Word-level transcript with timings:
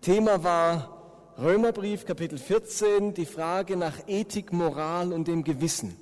Thema 0.00 0.42
war 0.42 1.34
Römerbrief 1.36 2.06
Kapitel 2.06 2.38
14, 2.38 3.12
die 3.12 3.26
Frage 3.26 3.76
nach 3.76 3.98
Ethik, 4.06 4.50
Moral 4.50 5.12
und 5.12 5.28
dem 5.28 5.44
Gewissen. 5.44 5.94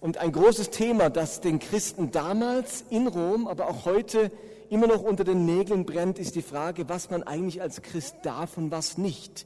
Und 0.00 0.16
ein 0.16 0.32
großes 0.32 0.70
Thema, 0.70 1.10
das 1.10 1.42
den 1.42 1.58
Christen 1.58 2.10
damals 2.10 2.86
in 2.88 3.06
Rom, 3.06 3.46
aber 3.46 3.68
auch 3.68 3.84
heute 3.84 4.32
immer 4.70 4.86
noch 4.86 5.02
unter 5.02 5.24
den 5.24 5.44
Nägeln 5.44 5.84
brennt, 5.84 6.18
ist 6.18 6.34
die 6.34 6.40
Frage, 6.40 6.88
was 6.88 7.10
man 7.10 7.22
eigentlich 7.22 7.60
als 7.60 7.82
Christ 7.82 8.16
darf 8.22 8.56
und 8.56 8.70
was 8.70 8.96
nicht. 8.96 9.44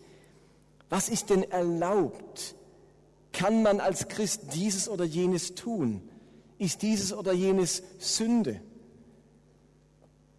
Was 0.88 1.08
ist 1.08 1.30
denn 1.30 1.42
erlaubt? 1.42 2.54
Kann 3.32 3.64
man 3.64 3.80
als 3.80 4.06
Christ 4.06 4.54
dieses 4.54 4.88
oder 4.88 5.04
jenes 5.04 5.56
tun? 5.56 6.08
Ist 6.58 6.82
dieses 6.82 7.12
oder 7.12 7.32
jenes 7.32 7.82
Sünde? 7.98 8.60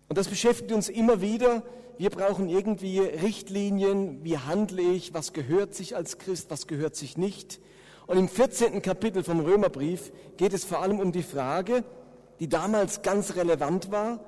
Und 0.08 0.18
das 0.18 0.30
beschäftigt 0.30 0.72
uns 0.72 0.88
immer 0.88 1.20
wieder. 1.20 1.62
Wir 1.98 2.12
brauchen 2.12 2.48
irgendwie 2.48 3.00
Richtlinien. 3.00 4.24
Wie 4.24 4.38
handle 4.38 4.82
ich? 4.82 5.14
Was 5.14 5.34
gehört 5.34 5.74
sich 5.74 5.96
als 5.96 6.20
Christ? 6.20 6.52
Was 6.52 6.68
gehört 6.68 6.96
sich 6.96 7.18
nicht? 7.18 7.60
Und 8.06 8.18
im 8.18 8.30
14. 8.30 8.82
Kapitel 8.82 9.24
vom 9.24 9.40
Römerbrief 9.40 10.12
geht 10.38 10.54
es 10.54 10.64
vor 10.64 10.82
allem 10.82 11.00
um 11.00 11.12
die 11.12 11.24
Frage, 11.24 11.84
die 12.40 12.48
damals 12.48 13.02
ganz 13.02 13.36
relevant 13.36 13.92
war 13.92 14.20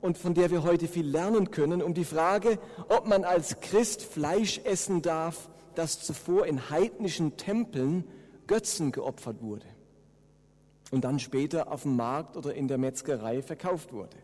und 0.00 0.18
von 0.18 0.34
der 0.34 0.50
wir 0.50 0.64
heute 0.64 0.88
viel 0.88 1.06
lernen 1.06 1.52
können, 1.52 1.82
um 1.82 1.94
die 1.94 2.04
Frage, 2.04 2.58
ob 2.88 3.06
man 3.06 3.24
als 3.24 3.60
Christ 3.60 4.02
Fleisch 4.02 4.60
essen 4.64 5.00
darf, 5.00 5.48
das 5.76 6.02
zuvor 6.02 6.46
in 6.46 6.68
heidnischen 6.68 7.36
Tempeln 7.36 8.04
Götzen 8.46 8.92
geopfert 8.92 9.40
wurde 9.40 9.66
und 10.90 11.04
dann 11.04 11.18
später 11.18 11.72
auf 11.72 11.82
dem 11.82 11.96
Markt 11.96 12.36
oder 12.36 12.54
in 12.54 12.68
der 12.68 12.78
Metzgerei 12.78 13.40
verkauft 13.40 13.92
wurde. 13.92 14.16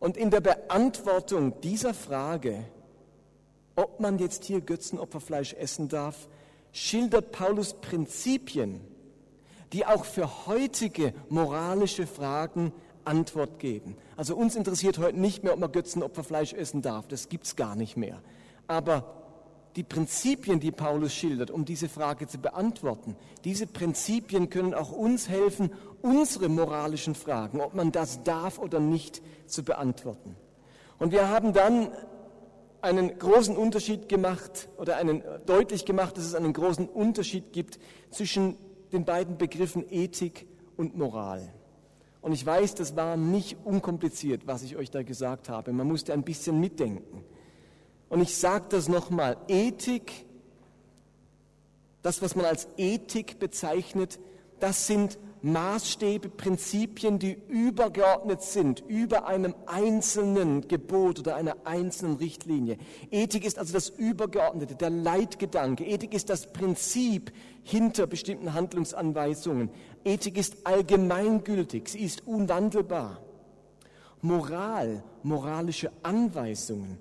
Und 0.00 0.16
in 0.16 0.30
der 0.30 0.40
Beantwortung 0.40 1.60
dieser 1.60 1.94
Frage, 1.94 2.64
ob 3.74 4.00
man 4.00 4.18
jetzt 4.18 4.44
hier 4.44 4.60
Götzenopferfleisch 4.60 5.54
essen 5.54 5.88
darf, 5.88 6.28
schildert 6.72 7.32
Paulus 7.32 7.74
Prinzipien, 7.74 8.80
die 9.72 9.86
auch 9.86 10.04
für 10.04 10.46
heutige 10.46 11.12
moralische 11.28 12.06
Fragen 12.06 12.72
Antwort 13.04 13.58
geben. 13.58 13.96
Also 14.16 14.36
uns 14.36 14.54
interessiert 14.54 14.98
heute 14.98 15.18
nicht 15.18 15.42
mehr, 15.42 15.54
ob 15.54 15.60
man 15.60 15.72
Götzenopferfleisch 15.72 16.52
essen 16.52 16.82
darf, 16.82 17.08
das 17.08 17.28
gibt 17.28 17.46
es 17.46 17.56
gar 17.56 17.74
nicht 17.74 17.96
mehr. 17.96 18.20
Aber 18.66 19.17
die 19.76 19.84
Prinzipien, 19.84 20.60
die 20.60 20.72
Paulus 20.72 21.12
schildert, 21.12 21.50
um 21.50 21.64
diese 21.64 21.88
Frage 21.88 22.26
zu 22.26 22.38
beantworten, 22.38 23.16
diese 23.44 23.66
Prinzipien 23.66 24.50
können 24.50 24.74
auch 24.74 24.92
uns 24.92 25.28
helfen, 25.28 25.70
unsere 26.02 26.48
moralischen 26.48 27.14
Fragen, 27.14 27.60
ob 27.60 27.74
man 27.74 27.92
das 27.92 28.22
darf 28.24 28.58
oder 28.58 28.80
nicht, 28.80 29.22
zu 29.46 29.62
beantworten. 29.62 30.36
Und 30.98 31.12
wir 31.12 31.28
haben 31.28 31.52
dann 31.52 31.90
einen 32.80 33.18
großen 33.18 33.56
Unterschied 33.56 34.08
gemacht 34.08 34.68
oder 34.76 34.96
einen 34.96 35.22
deutlich 35.46 35.84
gemacht, 35.84 36.16
dass 36.16 36.24
es 36.24 36.34
einen 36.34 36.52
großen 36.52 36.88
Unterschied 36.88 37.52
gibt 37.52 37.78
zwischen 38.10 38.56
den 38.92 39.04
beiden 39.04 39.36
Begriffen 39.36 39.84
Ethik 39.90 40.46
und 40.76 40.96
Moral. 40.96 41.52
Und 42.20 42.32
ich 42.32 42.44
weiß, 42.44 42.74
das 42.74 42.96
war 42.96 43.16
nicht 43.16 43.56
unkompliziert, 43.64 44.46
was 44.46 44.62
ich 44.62 44.76
euch 44.76 44.90
da 44.90 45.02
gesagt 45.02 45.48
habe. 45.48 45.72
Man 45.72 45.86
musste 45.86 46.12
ein 46.12 46.24
bisschen 46.24 46.60
mitdenken. 46.60 47.24
Und 48.08 48.20
ich 48.20 48.36
sage 48.36 48.66
das 48.70 48.88
nochmal, 48.88 49.36
Ethik, 49.48 50.24
das, 52.02 52.22
was 52.22 52.34
man 52.34 52.46
als 52.46 52.68
Ethik 52.76 53.38
bezeichnet, 53.38 54.18
das 54.60 54.86
sind 54.86 55.18
Maßstäbe, 55.42 56.30
Prinzipien, 56.30 57.18
die 57.18 57.36
übergeordnet 57.48 58.42
sind 58.42 58.82
über 58.88 59.26
einem 59.26 59.54
einzelnen 59.66 60.66
Gebot 60.66 61.20
oder 61.20 61.36
einer 61.36 61.56
einzelnen 61.64 62.16
Richtlinie. 62.16 62.76
Ethik 63.10 63.44
ist 63.44 63.58
also 63.58 63.72
das 63.72 63.88
Übergeordnete, 63.88 64.74
der 64.74 64.90
Leitgedanke. 64.90 65.84
Ethik 65.84 66.12
ist 66.12 66.28
das 66.28 66.52
Prinzip 66.52 67.32
hinter 67.62 68.06
bestimmten 68.06 68.54
Handlungsanweisungen. 68.54 69.70
Ethik 70.04 70.38
ist 70.38 70.66
allgemeingültig, 70.66 71.88
sie 71.88 72.00
ist 72.00 72.26
unwandelbar. 72.26 73.20
Moral, 74.20 75.04
moralische 75.22 75.92
Anweisungen, 76.02 76.98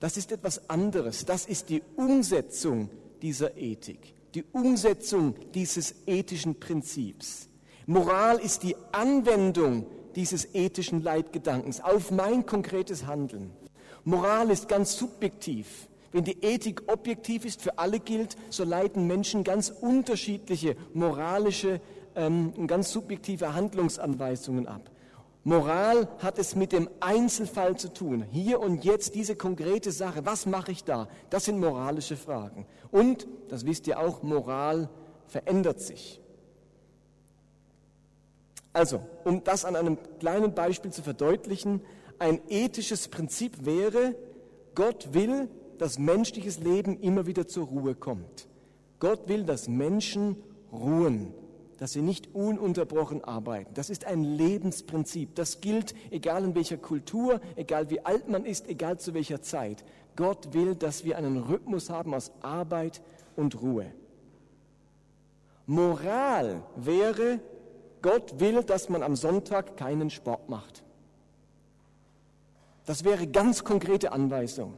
das 0.00 0.16
ist 0.16 0.32
etwas 0.32 0.68
anderes. 0.68 1.24
Das 1.24 1.46
ist 1.46 1.70
die 1.70 1.82
Umsetzung 1.96 2.90
dieser 3.22 3.56
Ethik 3.56 4.14
die 4.34 4.44
Umsetzung 4.52 5.34
dieses 5.54 5.94
ethischen 6.06 6.58
Prinzips. 6.58 7.48
Moral 7.86 8.38
ist 8.38 8.62
die 8.62 8.76
Anwendung 8.92 9.86
dieses 10.16 10.54
ethischen 10.54 11.02
Leitgedankens 11.02 11.80
auf 11.80 12.10
mein 12.10 12.46
konkretes 12.46 13.06
Handeln. 13.06 13.52
Moral 14.04 14.50
ist 14.50 14.68
ganz 14.68 14.96
subjektiv. 14.96 15.88
Wenn 16.12 16.24
die 16.24 16.42
Ethik 16.42 16.82
objektiv 16.86 17.44
ist, 17.44 17.62
für 17.62 17.78
alle 17.78 17.98
gilt, 17.98 18.36
so 18.50 18.64
leiten 18.64 19.06
Menschen 19.06 19.42
ganz 19.44 19.70
unterschiedliche 19.70 20.76
moralische 20.92 21.80
ähm, 22.14 22.52
und 22.56 22.68
ganz 22.68 22.92
subjektive 22.92 23.54
Handlungsanweisungen 23.54 24.68
ab. 24.68 24.90
Moral 25.44 26.08
hat 26.18 26.38
es 26.38 26.56
mit 26.56 26.72
dem 26.72 26.88
Einzelfall 27.00 27.76
zu 27.76 27.92
tun. 27.92 28.24
Hier 28.30 28.60
und 28.60 28.82
jetzt 28.82 29.14
diese 29.14 29.36
konkrete 29.36 29.92
Sache. 29.92 30.24
Was 30.24 30.46
mache 30.46 30.72
ich 30.72 30.84
da? 30.84 31.06
Das 31.28 31.44
sind 31.44 31.60
moralische 31.60 32.16
Fragen. 32.16 32.66
Und, 32.90 33.28
das 33.50 33.66
wisst 33.66 33.86
ihr 33.86 33.98
auch, 33.98 34.22
Moral 34.22 34.88
verändert 35.26 35.80
sich. 35.80 36.18
Also, 38.72 39.00
um 39.24 39.44
das 39.44 39.66
an 39.66 39.76
einem 39.76 39.98
kleinen 40.18 40.54
Beispiel 40.54 40.90
zu 40.90 41.02
verdeutlichen, 41.02 41.82
ein 42.18 42.40
ethisches 42.48 43.08
Prinzip 43.08 43.66
wäre, 43.66 44.16
Gott 44.74 45.12
will, 45.12 45.50
dass 45.76 45.98
menschliches 45.98 46.58
Leben 46.58 46.98
immer 47.00 47.26
wieder 47.26 47.46
zur 47.46 47.66
Ruhe 47.66 47.94
kommt. 47.94 48.48
Gott 48.98 49.28
will, 49.28 49.44
dass 49.44 49.68
Menschen 49.68 50.42
ruhen 50.72 51.34
dass 51.84 51.92
sie 51.92 52.00
nicht 52.00 52.34
ununterbrochen 52.34 53.22
arbeiten. 53.24 53.74
Das 53.74 53.90
ist 53.90 54.06
ein 54.06 54.24
Lebensprinzip. 54.24 55.34
Das 55.34 55.60
gilt, 55.60 55.94
egal 56.10 56.42
in 56.42 56.54
welcher 56.54 56.78
Kultur, 56.78 57.42
egal 57.56 57.90
wie 57.90 58.00
alt 58.00 58.26
man 58.26 58.46
ist, 58.46 58.70
egal 58.70 58.98
zu 58.98 59.12
welcher 59.12 59.42
Zeit. 59.42 59.84
Gott 60.16 60.54
will, 60.54 60.76
dass 60.76 61.04
wir 61.04 61.18
einen 61.18 61.36
Rhythmus 61.36 61.90
haben 61.90 62.14
aus 62.14 62.32
Arbeit 62.40 63.02
und 63.36 63.60
Ruhe. 63.60 63.92
Moral 65.66 66.62
wäre, 66.74 67.40
Gott 68.00 68.40
will, 68.40 68.62
dass 68.62 68.88
man 68.88 69.02
am 69.02 69.14
Sonntag 69.14 69.76
keinen 69.76 70.08
Sport 70.08 70.48
macht. 70.48 70.82
Das 72.86 73.04
wäre 73.04 73.26
ganz 73.26 73.62
konkrete 73.62 74.12
Anweisung. 74.12 74.72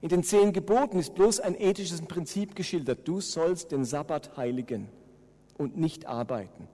In 0.00 0.10
den 0.10 0.22
zehn 0.22 0.52
Geboten 0.52 1.00
ist 1.00 1.16
bloß 1.16 1.40
ein 1.40 1.60
ethisches 1.60 2.02
Prinzip 2.02 2.54
geschildert. 2.54 3.00
Du 3.08 3.20
sollst 3.20 3.72
den 3.72 3.84
Sabbat 3.84 4.36
heiligen 4.36 4.90
und 5.60 5.76
nicht 5.76 6.06
arbeiten. 6.06 6.66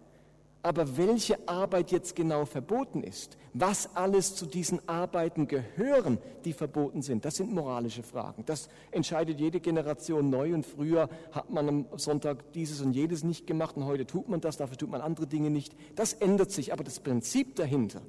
Aber 0.63 0.97
welche 0.97 1.49
Arbeit 1.49 1.93
jetzt 1.93 2.17
genau 2.17 2.45
verboten 2.45 3.03
ist, 3.03 3.37
was 3.53 3.95
alles 3.95 4.35
zu 4.35 4.47
diesen 4.47 4.81
Arbeiten 4.89 5.49
gehören, 5.49 6.19
die 6.45 6.53
verboten 6.53 7.03
sind, 7.03 7.25
das 7.25 7.37
sind 7.37 7.53
moralische 7.53 8.03
Fragen. 8.03 8.45
Das 8.47 8.69
entscheidet 8.91 9.41
jede 9.41 9.61
Generation 9.61 10.31
neu 10.31 10.55
und 10.55 10.65
früher 10.65 11.09
hat 11.33 11.51
man 11.51 11.69
am 11.69 11.87
Sonntag 11.97 12.53
dieses 12.53 12.81
und 12.81 12.93
jedes 12.95 13.23
nicht 13.23 13.47
gemacht 13.47 13.77
und 13.77 13.87
heute 13.87 14.07
tut 14.07 14.29
man 14.29 14.41
das, 14.41 14.57
dafür 14.57 14.77
tut 14.77 14.91
man 14.91 15.01
andere 15.01 15.27
Dinge 15.27 15.51
nicht. 15.51 15.75
Das 15.95 16.13
ändert 16.13 16.51
sich, 16.51 16.73
aber 16.73 16.85
das 16.85 17.01
Prinzip 17.01 17.57
dahinter, 17.57 18.03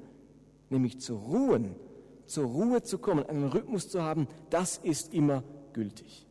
nämlich 0.69 0.99
zu 0.99 1.15
ruhen, 1.15 1.75
zur 2.25 2.45
Ruhe 2.45 2.83
zu 2.83 2.97
kommen, 2.97 3.25
einen 3.25 3.47
Rhythmus 3.47 3.89
zu 3.89 4.01
haben, 4.03 4.27
das 4.49 4.77
ist 4.77 5.13
immer 5.13 5.43
gültig. 5.73 6.25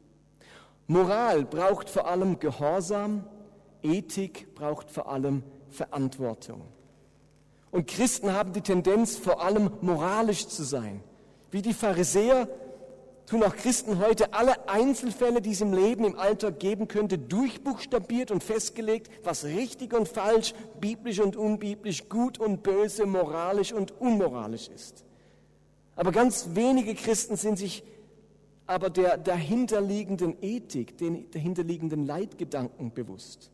Moral 0.89 1.45
braucht 1.45 1.89
vor 1.89 2.07
allem 2.07 2.39
Gehorsam, 2.39 3.25
Ethik 3.83 4.55
braucht 4.55 4.91
vor 4.91 5.09
allem 5.09 5.43
Verantwortung. 5.71 6.63
Und 7.71 7.87
Christen 7.87 8.33
haben 8.33 8.53
die 8.53 8.61
Tendenz, 8.61 9.17
vor 9.17 9.43
allem 9.43 9.71
moralisch 9.81 10.49
zu 10.49 10.63
sein. 10.63 11.03
Wie 11.51 11.63
die 11.63 11.75
Pharisäer 11.75 12.49
tun 13.27 13.43
auch 13.43 13.55
Christen 13.55 13.99
heute 13.99 14.33
alle 14.33 14.69
Einzelfälle, 14.69 15.43
die 15.43 15.51
es 15.51 15.61
im 15.61 15.73
Leben, 15.73 16.05
im 16.05 16.19
Alltag 16.19 16.61
geben 16.61 16.89
könnte, 16.89 17.19
durchbuchstabiert 17.19 18.31
und 18.31 18.43
festgelegt, 18.43 19.11
was 19.25 19.45
richtig 19.45 19.93
und 19.93 20.09
falsch, 20.09 20.55
biblisch 20.81 21.21
und 21.21 21.37
unbiblisch, 21.37 22.09
gut 22.09 22.39
und 22.39 22.63
böse, 22.63 23.05
moralisch 23.05 23.73
und 23.73 24.01
unmoralisch 24.01 24.69
ist. 24.69 25.05
Aber 25.97 26.13
ganz 26.13 26.51
wenige 26.55 26.95
Christen 26.95 27.37
sind 27.37 27.59
sich 27.59 27.83
aber 28.67 28.91
der 28.91 29.17
dahinterliegenden 29.17 30.37
Ethik, 30.43 30.99
den 30.99 31.31
dahinterliegenden 31.31 32.05
Leitgedanken 32.05 32.93
bewusst. 32.93 33.51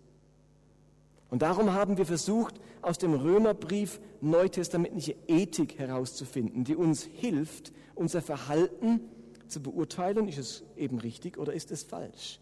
Und 1.33 1.41
darum 1.41 1.73
haben 1.73 1.97
wir 1.97 2.05
versucht, 2.05 2.61
aus 2.83 2.99
dem 2.99 3.15
Römerbrief 3.15 4.03
neutestamentliche 4.21 5.17
Ethik 5.29 5.79
herauszufinden, 5.79 6.65
die 6.65 6.77
uns 6.77 7.05
hilft, 7.05 7.73
unser 7.95 8.21
Verhalten 8.21 9.01
zu 9.49 9.63
beurteilen, 9.63 10.29
ist 10.29 10.37
es 10.37 10.63
eben 10.77 10.99
richtig 10.99 11.39
oder 11.39 11.55
ist 11.55 11.71
es 11.71 11.85
falsch. 11.85 12.39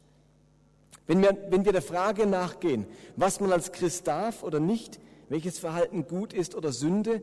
Wenn 1.06 1.22
wir, 1.22 1.38
wenn 1.50 1.64
wir 1.64 1.70
der 1.70 1.82
Frage 1.82 2.26
nachgehen, 2.26 2.84
was 3.14 3.38
man 3.38 3.52
als 3.52 3.70
Christ 3.70 4.08
darf 4.08 4.42
oder 4.42 4.58
nicht, 4.58 4.98
welches 5.28 5.60
Verhalten 5.60 6.08
gut 6.08 6.32
ist 6.32 6.56
oder 6.56 6.72
Sünde, 6.72 7.22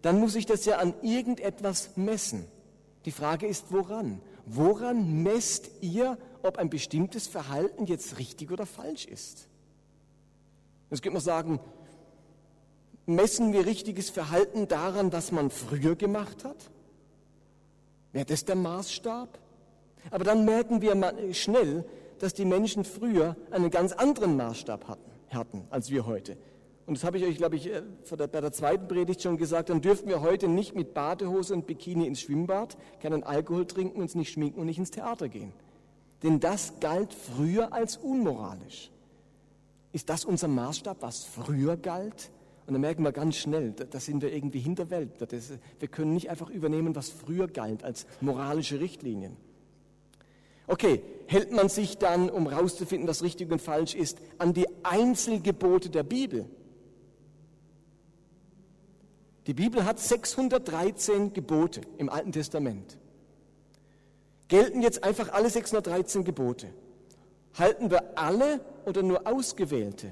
dann 0.00 0.18
muss 0.18 0.34
ich 0.34 0.46
das 0.46 0.64
ja 0.64 0.78
an 0.78 0.94
irgendetwas 1.02 1.98
messen. 1.98 2.46
Die 3.04 3.12
Frage 3.12 3.46
ist, 3.46 3.66
woran? 3.68 4.22
Woran 4.46 5.22
messt 5.22 5.70
ihr, 5.82 6.16
ob 6.42 6.56
ein 6.56 6.70
bestimmtes 6.70 7.26
Verhalten 7.26 7.84
jetzt 7.84 8.18
richtig 8.18 8.50
oder 8.50 8.64
falsch 8.64 9.04
ist? 9.04 9.48
Jetzt 10.94 11.02
könnte 11.02 11.14
man 11.14 11.22
sagen, 11.22 11.58
messen 13.04 13.52
wir 13.52 13.66
richtiges 13.66 14.10
Verhalten 14.10 14.68
daran, 14.68 15.12
was 15.12 15.32
man 15.32 15.50
früher 15.50 15.96
gemacht 15.96 16.44
hat? 16.44 16.70
Wäre 18.12 18.24
das 18.26 18.44
der 18.44 18.54
Maßstab? 18.54 19.40
Aber 20.12 20.22
dann 20.22 20.44
merken 20.44 20.82
wir 20.82 20.94
schnell, 21.34 21.84
dass 22.20 22.32
die 22.32 22.44
Menschen 22.44 22.84
früher 22.84 23.34
einen 23.50 23.70
ganz 23.70 23.90
anderen 23.90 24.36
Maßstab 24.36 24.86
hatten, 24.86 25.10
hatten 25.30 25.64
als 25.70 25.90
wir 25.90 26.06
heute. 26.06 26.36
Und 26.86 26.96
das 26.96 27.02
habe 27.02 27.18
ich 27.18 27.24
euch, 27.24 27.38
glaube 27.38 27.56
ich, 27.56 27.66
äh, 27.66 27.82
bei 28.16 28.40
der 28.40 28.52
zweiten 28.52 28.86
Predigt 28.86 29.20
schon 29.20 29.36
gesagt, 29.36 29.70
dann 29.70 29.80
dürften 29.80 30.08
wir 30.08 30.20
heute 30.20 30.46
nicht 30.46 30.76
mit 30.76 30.94
Badehose 30.94 31.54
und 31.54 31.66
Bikini 31.66 32.06
ins 32.06 32.20
Schwimmbad, 32.20 32.76
keinen 33.02 33.24
Alkohol 33.24 33.66
trinken, 33.66 34.00
uns 34.00 34.14
nicht 34.14 34.30
schminken 34.30 34.60
und 34.60 34.66
nicht 34.66 34.78
ins 34.78 34.92
Theater 34.92 35.28
gehen. 35.28 35.52
Denn 36.22 36.38
das 36.38 36.74
galt 36.78 37.12
früher 37.12 37.72
als 37.72 37.96
unmoralisch. 37.96 38.92
Ist 39.94 40.10
das 40.10 40.24
unser 40.24 40.48
Maßstab, 40.48 41.02
was 41.02 41.22
früher 41.22 41.76
galt? 41.76 42.32
Und 42.66 42.72
dann 42.72 42.80
merken 42.80 43.04
wir 43.04 43.12
ganz 43.12 43.36
schnell, 43.36 43.70
da 43.70 44.00
sind 44.00 44.22
wir 44.22 44.34
irgendwie 44.34 44.58
Hinterwelt. 44.58 45.12
wir 45.20 45.88
können 45.88 46.14
nicht 46.14 46.30
einfach 46.30 46.50
übernehmen, 46.50 46.96
was 46.96 47.10
früher 47.10 47.46
galt 47.46 47.84
als 47.84 48.04
moralische 48.20 48.80
Richtlinien. 48.80 49.36
Okay, 50.66 51.00
hält 51.28 51.52
man 51.52 51.68
sich 51.68 51.96
dann, 51.96 52.28
um 52.28 52.50
herauszufinden, 52.50 53.06
was 53.06 53.22
richtig 53.22 53.52
und 53.52 53.62
falsch 53.62 53.94
ist, 53.94 54.18
an 54.38 54.52
die 54.52 54.66
Einzelgebote 54.82 55.90
der 55.90 56.02
Bibel? 56.02 56.46
Die 59.46 59.54
Bibel 59.54 59.84
hat 59.84 60.00
613 60.00 61.34
Gebote 61.34 61.82
im 61.98 62.08
Alten 62.08 62.32
Testament. 62.32 62.98
Gelten 64.48 64.82
jetzt 64.82 65.04
einfach 65.04 65.32
alle 65.32 65.50
613 65.50 66.24
Gebote? 66.24 66.74
Halten 67.58 67.90
wir 67.90 68.18
alle 68.18 68.60
oder 68.84 69.02
nur 69.02 69.26
ausgewählte? 69.26 70.10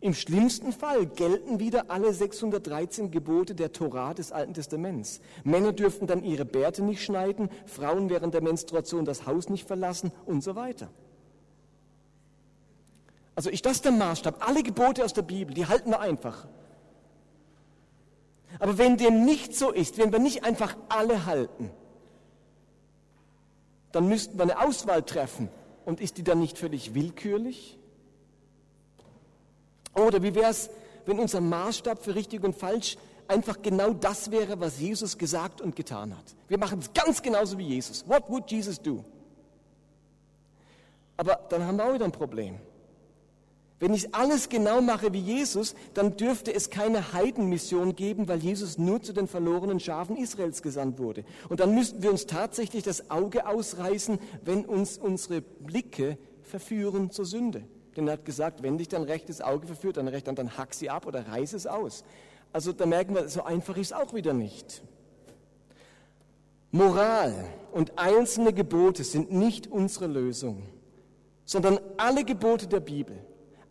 Im 0.00 0.14
schlimmsten 0.14 0.72
Fall 0.72 1.04
gelten 1.04 1.60
wieder 1.60 1.90
alle 1.90 2.14
613 2.14 3.10
Gebote 3.10 3.54
der 3.54 3.72
Torah 3.72 4.14
des 4.14 4.32
Alten 4.32 4.54
Testaments. 4.54 5.20
Männer 5.44 5.72
dürften 5.72 6.06
dann 6.06 6.24
ihre 6.24 6.46
Bärte 6.46 6.82
nicht 6.82 7.04
schneiden, 7.04 7.50
Frauen 7.66 8.08
während 8.08 8.32
der 8.32 8.42
Menstruation 8.42 9.04
das 9.04 9.26
Haus 9.26 9.50
nicht 9.50 9.66
verlassen 9.66 10.10
und 10.24 10.42
so 10.42 10.56
weiter. 10.56 10.88
Also 13.34 13.50
ist 13.50 13.66
das 13.66 13.82
der 13.82 13.92
Maßstab? 13.92 14.46
Alle 14.46 14.62
Gebote 14.62 15.04
aus 15.04 15.12
der 15.12 15.22
Bibel, 15.22 15.54
die 15.54 15.66
halten 15.66 15.90
wir 15.90 16.00
einfach. 16.00 16.46
Aber 18.58 18.78
wenn 18.78 18.96
dem 18.96 19.24
nicht 19.26 19.54
so 19.54 19.70
ist, 19.70 19.98
wenn 19.98 20.12
wir 20.12 20.18
nicht 20.18 20.44
einfach 20.44 20.76
alle 20.88 21.26
halten, 21.26 21.70
dann 23.92 24.08
müssten 24.08 24.38
wir 24.38 24.42
eine 24.44 24.60
Auswahl 24.60 25.02
treffen. 25.02 25.50
Und 25.84 26.00
ist 26.00 26.18
die 26.18 26.22
dann 26.22 26.40
nicht 26.40 26.58
völlig 26.58 26.94
willkürlich? 26.94 27.78
Oder 29.94 30.22
wie 30.22 30.34
wäre 30.34 30.50
es, 30.50 30.70
wenn 31.06 31.18
unser 31.18 31.40
Maßstab 31.40 32.02
für 32.02 32.14
richtig 32.14 32.44
und 32.44 32.54
falsch 32.54 32.96
einfach 33.28 33.60
genau 33.62 33.92
das 33.92 34.30
wäre, 34.30 34.60
was 34.60 34.78
Jesus 34.78 35.18
gesagt 35.18 35.60
und 35.60 35.74
getan 35.74 36.16
hat? 36.16 36.24
Wir 36.48 36.58
machen 36.58 36.78
es 36.80 36.92
ganz 36.92 37.22
genauso 37.22 37.58
wie 37.58 37.68
Jesus. 37.68 38.04
What 38.06 38.28
would 38.28 38.50
Jesus 38.50 38.80
do? 38.80 39.04
Aber 41.16 41.40
dann 41.48 41.64
haben 41.64 41.76
wir 41.76 41.84
auch 41.84 41.94
wieder 41.94 42.04
ein 42.04 42.12
Problem. 42.12 42.58
Wenn 43.80 43.94
ich 43.94 44.14
alles 44.14 44.50
genau 44.50 44.82
mache 44.82 45.14
wie 45.14 45.20
Jesus, 45.20 45.74
dann 45.94 46.18
dürfte 46.18 46.54
es 46.54 46.68
keine 46.68 47.14
Heidenmission 47.14 47.96
geben, 47.96 48.28
weil 48.28 48.38
Jesus 48.38 48.76
nur 48.76 49.02
zu 49.02 49.14
den 49.14 49.26
verlorenen 49.26 49.80
Schafen 49.80 50.18
Israels 50.18 50.60
gesandt 50.60 50.98
wurde. 50.98 51.24
Und 51.48 51.60
dann 51.60 51.74
müssten 51.74 52.02
wir 52.02 52.10
uns 52.10 52.26
tatsächlich 52.26 52.84
das 52.84 53.10
Auge 53.10 53.46
ausreißen, 53.46 54.18
wenn 54.44 54.66
uns 54.66 54.98
unsere 54.98 55.40
Blicke 55.40 56.18
verführen 56.42 57.10
zur 57.10 57.24
Sünde. 57.24 57.64
Denn 57.96 58.06
er 58.06 58.14
hat 58.14 58.26
gesagt, 58.26 58.62
wenn 58.62 58.76
dich 58.76 58.88
dein 58.88 59.02
rechtes 59.02 59.40
Auge 59.40 59.66
verführt, 59.66 59.96
dann 59.96 60.08
recht, 60.08 60.28
dann 60.28 60.58
hack 60.58 60.74
sie 60.74 60.90
ab 60.90 61.06
oder 61.06 61.26
reiß 61.28 61.54
es 61.54 61.66
aus. 61.66 62.04
Also 62.52 62.72
da 62.72 62.84
merken 62.84 63.14
wir, 63.14 63.30
so 63.30 63.44
einfach 63.44 63.78
ist 63.78 63.88
es 63.88 63.92
auch 63.94 64.12
wieder 64.12 64.34
nicht. 64.34 64.82
Moral 66.70 67.46
und 67.72 67.98
einzelne 67.98 68.52
Gebote 68.52 69.04
sind 69.04 69.32
nicht 69.32 69.68
unsere 69.68 70.06
Lösung, 70.06 70.64
sondern 71.46 71.80
alle 71.96 72.24
Gebote 72.24 72.68
der 72.68 72.80
Bibel, 72.80 73.16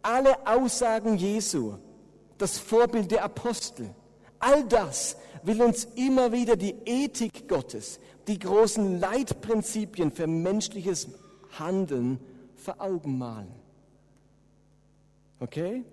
alle 0.01 0.48
Aussagen 0.48 1.18
Jesu, 1.18 1.75
das 2.38 2.57
Vorbild 2.57 3.12
der 3.12 3.24
Apostel, 3.24 3.94
all 4.40 4.63
das 4.66 5.18
will 5.44 5.62
uns 5.62 5.86
immer 5.96 6.31
wieder 6.31 6.56
die 6.56 6.75
Ethik 6.86 7.48
Gottes, 7.48 8.00
die 8.28 8.40
großen 8.40 9.00
Leitprinzipien 9.00 10.12
für 10.12 10.28
menschliches 10.28 11.10
Handeln 11.57 12.19
vor 12.56 12.75
Augen 12.80 13.18
malen. 13.18 13.51
Okay? 15.40 15.84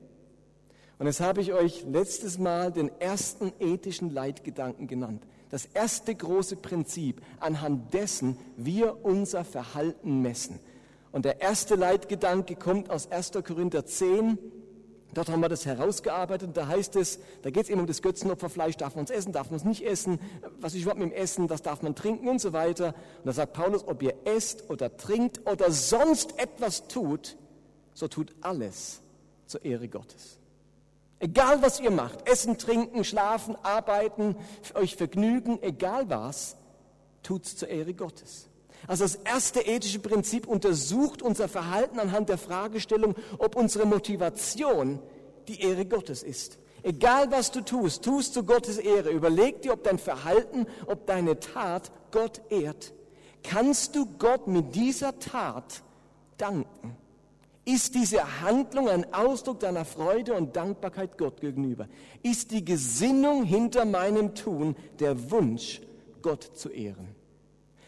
Und 0.98 1.06
jetzt 1.06 1.20
habe 1.20 1.40
ich 1.40 1.52
euch 1.52 1.84
letztes 1.84 2.38
Mal 2.38 2.72
den 2.72 2.90
ersten 3.00 3.52
ethischen 3.60 4.10
Leitgedanken 4.10 4.86
genannt. 4.86 5.22
Das 5.50 5.66
erste 5.66 6.14
große 6.14 6.56
Prinzip, 6.56 7.22
anhand 7.38 7.94
dessen 7.94 8.36
wir 8.56 9.04
unser 9.04 9.44
Verhalten 9.44 10.22
messen. 10.22 10.58
Und 11.16 11.24
der 11.24 11.40
erste 11.40 11.76
Leitgedanke 11.76 12.56
kommt 12.56 12.90
aus 12.90 13.10
1. 13.10 13.32
Korinther 13.42 13.86
10. 13.86 14.36
Dort 15.14 15.30
haben 15.30 15.40
wir 15.40 15.48
das 15.48 15.64
herausgearbeitet. 15.64 16.50
Da 16.52 16.68
heißt 16.68 16.94
es, 16.96 17.20
da 17.40 17.48
geht 17.48 17.62
es 17.64 17.70
eben 17.70 17.80
um 17.80 17.86
das 17.86 18.02
Götzenopferfleisch. 18.02 18.76
Darf 18.76 18.96
man 18.96 19.06
es 19.06 19.10
essen, 19.10 19.32
darf 19.32 19.48
man 19.48 19.56
es 19.56 19.64
nicht 19.64 19.80
essen? 19.80 20.20
Was 20.60 20.74
ist 20.74 20.82
überhaupt 20.82 21.00
mit 21.00 21.12
dem 21.12 21.16
Essen? 21.16 21.48
Was 21.48 21.62
darf 21.62 21.80
man 21.80 21.94
trinken 21.94 22.28
und 22.28 22.38
so 22.38 22.52
weiter? 22.52 22.88
Und 22.88 23.24
da 23.24 23.32
sagt 23.32 23.54
Paulus, 23.54 23.88
ob 23.88 24.02
ihr 24.02 24.12
esst 24.26 24.68
oder 24.68 24.94
trinkt 24.98 25.50
oder 25.50 25.70
sonst 25.70 26.38
etwas 26.38 26.86
tut, 26.86 27.38
so 27.94 28.08
tut 28.08 28.34
alles 28.42 29.00
zur 29.46 29.64
Ehre 29.64 29.88
Gottes. 29.88 30.36
Egal 31.18 31.62
was 31.62 31.80
ihr 31.80 31.92
macht, 31.92 32.28
essen, 32.28 32.58
trinken, 32.58 33.04
schlafen, 33.04 33.56
arbeiten, 33.62 34.36
euch 34.74 34.96
vergnügen, 34.96 35.62
egal 35.62 36.10
was, 36.10 36.56
tut's 37.22 37.56
zur 37.56 37.68
Ehre 37.68 37.94
Gottes. 37.94 38.50
Also 38.86 39.04
das 39.04 39.16
erste 39.16 39.60
ethische 39.60 39.98
Prinzip 39.98 40.46
untersucht 40.46 41.22
unser 41.22 41.48
Verhalten 41.48 41.98
anhand 41.98 42.28
der 42.28 42.38
Fragestellung, 42.38 43.14
ob 43.38 43.56
unsere 43.56 43.86
Motivation 43.86 45.00
die 45.48 45.60
Ehre 45.60 45.86
Gottes 45.86 46.22
ist. 46.22 46.58
Egal 46.82 47.30
was 47.32 47.50
du 47.50 47.62
tust, 47.62 48.04
tust 48.04 48.34
zu 48.34 48.44
Gottes 48.44 48.78
Ehre. 48.78 49.10
Überleg 49.10 49.62
dir, 49.62 49.72
ob 49.72 49.82
dein 49.82 49.98
Verhalten, 49.98 50.66
ob 50.86 51.06
deine 51.06 51.40
Tat 51.40 51.90
Gott 52.12 52.40
ehrt. 52.48 52.94
Kannst 53.42 53.96
du 53.96 54.06
Gott 54.18 54.46
mit 54.46 54.74
dieser 54.76 55.18
Tat 55.18 55.82
danken? 56.36 56.96
Ist 57.64 57.96
diese 57.96 58.40
Handlung 58.42 58.88
ein 58.88 59.12
Ausdruck 59.12 59.58
deiner 59.58 59.84
Freude 59.84 60.34
und 60.34 60.54
Dankbarkeit 60.54 61.18
Gott 61.18 61.40
gegenüber? 61.40 61.88
Ist 62.22 62.52
die 62.52 62.64
Gesinnung 62.64 63.42
hinter 63.42 63.84
meinem 63.84 64.36
Tun 64.36 64.76
der 65.00 65.32
Wunsch, 65.32 65.80
Gott 66.22 66.44
zu 66.54 66.68
ehren? 66.68 67.15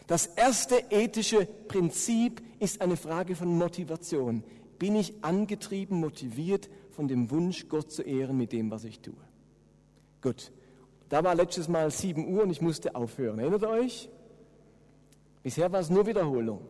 Das 0.09 0.25
erste 0.25 0.85
ethische 0.89 1.45
Prinzip 1.45 2.41
ist 2.57 2.81
eine 2.81 2.97
Frage 2.97 3.35
von 3.35 3.55
Motivation. 3.55 4.43
Bin 4.79 4.95
ich 4.95 5.13
angetrieben, 5.23 5.99
motiviert 5.99 6.67
von 6.89 7.07
dem 7.07 7.29
Wunsch, 7.29 7.67
Gott 7.69 7.91
zu 7.91 8.01
ehren 8.01 8.35
mit 8.35 8.51
dem, 8.51 8.71
was 8.71 8.85
ich 8.85 9.01
tue? 9.01 9.13
Gut, 10.23 10.51
da 11.09 11.23
war 11.23 11.35
letztes 11.35 11.67
Mal 11.67 11.91
7 11.91 12.27
Uhr 12.27 12.41
und 12.41 12.49
ich 12.49 12.59
musste 12.59 12.95
aufhören. 12.95 13.37
Erinnert 13.37 13.63
euch? 13.65 14.09
Bisher 15.43 15.71
war 15.71 15.79
es 15.79 15.91
nur 15.91 16.07
Wiederholung. 16.07 16.61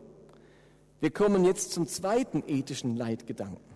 Wir 1.00 1.10
kommen 1.10 1.46
jetzt 1.46 1.72
zum 1.72 1.86
zweiten 1.86 2.44
ethischen 2.46 2.94
Leitgedanken. 2.94 3.69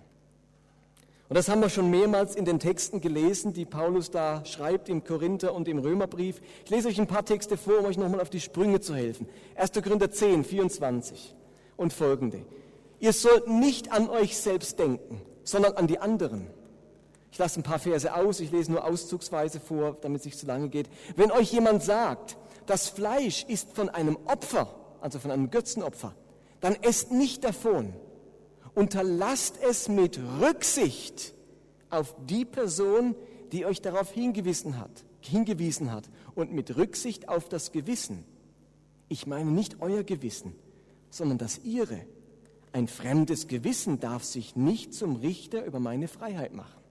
Und 1.35 1.39
das 1.39 1.49
haben 1.49 1.63
wir 1.63 1.69
schon 1.69 1.91
mehrmals 1.91 2.37
in 2.37 2.45
den 2.45 2.61
Texten 2.61 3.01
gelesen, 3.01 3.53
die 3.53 3.65
Paulus 3.65 4.09
da 4.09 4.45
schreibt 4.45 4.89
im 4.89 5.03
Korinther 5.03 5.53
und 5.53 5.67
im 5.67 5.81
Römerbrief. 5.81 6.41
Ich 6.65 6.71
lese 6.71 6.87
euch 6.87 7.01
ein 7.01 7.09
paar 7.09 7.25
Texte 7.25 7.57
vor, 7.57 7.81
um 7.81 7.87
euch 7.87 7.99
nochmal 7.99 8.21
auf 8.21 8.31
die 8.31 8.39
Sprünge 8.39 8.79
zu 8.79 8.95
helfen. 8.95 9.27
1. 9.57 9.73
Korinther 9.73 10.13
10, 10.13 10.45
24 10.45 11.35
und 11.77 11.93
folgende. 11.93 12.47
Ihr 13.01 13.13
sollt 13.13 13.49
nicht 13.49 13.91
an 13.91 14.09
euch 14.11 14.39
selbst 14.39 14.79
denken, 14.79 15.23
sondern 15.43 15.73
an 15.73 15.89
die 15.89 15.99
anderen. 15.99 16.47
Ich 17.33 17.39
lasse 17.39 17.59
ein 17.59 17.65
paar 17.65 17.81
Verse 17.81 18.15
aus, 18.15 18.39
ich 18.39 18.53
lese 18.53 18.71
nur 18.71 18.85
auszugsweise 18.85 19.59
vor, 19.59 19.97
damit 20.03 20.21
es 20.21 20.27
nicht 20.27 20.39
zu 20.39 20.47
lange 20.47 20.69
geht. 20.69 20.89
Wenn 21.17 21.33
euch 21.33 21.51
jemand 21.51 21.83
sagt, 21.83 22.37
das 22.67 22.89
Fleisch 22.89 23.45
ist 23.49 23.73
von 23.73 23.89
einem 23.89 24.19
Opfer, 24.27 24.73
also 25.01 25.19
von 25.19 25.33
einem 25.33 25.51
Götzenopfer, 25.51 26.15
dann 26.61 26.77
esst 26.81 27.11
nicht 27.11 27.43
davon. 27.43 27.93
Unterlasst 28.75 29.59
es 29.63 29.89
mit 29.89 30.19
Rücksicht 30.41 31.35
auf 31.91 32.15
die 32.27 32.45
Person, 32.45 33.15
die 33.53 33.67
euch 33.67 33.81
darauf 33.81 34.11
hingewiesen 34.11 34.79
hat, 34.79 35.05
hingewiesen 35.21 35.93
hat 35.93 36.11
und 36.35 36.53
mit 36.53 36.77
Rücksicht 36.77 37.29
auf 37.29 37.49
das 37.49 37.71
Gewissen. 37.73 38.25
Ich 39.09 39.27
meine 39.27 39.51
nicht 39.51 39.81
euer 39.81 40.03
Gewissen, 40.03 40.55
sondern 41.11 41.39
das 41.39 41.59
ihre. 41.59 42.01
Ein 42.73 42.89
fremdes 42.89 43.47
Gewissen 43.47 44.01
darf 44.01 44.25
sich 44.25 44.57
nicht 44.57 44.93
zum 44.93 45.17
Richter 45.17 45.65
über 45.65 45.79
meine 45.79 46.09
Freiheit 46.09 46.53
machen. 46.53 46.84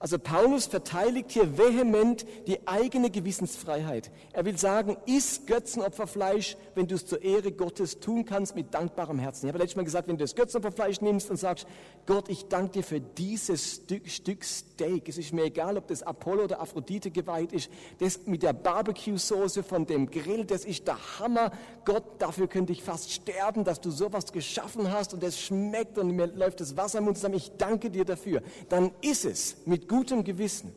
Also 0.00 0.18
Paulus 0.18 0.64
verteidigt 0.64 1.30
hier 1.30 1.58
vehement 1.58 2.24
die 2.46 2.66
eigene 2.66 3.10
Gewissensfreiheit. 3.10 4.10
Er 4.32 4.46
will 4.46 4.56
sagen, 4.56 4.96
iss 5.04 5.44
Götzenopferfleisch, 5.44 6.56
wenn 6.74 6.86
du 6.86 6.94
es 6.94 7.04
zur 7.04 7.20
Ehre 7.20 7.52
Gottes 7.52 8.00
tun 8.00 8.24
kannst 8.24 8.56
mit 8.56 8.72
dankbarem 8.72 9.18
Herzen. 9.18 9.44
Ich 9.44 9.52
habe 9.52 9.58
letztes 9.58 9.76
Mal 9.76 9.84
gesagt, 9.84 10.08
wenn 10.08 10.16
du 10.16 10.24
das 10.24 10.34
Götzenopferfleisch 10.34 11.02
nimmst 11.02 11.28
und 11.28 11.36
sagst, 11.36 11.66
Gott, 12.06 12.30
ich 12.30 12.48
danke 12.48 12.78
dir 12.78 12.82
für 12.82 12.98
dieses 12.98 13.74
Stück, 13.74 14.08
Stück 14.08 14.42
Steak. 14.42 15.06
Es 15.06 15.18
ist 15.18 15.34
mir 15.34 15.44
egal, 15.44 15.76
ob 15.76 15.86
das 15.88 16.02
Apollo 16.02 16.44
oder 16.44 16.62
Aphrodite 16.62 17.10
geweiht 17.10 17.52
ist. 17.52 17.70
Das 17.98 18.20
mit 18.24 18.42
der 18.42 18.54
Barbecue-Soße 18.54 19.62
von 19.62 19.84
dem 19.84 20.10
Grill, 20.10 20.46
das 20.46 20.64
ist 20.64 20.88
der 20.88 20.96
Hammer. 21.18 21.52
Gott, 21.84 22.04
dafür 22.20 22.48
könnte 22.48 22.72
ich 22.72 22.82
fast 22.82 23.12
sterben, 23.12 23.64
dass 23.64 23.82
du 23.82 23.90
sowas 23.90 24.32
geschaffen 24.32 24.90
hast 24.90 25.12
und 25.12 25.22
es 25.22 25.38
schmeckt 25.38 25.98
und 25.98 26.16
mir 26.16 26.26
läuft 26.26 26.60
das 26.60 26.78
Wasser 26.78 27.00
im 27.00 27.04
Mund 27.04 27.18
zusammen. 27.18 27.34
Ich 27.34 27.52
danke 27.58 27.90
dir 27.90 28.06
dafür. 28.06 28.42
Dann 28.70 28.92
iss 29.02 29.26
es 29.26 29.58
mit 29.66 29.89
gutem 29.90 30.22
Gewissen 30.22 30.72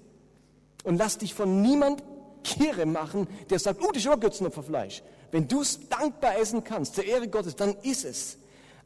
und 0.83 0.97
lass 0.97 1.19
dich 1.19 1.33
von 1.33 1.61
niemand 1.61 2.03
kirre 2.43 2.85
machen, 2.87 3.27
der 3.49 3.59
sagt, 3.59 3.81
oh, 3.81 3.91
das 3.93 4.03
ist 4.03 4.07
aber 4.07 4.19
Götzenopferfleisch. 4.19 5.03
Wenn 5.31 5.47
du 5.47 5.61
es 5.61 5.87
dankbar 5.87 6.37
essen 6.37 6.63
kannst, 6.63 6.95
zur 6.95 7.05
Ehre 7.05 7.27
Gottes, 7.27 7.55
dann 7.55 7.75
iss 7.83 8.03
es. 8.03 8.37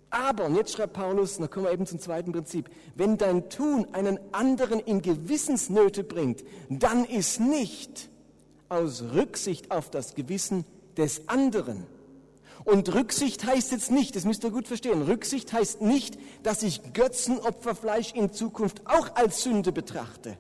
Aber, 0.10 0.46
und 0.46 0.55
jetzt 0.55 0.74
schreibt 0.74 0.93
Paulus, 0.93 1.38
da 1.38 1.48
kommen 1.48 1.65
wir 1.65 1.72
eben 1.72 1.86
zum 1.86 2.00
zweiten 2.00 2.31
Prinzip, 2.31 2.69
wenn 2.96 3.17
dein 3.17 3.50
Tun 3.50 3.88
einen 3.93 4.19
anderen 4.34 4.79
in 4.79 5.01
Gewissensnöte 5.01 6.03
bringt, 6.03 6.43
dann 6.69 7.05
ist 7.05 7.39
nicht 7.39 8.10
aus 8.69 9.03
Rücksicht 9.13 9.72
auf 9.72 9.89
das 9.89 10.13
Gewissen 10.13 10.65
des 10.98 11.27
anderen. 11.27 11.86
Und 12.67 12.93
Rücksicht 12.93 13.45
heißt 13.45 13.71
jetzt 13.71 13.91
nicht, 13.91 14.17
das 14.17 14.25
müsst 14.25 14.43
ihr 14.43 14.51
gut 14.51 14.67
verstehen, 14.67 15.01
Rücksicht 15.03 15.53
heißt 15.53 15.81
nicht, 15.81 16.17
dass 16.43 16.63
ich 16.63 16.91
Götzenopferfleisch 16.91 18.12
in 18.12 18.33
Zukunft 18.33 18.81
auch 18.83 19.15
als 19.15 19.41
Sünde 19.41 19.71
betrachte, 19.71 20.38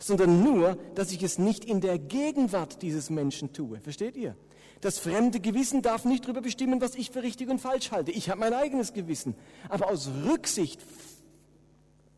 sondern 0.00 0.42
nur, 0.42 0.76
dass 0.96 1.12
ich 1.12 1.22
es 1.22 1.38
nicht 1.38 1.64
in 1.64 1.80
der 1.80 2.00
Gegenwart 2.00 2.82
dieses 2.82 3.10
Menschen 3.10 3.52
tue. 3.52 3.78
Versteht 3.78 4.16
ihr? 4.16 4.34
Das 4.80 4.98
fremde 4.98 5.38
Gewissen 5.38 5.80
darf 5.80 6.04
nicht 6.04 6.24
darüber 6.24 6.40
bestimmen, 6.40 6.80
was 6.80 6.96
ich 6.96 7.12
für 7.12 7.22
richtig 7.22 7.48
und 7.48 7.60
falsch 7.60 7.92
halte. 7.92 8.10
Ich 8.10 8.28
habe 8.28 8.40
mein 8.40 8.54
eigenes 8.54 8.92
Gewissen. 8.92 9.36
Aber 9.68 9.88
aus 9.88 10.10
Rücksicht 10.28 10.80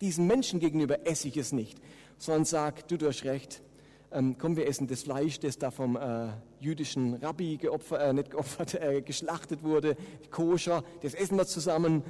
diesem 0.01 0.27
Menschen 0.27 0.59
gegenüber 0.59 1.07
esse 1.07 1.29
ich 1.29 1.37
es 1.37 1.53
nicht, 1.53 1.79
sondern 2.17 2.47
sag, 2.47 2.89
du, 2.89 2.97
du 2.97 3.09
hast 3.09 3.25
recht, 3.25 3.61
ähm, 4.11 4.37
komm, 4.39 4.57
wir 4.57 4.67
essen 4.67 4.87
das 4.87 5.03
Fleisch, 5.03 5.39
das 5.39 5.59
da 5.59 5.71
vom 5.71 5.97
äh, 5.97 6.31
jüdischen 6.61 7.15
Rabbi 7.15 7.57
geopfert, 7.57 8.01
äh, 8.03 8.13
nicht 8.13 8.31
geopfert, 8.31 8.75
äh, 8.81 9.03
geschlachtet 9.03 9.63
wurde, 9.63 9.97
koscher, 10.31 10.85
das 11.03 11.15
essen 11.15 11.37
wir 11.37 11.47
zusammen. 11.47 12.03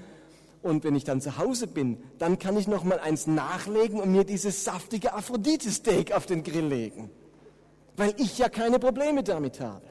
Und 0.62 0.85
wenn 0.85 0.95
ich 0.95 1.04
dann 1.04 1.23
zu 1.23 1.38
Hause 1.38 1.66
bin, 1.66 2.02
dann 2.19 2.38
kann 2.38 2.57
ich 2.57 2.69
noch 2.69 2.85
mal 2.85 2.99
eins 2.99 3.26
nachlegen 3.26 3.99
und 3.99 4.12
mir 4.12 4.25
dieses 4.25 4.64
saftige 4.64 5.14
Aphrodite-Steak 5.14 6.12
auf 6.12 6.26
den 6.26 6.42
Grill 6.42 6.66
legen, 6.66 7.11
weil 7.97 8.14
ich 8.19 8.37
ja 8.37 8.50
keine 8.50 8.78
Probleme 8.78 9.23
damit 9.23 9.61
habe. 9.61 9.87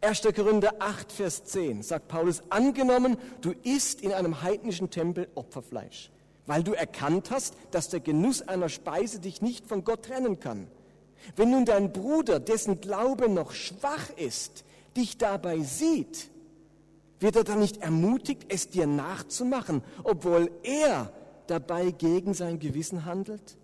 1. 0.00 0.22
Korinther 0.34 0.74
8, 0.80 1.12
Vers 1.12 1.44
10 1.44 1.82
sagt 1.82 2.08
Paulus, 2.08 2.42
angenommen, 2.50 3.16
du 3.40 3.52
isst 3.62 4.00
in 4.00 4.12
einem 4.12 4.42
heidnischen 4.42 4.90
Tempel 4.90 5.28
Opferfleisch 5.34 6.10
weil 6.48 6.62
du 6.62 6.72
erkannt 6.72 7.30
hast, 7.30 7.54
dass 7.70 7.90
der 7.90 8.00
Genuss 8.00 8.40
einer 8.40 8.70
Speise 8.70 9.20
dich 9.20 9.42
nicht 9.42 9.66
von 9.66 9.84
Gott 9.84 10.06
trennen 10.06 10.40
kann. 10.40 10.66
Wenn 11.36 11.50
nun 11.50 11.64
dein 11.64 11.92
Bruder, 11.92 12.40
dessen 12.40 12.80
Glaube 12.80 13.28
noch 13.28 13.52
schwach 13.52 14.10
ist, 14.16 14.64
dich 14.96 15.18
dabei 15.18 15.60
sieht, 15.60 16.30
wird 17.20 17.36
er 17.36 17.44
dann 17.44 17.60
nicht 17.60 17.82
ermutigt, 17.82 18.46
es 18.48 18.70
dir 18.70 18.86
nachzumachen, 18.86 19.82
obwohl 20.04 20.50
er 20.62 21.12
dabei 21.46 21.90
gegen 21.90 22.34
sein 22.34 22.58
Gewissen 22.58 23.04
handelt? 23.04 23.56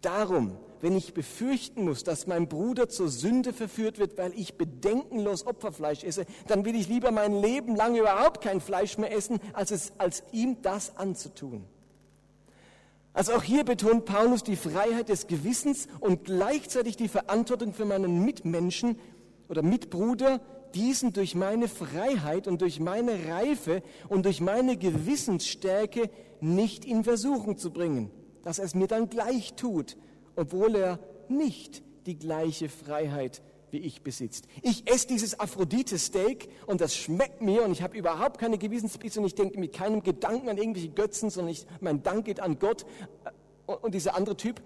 Darum, 0.00 0.56
wenn 0.80 0.96
ich 0.96 1.14
befürchten 1.14 1.84
muss, 1.84 2.04
dass 2.04 2.26
mein 2.26 2.48
Bruder 2.48 2.88
zur 2.88 3.08
Sünde 3.08 3.52
verführt 3.52 3.98
wird, 3.98 4.18
weil 4.18 4.32
ich 4.38 4.58
bedenkenlos 4.58 5.46
Opferfleisch 5.46 6.04
esse, 6.04 6.26
dann 6.46 6.64
will 6.64 6.74
ich 6.74 6.88
lieber 6.88 7.10
mein 7.10 7.40
Leben 7.40 7.74
lang 7.74 7.96
überhaupt 7.96 8.42
kein 8.42 8.60
Fleisch 8.60 8.98
mehr 8.98 9.10
essen, 9.10 9.40
als, 9.54 9.70
es, 9.70 9.92
als 9.98 10.22
ihm 10.32 10.60
das 10.60 10.96
anzutun. 10.96 11.64
Also 13.14 13.32
auch 13.34 13.44
hier 13.44 13.62
betont 13.62 14.06
Paulus 14.06 14.42
die 14.42 14.56
Freiheit 14.56 15.08
des 15.08 15.28
Gewissens 15.28 15.86
und 16.00 16.24
gleichzeitig 16.24 16.96
die 16.96 17.06
Verantwortung 17.06 17.72
für 17.72 17.84
meinen 17.84 18.24
Mitmenschen 18.24 18.98
oder 19.48 19.62
Mitbruder, 19.62 20.40
diesen 20.74 21.12
durch 21.12 21.36
meine 21.36 21.68
Freiheit 21.68 22.48
und 22.48 22.60
durch 22.60 22.80
meine 22.80 23.12
Reife 23.28 23.84
und 24.08 24.24
durch 24.24 24.40
meine 24.40 24.76
Gewissensstärke 24.76 26.10
nicht 26.40 26.84
in 26.84 27.04
Versuchung 27.04 27.56
zu 27.56 27.70
bringen, 27.70 28.10
dass 28.42 28.58
er 28.58 28.64
es 28.64 28.74
mir 28.74 28.88
dann 28.88 29.08
gleich 29.08 29.54
tut, 29.54 29.96
obwohl 30.34 30.74
er 30.74 30.98
nicht 31.28 31.84
die 32.06 32.18
gleiche 32.18 32.68
Freiheit 32.68 33.42
wie 33.74 33.78
ich 33.78 34.02
besitzt. 34.02 34.46
Ich 34.62 34.90
esse 34.90 35.06
dieses 35.06 35.38
Aphrodite-Steak 35.38 36.48
und 36.66 36.80
das 36.80 36.96
schmeckt 36.96 37.42
mir 37.42 37.64
und 37.64 37.72
ich 37.72 37.82
habe 37.82 37.98
überhaupt 37.98 38.38
keine 38.38 38.56
Gewissensbisse 38.56 39.20
und 39.20 39.26
ich 39.26 39.34
denke 39.34 39.58
mit 39.58 39.74
keinem 39.74 40.02
Gedanken 40.02 40.48
an 40.48 40.56
irgendwelche 40.56 40.88
Götzen, 40.88 41.28
sondern 41.28 41.52
ich, 41.52 41.66
mein 41.80 42.02
Dank 42.02 42.24
geht 42.24 42.40
an 42.40 42.58
Gott. 42.58 42.86
Und 43.66 43.94
dieser 43.94 44.14
andere 44.16 44.36
Typ, 44.36 44.62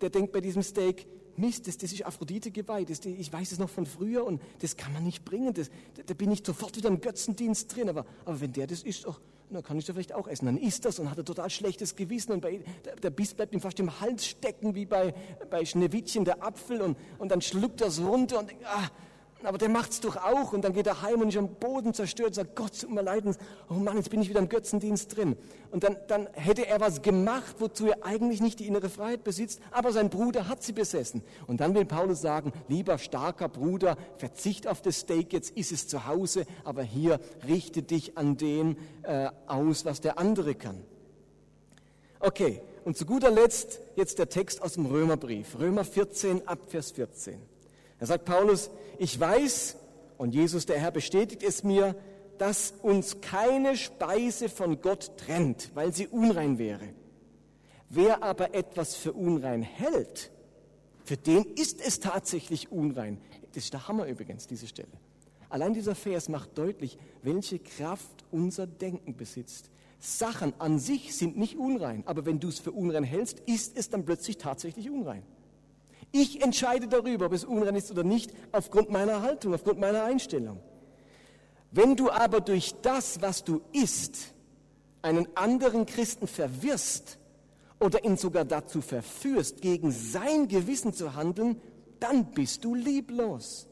der 0.00 0.10
denkt 0.10 0.32
bei 0.32 0.40
diesem 0.40 0.62
Steak, 0.62 1.06
Mist, 1.36 1.66
das, 1.66 1.78
das 1.78 1.92
ist 1.92 2.04
Aphrodite 2.04 2.50
geweiht, 2.50 2.90
das, 2.90 3.00
ich 3.04 3.32
weiß 3.32 3.52
es 3.52 3.58
noch 3.58 3.70
von 3.70 3.86
früher 3.86 4.24
und 4.26 4.42
das 4.60 4.76
kann 4.76 4.92
man 4.92 5.02
nicht 5.02 5.24
bringen, 5.24 5.54
das, 5.54 5.70
da 6.06 6.12
bin 6.12 6.30
ich 6.30 6.42
sofort 6.44 6.76
wieder 6.76 6.90
im 6.90 7.00
Götzendienst 7.00 7.74
drin, 7.74 7.88
aber, 7.88 8.04
aber 8.26 8.40
wenn 8.40 8.52
der 8.52 8.66
das 8.66 8.82
ist, 8.82 9.06
ach, 9.08 9.18
na, 9.52 9.62
kann 9.62 9.78
ich 9.78 9.84
das 9.84 9.94
vielleicht 9.94 10.14
auch 10.14 10.26
essen. 10.26 10.46
Dann 10.46 10.56
isst 10.56 10.84
das 10.84 10.98
und 10.98 11.10
hat 11.10 11.18
ein 11.18 11.24
total 11.24 11.50
schlechtes 11.50 11.94
Gewissen 11.96 12.32
und 12.32 12.40
bei, 12.40 12.60
der, 12.84 12.96
der 12.96 13.10
Biss 13.10 13.34
bleibt 13.34 13.54
ihm 13.54 13.60
fast 13.60 13.78
im 13.80 14.00
Hals 14.00 14.26
stecken, 14.26 14.74
wie 14.74 14.86
bei, 14.86 15.14
bei 15.50 15.64
Schneewittchen 15.64 16.24
der 16.24 16.42
Apfel 16.42 16.80
und, 16.80 16.96
und 17.18 17.30
dann 17.30 17.40
schluckt 17.40 17.80
es 17.82 18.00
runter 18.00 18.38
und 18.38 18.50
denkt, 18.50 18.64
ah, 18.66 18.88
aber 19.46 19.58
der 19.58 19.68
macht's 19.68 20.00
doch 20.00 20.16
auch 20.16 20.52
und 20.52 20.62
dann 20.62 20.72
geht 20.72 20.86
er 20.86 21.02
heim 21.02 21.20
und 21.20 21.28
ist 21.28 21.36
am 21.36 21.54
Boden 21.54 21.94
zerstört 21.94 22.28
und 22.28 22.34
sagt, 22.34 22.56
Gott, 22.56 22.80
tut 22.80 22.90
mir 22.90 23.02
leid, 23.02 23.24
oh 23.68 23.74
Mann, 23.74 23.96
jetzt 23.96 24.10
bin 24.10 24.22
ich 24.22 24.28
wieder 24.28 24.40
im 24.40 24.48
Götzendienst 24.48 25.16
drin. 25.16 25.36
Und 25.70 25.84
dann, 25.84 25.96
dann 26.08 26.28
hätte 26.32 26.66
er 26.66 26.80
was 26.80 27.02
gemacht, 27.02 27.56
wozu 27.58 27.86
er 27.86 28.04
eigentlich 28.04 28.40
nicht 28.40 28.60
die 28.60 28.66
innere 28.66 28.88
Freiheit 28.88 29.24
besitzt, 29.24 29.60
aber 29.70 29.92
sein 29.92 30.10
Bruder 30.10 30.48
hat 30.48 30.62
sie 30.62 30.72
besessen. 30.72 31.22
Und 31.46 31.60
dann 31.60 31.74
will 31.74 31.84
Paulus 31.84 32.20
sagen, 32.20 32.52
lieber 32.68 32.98
starker 32.98 33.48
Bruder, 33.48 33.96
verzicht 34.18 34.66
auf 34.66 34.82
das 34.82 35.00
Steak, 35.00 35.32
jetzt 35.32 35.56
ist 35.56 35.72
es 35.72 35.88
zu 35.88 36.06
Hause, 36.06 36.44
aber 36.64 36.82
hier 36.82 37.20
richte 37.46 37.82
dich 37.82 38.18
an 38.18 38.36
den 38.36 38.76
äh, 39.02 39.30
aus, 39.46 39.84
was 39.84 40.00
der 40.00 40.18
andere 40.18 40.54
kann. 40.54 40.82
Okay, 42.20 42.62
und 42.84 42.96
zu 42.96 43.04
guter 43.04 43.30
Letzt 43.30 43.80
jetzt 43.96 44.18
der 44.18 44.28
Text 44.28 44.62
aus 44.62 44.74
dem 44.74 44.86
Römerbrief, 44.86 45.58
Römer 45.58 45.84
14 45.84 46.46
ab 46.46 46.60
Vers 46.68 46.92
14. 46.92 47.51
Da 48.02 48.06
sagt 48.06 48.24
Paulus, 48.24 48.68
ich 48.98 49.20
weiß, 49.20 49.76
und 50.18 50.34
Jesus 50.34 50.66
der 50.66 50.80
Herr 50.80 50.90
bestätigt 50.90 51.44
es 51.44 51.62
mir, 51.62 51.94
dass 52.36 52.74
uns 52.82 53.20
keine 53.20 53.76
Speise 53.76 54.48
von 54.48 54.80
Gott 54.80 55.16
trennt, 55.18 55.70
weil 55.74 55.92
sie 55.92 56.08
unrein 56.08 56.58
wäre. 56.58 56.88
Wer 57.88 58.24
aber 58.24 58.56
etwas 58.56 58.96
für 58.96 59.12
unrein 59.12 59.62
hält, 59.62 60.32
für 61.04 61.16
den 61.16 61.44
ist 61.44 61.80
es 61.80 62.00
tatsächlich 62.00 62.72
unrein. 62.72 63.20
Das 63.52 63.62
ist 63.62 63.72
der 63.72 63.86
Hammer 63.86 64.06
übrigens, 64.06 64.48
diese 64.48 64.66
Stelle. 64.66 64.90
Allein 65.48 65.72
dieser 65.72 65.94
Vers 65.94 66.28
macht 66.28 66.58
deutlich, 66.58 66.98
welche 67.22 67.60
Kraft 67.60 68.24
unser 68.32 68.66
Denken 68.66 69.14
besitzt. 69.16 69.70
Sachen 70.00 70.54
an 70.58 70.80
sich 70.80 71.14
sind 71.14 71.38
nicht 71.38 71.56
unrein, 71.56 72.02
aber 72.06 72.26
wenn 72.26 72.40
du 72.40 72.48
es 72.48 72.58
für 72.58 72.72
unrein 72.72 73.04
hältst, 73.04 73.38
ist 73.46 73.78
es 73.78 73.90
dann 73.90 74.04
plötzlich 74.04 74.38
tatsächlich 74.38 74.90
unrein. 74.90 75.22
Ich 76.12 76.42
entscheide 76.42 76.88
darüber, 76.88 77.26
ob 77.26 77.32
es 77.32 77.44
unrein 77.44 77.74
ist 77.74 77.90
oder 77.90 78.04
nicht, 78.04 78.32
aufgrund 78.52 78.90
meiner 78.90 79.22
Haltung, 79.22 79.54
aufgrund 79.54 79.80
meiner 79.80 80.04
Einstellung. 80.04 80.60
Wenn 81.70 81.96
du 81.96 82.10
aber 82.10 82.42
durch 82.42 82.74
das, 82.82 83.22
was 83.22 83.44
du 83.44 83.62
isst, 83.72 84.34
einen 85.00 85.26
anderen 85.34 85.86
Christen 85.86 86.26
verwirrst 86.26 87.18
oder 87.80 88.04
ihn 88.04 88.18
sogar 88.18 88.44
dazu 88.44 88.82
verführst, 88.82 89.62
gegen 89.62 89.90
sein 89.90 90.48
Gewissen 90.48 90.92
zu 90.92 91.14
handeln, 91.14 91.60
dann 91.98 92.26
bist 92.32 92.64
du 92.64 92.74
lieblos. 92.74 93.66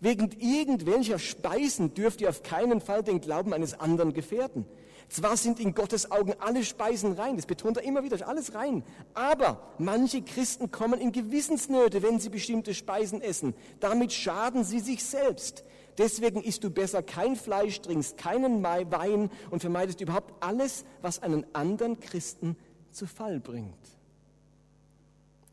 Wegen 0.00 0.30
irgendwelcher 0.38 1.18
Speisen 1.18 1.94
dürft 1.94 2.20
ihr 2.20 2.28
auf 2.28 2.42
keinen 2.42 2.80
Fall 2.80 3.02
den 3.02 3.20
Glauben 3.20 3.54
eines 3.54 3.78
anderen 3.78 4.12
gefährden. 4.12 4.66
Zwar 5.10 5.36
sind 5.36 5.58
in 5.58 5.74
Gottes 5.74 6.12
Augen 6.12 6.34
alle 6.38 6.62
Speisen 6.62 7.14
rein, 7.14 7.34
das 7.34 7.46
betont 7.46 7.76
er 7.76 7.82
immer 7.82 8.04
wieder, 8.04 8.28
alles 8.28 8.54
rein. 8.54 8.84
Aber 9.12 9.60
manche 9.76 10.22
Christen 10.22 10.70
kommen 10.70 11.00
in 11.00 11.10
Gewissensnöte, 11.10 12.00
wenn 12.04 12.20
sie 12.20 12.28
bestimmte 12.28 12.74
Speisen 12.74 13.20
essen. 13.20 13.54
Damit 13.80 14.12
schaden 14.12 14.62
sie 14.62 14.78
sich 14.78 15.02
selbst. 15.02 15.64
Deswegen 15.98 16.40
isst 16.40 16.62
du 16.62 16.70
besser 16.70 17.02
kein 17.02 17.34
Fleisch, 17.34 17.80
trinkst 17.80 18.18
keinen 18.18 18.62
Wein 18.62 19.30
und 19.50 19.58
vermeidest 19.58 20.00
überhaupt 20.00 20.32
alles, 20.44 20.84
was 21.02 21.20
einen 21.20 21.44
anderen 21.54 21.98
Christen 21.98 22.56
zu 22.92 23.08
Fall 23.08 23.40
bringt. 23.40 23.74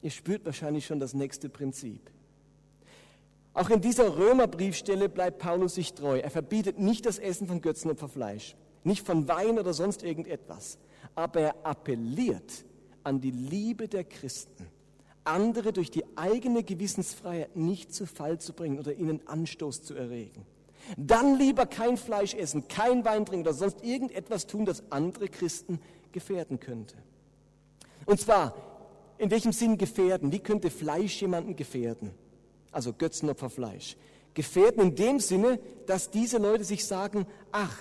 Ihr 0.04 0.12
spürt 0.12 0.46
wahrscheinlich 0.46 0.86
schon 0.86 1.00
das 1.00 1.16
nächste 1.16 1.50
Prinzip. 1.50 2.12
Auch 3.56 3.72
in 3.72 3.82
dieser 3.82 4.18
Römerbriefstelle 4.18 5.10
bleibt 5.10 5.40
Paulus 5.40 5.74
sich 5.74 5.96
treu. 5.96 6.20
Er 6.20 6.30
verbietet 6.30 6.78
nicht 6.78 7.08
das 7.08 7.18
Essen 7.18 7.48
von 7.48 7.62
Götzenopferfleisch 7.62 8.56
nicht 8.84 9.06
von 9.06 9.28
Wein 9.28 9.60
oder 9.60 9.74
sonst 9.74 10.04
irgendetwas, 10.04 10.78
aber 11.16 11.42
er 11.42 11.56
appelliert 11.66 12.66
an 13.04 13.22
die 13.22 13.32
Liebe 13.32 13.88
der 13.88 14.04
Christen, 14.04 14.68
andere 15.24 15.74
durch 15.74 15.92
die 15.92 16.06
eigene 16.16 16.64
Gewissensfreiheit 16.64 17.56
nicht 17.56 17.94
zu 17.94 18.06
Fall 18.06 18.40
zu 18.40 18.54
bringen 18.54 18.80
oder 18.80 18.94
ihnen 18.94 19.26
Anstoß 19.28 19.84
zu 19.84 19.94
erregen. 19.94 20.46
Dann 20.96 21.38
lieber 21.38 21.66
kein 21.66 21.98
Fleisch 21.98 22.34
essen, 22.34 22.68
kein 22.68 23.04
Wein 23.04 23.26
trinken 23.26 23.46
oder 23.46 23.54
sonst 23.54 23.84
irgendetwas 23.84 24.48
tun, 24.48 24.66
das 24.66 24.84
andere 24.90 25.28
Christen 25.28 25.80
gefährden 26.12 26.60
könnte. 26.60 26.96
Und 28.06 28.20
zwar, 28.20 28.56
in 29.18 29.32
welchem 29.32 29.52
Sinn 29.52 29.78
gefährden? 29.78 30.32
Wie 30.32 30.40
könnte 30.40 30.70
Fleisch 30.70 31.22
jemanden 31.22 31.56
gefährden? 31.56 32.12
Also 32.72 32.94
Götzenopferfleisch. 32.94 33.98
Gefährden 34.34 34.82
in 34.82 34.96
dem 34.96 35.20
Sinne, 35.20 35.60
dass 35.88 36.12
diese 36.12 36.38
Leute 36.38 36.64
sich 36.64 36.86
sagen, 36.86 37.26
ach, 37.52 37.76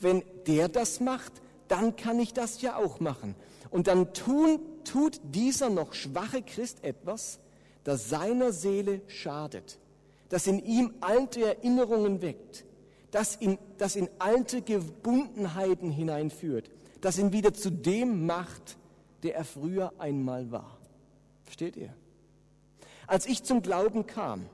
wenn 0.00 0.22
der 0.46 0.68
das 0.68 1.00
macht, 1.00 1.32
dann 1.68 1.96
kann 1.96 2.18
ich 2.18 2.32
das 2.32 2.62
ja 2.62 2.76
auch 2.76 3.00
machen. 3.00 3.34
Und 3.70 3.86
dann 3.86 4.12
tun, 4.12 4.60
tut 4.84 5.20
dieser 5.22 5.70
noch 5.70 5.94
schwache 5.94 6.42
Christ 6.42 6.82
etwas, 6.82 7.38
das 7.84 8.08
seiner 8.08 8.52
Seele 8.52 9.02
schadet 9.06 9.78
das 10.30 10.46
in 10.46 10.64
ihm 10.64 10.94
alte 11.00 11.44
Erinnerungen 11.44 12.22
weckt, 12.22 12.64
das 13.10 13.36
in, 13.36 13.58
das 13.76 13.96
in 13.96 14.08
alte 14.18 14.62
Gebundenheiten 14.62 15.90
hineinführt, 15.90 16.70
das 17.02 17.18
ihn 17.18 17.32
wieder 17.32 17.52
zu 17.52 17.70
dem 17.70 18.26
macht, 18.26 18.78
der 19.24 19.34
er 19.34 19.44
früher 19.44 19.92
einmal 19.98 20.50
war. 20.50 20.78
Versteht 21.44 21.76
ihr? 21.76 21.92
Als 23.06 23.26
ich 23.26 23.42
zum 23.42 23.60
Glauben 23.60 24.06
kam, 24.06 24.46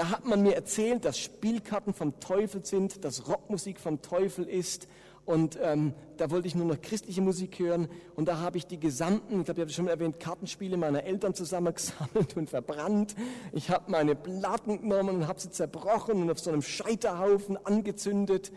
da 0.00 0.08
hat 0.08 0.24
man 0.24 0.40
mir 0.40 0.54
erzählt, 0.54 1.04
dass 1.04 1.18
Spielkarten 1.18 1.92
vom 1.92 2.18
Teufel 2.20 2.64
sind, 2.64 3.04
dass 3.04 3.28
Rockmusik 3.28 3.78
vom 3.78 4.00
Teufel 4.00 4.48
ist 4.48 4.88
und 5.26 5.58
ähm, 5.62 5.92
da 6.16 6.30
wollte 6.30 6.48
ich 6.48 6.54
nur 6.54 6.64
noch 6.64 6.80
christliche 6.80 7.20
Musik 7.20 7.58
hören. 7.58 7.86
Und 8.16 8.26
da 8.26 8.38
habe 8.38 8.56
ich 8.56 8.66
die 8.66 8.80
gesamten, 8.80 9.40
ich 9.40 9.44
glaube, 9.44 9.60
ich 9.60 9.64
habe 9.64 9.72
schon 9.74 9.88
erwähnt, 9.88 10.18
Kartenspiele 10.18 10.78
meiner 10.78 11.04
Eltern 11.04 11.34
zusammengesammelt 11.34 12.34
und 12.34 12.48
verbrannt. 12.48 13.14
Ich 13.52 13.68
habe 13.68 13.90
meine 13.90 14.14
Platten 14.14 14.80
genommen 14.80 15.16
und 15.16 15.28
habe 15.28 15.38
sie 15.38 15.50
zerbrochen 15.50 16.22
und 16.22 16.30
auf 16.30 16.40
so 16.40 16.50
einem 16.50 16.62
Scheiterhaufen 16.62 17.58
angezündet 17.66 18.50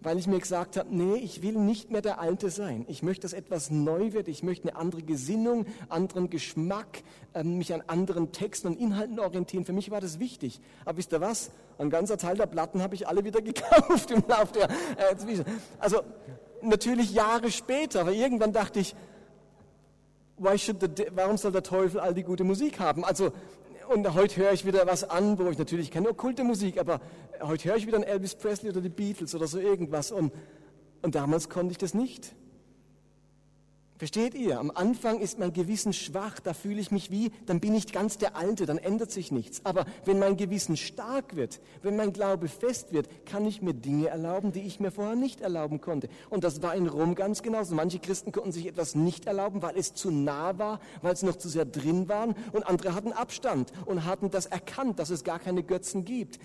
weil 0.00 0.18
ich 0.18 0.26
mir 0.26 0.38
gesagt 0.38 0.76
habe, 0.76 0.94
nee, 0.94 1.16
ich 1.16 1.42
will 1.42 1.58
nicht 1.58 1.90
mehr 1.90 2.00
der 2.00 2.20
Alte 2.20 2.50
sein. 2.50 2.84
Ich 2.88 3.02
möchte, 3.02 3.22
dass 3.22 3.32
etwas 3.32 3.70
neu 3.70 4.12
wird. 4.12 4.28
Ich 4.28 4.42
möchte 4.42 4.68
eine 4.68 4.78
andere 4.78 5.02
Gesinnung, 5.02 5.66
anderen 5.88 6.30
Geschmack, 6.30 7.02
äh, 7.34 7.44
mich 7.44 7.74
an 7.74 7.82
anderen 7.86 8.32
Texten 8.32 8.68
und 8.68 8.78
Inhalten 8.78 9.18
orientieren. 9.18 9.64
Für 9.64 9.72
mich 9.72 9.90
war 9.90 10.00
das 10.00 10.18
wichtig. 10.18 10.60
Aber 10.84 10.98
wisst 10.98 11.12
ihr 11.12 11.20
was? 11.20 11.50
Ein 11.78 11.90
ganzer 11.90 12.16
Teil 12.16 12.36
der 12.36 12.46
Platten 12.46 12.82
habe 12.82 12.94
ich 12.94 13.06
alle 13.06 13.24
wieder 13.24 13.42
gekauft 13.42 14.10
im 14.10 14.22
Laufe 14.26 14.52
der 14.54 14.70
äh, 14.70 15.44
Also 15.78 16.02
natürlich 16.62 17.12
Jahre 17.12 17.50
später, 17.50 18.00
aber 18.00 18.12
irgendwann 18.12 18.52
dachte 18.52 18.80
ich, 18.80 18.94
why 20.38 20.56
should 20.58 20.78
warum 21.14 21.36
soll 21.36 21.52
der 21.52 21.62
Teufel 21.62 22.00
all 22.00 22.14
die 22.14 22.22
gute 22.22 22.44
Musik 22.44 22.80
haben? 22.80 23.04
Also 23.04 23.32
und 23.90 24.14
heute 24.14 24.36
höre 24.36 24.52
ich 24.52 24.64
wieder 24.64 24.86
was 24.86 25.02
an, 25.02 25.36
wo 25.38 25.50
ich 25.50 25.58
natürlich 25.58 25.90
keine 25.90 26.10
okkulte 26.10 26.44
Musik, 26.44 26.78
aber 26.78 27.00
heute 27.42 27.68
höre 27.70 27.76
ich 27.76 27.86
wieder 27.88 27.96
einen 27.96 28.04
Elvis 28.04 28.36
Presley 28.36 28.70
oder 28.70 28.80
die 28.80 28.88
Beatles 28.88 29.34
oder 29.34 29.48
so 29.48 29.58
irgendwas. 29.58 30.12
Und, 30.12 30.32
und 31.02 31.16
damals 31.16 31.48
konnte 31.48 31.72
ich 31.72 31.78
das 31.78 31.92
nicht. 31.92 32.32
Versteht 34.00 34.34
ihr? 34.34 34.58
Am 34.58 34.70
Anfang 34.70 35.20
ist 35.20 35.38
mein 35.38 35.52
Gewissen 35.52 35.92
schwach, 35.92 36.40
da 36.40 36.54
fühle 36.54 36.80
ich 36.80 36.90
mich 36.90 37.10
wie, 37.10 37.32
dann 37.44 37.60
bin 37.60 37.74
ich 37.74 37.92
ganz 37.92 38.16
der 38.16 38.34
Alte, 38.34 38.64
dann 38.64 38.78
ändert 38.78 39.10
sich 39.10 39.30
nichts. 39.30 39.60
Aber 39.64 39.84
wenn 40.06 40.18
mein 40.18 40.38
Gewissen 40.38 40.78
stark 40.78 41.36
wird, 41.36 41.60
wenn 41.82 41.96
mein 41.96 42.14
Glaube 42.14 42.48
fest 42.48 42.94
wird, 42.94 43.10
kann 43.26 43.44
ich 43.44 43.60
mir 43.60 43.74
Dinge 43.74 44.08
erlauben, 44.08 44.52
die 44.52 44.62
ich 44.62 44.80
mir 44.80 44.90
vorher 44.90 45.16
nicht 45.16 45.42
erlauben 45.42 45.82
konnte. 45.82 46.08
Und 46.30 46.44
das 46.44 46.62
war 46.62 46.74
in 46.74 46.86
Rom 46.86 47.14
ganz 47.14 47.42
genauso. 47.42 47.74
Manche 47.74 47.98
Christen 47.98 48.32
konnten 48.32 48.52
sich 48.52 48.64
etwas 48.64 48.94
nicht 48.94 49.26
erlauben, 49.26 49.60
weil 49.60 49.76
es 49.76 49.92
zu 49.92 50.10
nah 50.10 50.56
war, 50.56 50.80
weil 51.02 51.14
sie 51.14 51.26
noch 51.26 51.36
zu 51.36 51.50
sehr 51.50 51.66
drin 51.66 52.08
waren. 52.08 52.34
Und 52.52 52.66
andere 52.66 52.94
hatten 52.94 53.12
Abstand 53.12 53.70
und 53.84 54.06
hatten 54.06 54.30
das 54.30 54.46
erkannt, 54.46 54.98
dass 54.98 55.10
es 55.10 55.24
gar 55.24 55.38
keine 55.38 55.62
Götzen 55.62 56.06
gibt 56.06 56.38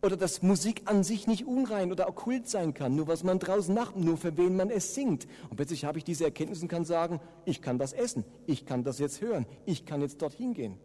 oder 0.00 0.16
dass 0.16 0.42
Musik 0.42 0.82
an 0.84 1.02
sich 1.02 1.26
nicht 1.26 1.46
unrein 1.46 1.90
oder 1.90 2.08
okkult 2.08 2.48
sein 2.48 2.72
kann, 2.72 2.94
nur 2.94 3.08
was 3.08 3.24
man 3.24 3.38
draußen 3.38 3.74
macht, 3.74 3.96
nur 3.96 4.16
für 4.16 4.36
wen 4.36 4.56
man 4.56 4.70
es 4.70 4.94
singt. 4.94 5.26
Und 5.50 5.56
plötzlich 5.56 5.84
habe 5.84 5.98
ich 5.98 6.04
diese 6.04 6.24
Erkenntnis 6.24 6.62
und 6.62 6.68
kann 6.68 6.84
sagen, 6.84 7.20
ich 7.44 7.62
kann 7.62 7.78
das 7.78 7.92
essen, 7.92 8.24
ich 8.46 8.64
kann 8.64 8.84
das 8.84 8.98
jetzt 8.98 9.20
hören, 9.20 9.46
ich 9.66 9.86
kann 9.86 10.00
jetzt 10.00 10.22
dorthin 10.22 10.54
gehen. 10.54 10.78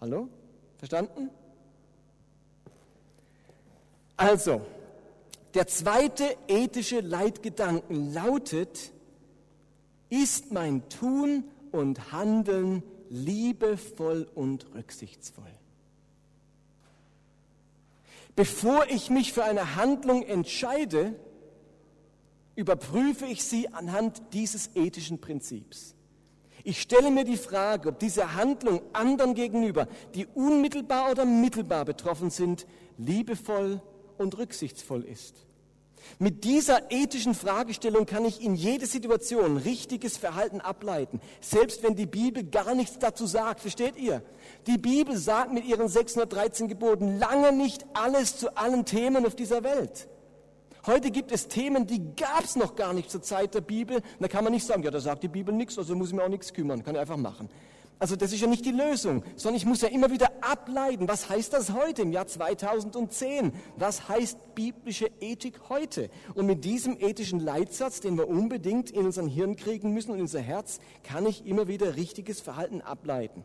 Hallo? 0.00 0.28
Verstanden? 0.76 1.30
Also, 4.16 4.60
der 5.54 5.66
zweite 5.66 6.24
ethische 6.46 7.00
Leitgedanken 7.00 8.12
lautet, 8.12 8.92
ist 10.10 10.52
mein 10.52 10.86
Tun 10.90 11.44
und 11.72 12.12
Handeln 12.12 12.82
liebevoll 13.08 14.28
und 14.34 14.74
rücksichtsvoll? 14.74 15.59
Bevor 18.40 18.86
ich 18.88 19.10
mich 19.10 19.34
für 19.34 19.44
eine 19.44 19.76
Handlung 19.76 20.22
entscheide, 20.22 21.14
überprüfe 22.56 23.26
ich 23.26 23.44
sie 23.44 23.68
anhand 23.68 24.22
dieses 24.32 24.74
ethischen 24.74 25.20
Prinzips. 25.20 25.94
Ich 26.64 26.80
stelle 26.80 27.10
mir 27.10 27.24
die 27.24 27.36
Frage, 27.36 27.90
ob 27.90 27.98
diese 27.98 28.36
Handlung 28.36 28.80
anderen 28.94 29.34
gegenüber, 29.34 29.88
die 30.14 30.24
unmittelbar 30.24 31.10
oder 31.10 31.26
mittelbar 31.26 31.84
betroffen 31.84 32.30
sind, 32.30 32.66
liebevoll 32.96 33.82
und 34.16 34.38
rücksichtsvoll 34.38 35.04
ist. 35.04 35.44
Mit 36.18 36.44
dieser 36.44 36.90
ethischen 36.90 37.34
Fragestellung 37.34 38.06
kann 38.06 38.24
ich 38.24 38.42
in 38.42 38.54
jede 38.54 38.86
Situation 38.86 39.56
richtiges 39.56 40.16
Verhalten 40.16 40.60
ableiten, 40.60 41.20
selbst 41.40 41.82
wenn 41.82 41.96
die 41.96 42.06
Bibel 42.06 42.44
gar 42.44 42.74
nichts 42.74 42.98
dazu 42.98 43.26
sagt. 43.26 43.60
Versteht 43.60 43.96
ihr? 43.96 44.22
Die 44.66 44.78
Bibel 44.78 45.16
sagt 45.16 45.52
mit 45.52 45.64
ihren 45.64 45.88
613 45.88 46.68
Geboten 46.68 47.18
lange 47.18 47.52
nicht 47.52 47.84
alles 47.94 48.36
zu 48.36 48.56
allen 48.56 48.84
Themen 48.84 49.26
auf 49.26 49.34
dieser 49.34 49.64
Welt. 49.64 50.08
Heute 50.86 51.10
gibt 51.10 51.30
es 51.30 51.48
Themen, 51.48 51.86
die 51.86 52.14
gab 52.16 52.44
es 52.44 52.56
noch 52.56 52.74
gar 52.74 52.94
nicht 52.94 53.10
zur 53.10 53.22
Zeit 53.22 53.54
der 53.54 53.60
Bibel. 53.60 54.02
Da 54.18 54.28
kann 54.28 54.44
man 54.44 54.52
nicht 54.52 54.66
sagen, 54.66 54.82
ja, 54.82 54.90
da 54.90 55.00
sagt 55.00 55.22
die 55.22 55.28
Bibel 55.28 55.54
nichts, 55.54 55.76
also 55.76 55.94
muss 55.94 56.08
ich 56.08 56.14
mir 56.14 56.24
auch 56.24 56.28
nichts 56.28 56.54
kümmern, 56.54 56.82
kann 56.82 56.94
ich 56.94 57.00
einfach 57.00 57.18
machen. 57.18 57.50
Also 58.00 58.16
das 58.16 58.32
ist 58.32 58.40
ja 58.40 58.46
nicht 58.46 58.64
die 58.64 58.70
Lösung, 58.70 59.22
sondern 59.36 59.58
ich 59.58 59.66
muss 59.66 59.82
ja 59.82 59.88
immer 59.88 60.10
wieder 60.10 60.30
ableiten, 60.40 61.06
was 61.06 61.28
heißt 61.28 61.52
das 61.52 61.74
heute 61.74 62.00
im 62.00 62.12
Jahr 62.12 62.26
2010? 62.26 63.52
Was 63.76 64.08
heißt 64.08 64.54
biblische 64.54 65.10
Ethik 65.20 65.68
heute? 65.68 66.08
Und 66.34 66.46
mit 66.46 66.64
diesem 66.64 66.98
ethischen 66.98 67.40
Leitsatz, 67.40 68.00
den 68.00 68.16
wir 68.16 68.26
unbedingt 68.26 68.90
in 68.90 69.04
unseren 69.04 69.28
Hirn 69.28 69.54
kriegen 69.54 69.92
müssen 69.92 70.12
und 70.12 70.16
in 70.16 70.22
unser 70.22 70.40
Herz, 70.40 70.80
kann 71.04 71.26
ich 71.26 71.46
immer 71.46 71.68
wieder 71.68 71.96
richtiges 71.96 72.40
Verhalten 72.40 72.80
ableiten. 72.80 73.44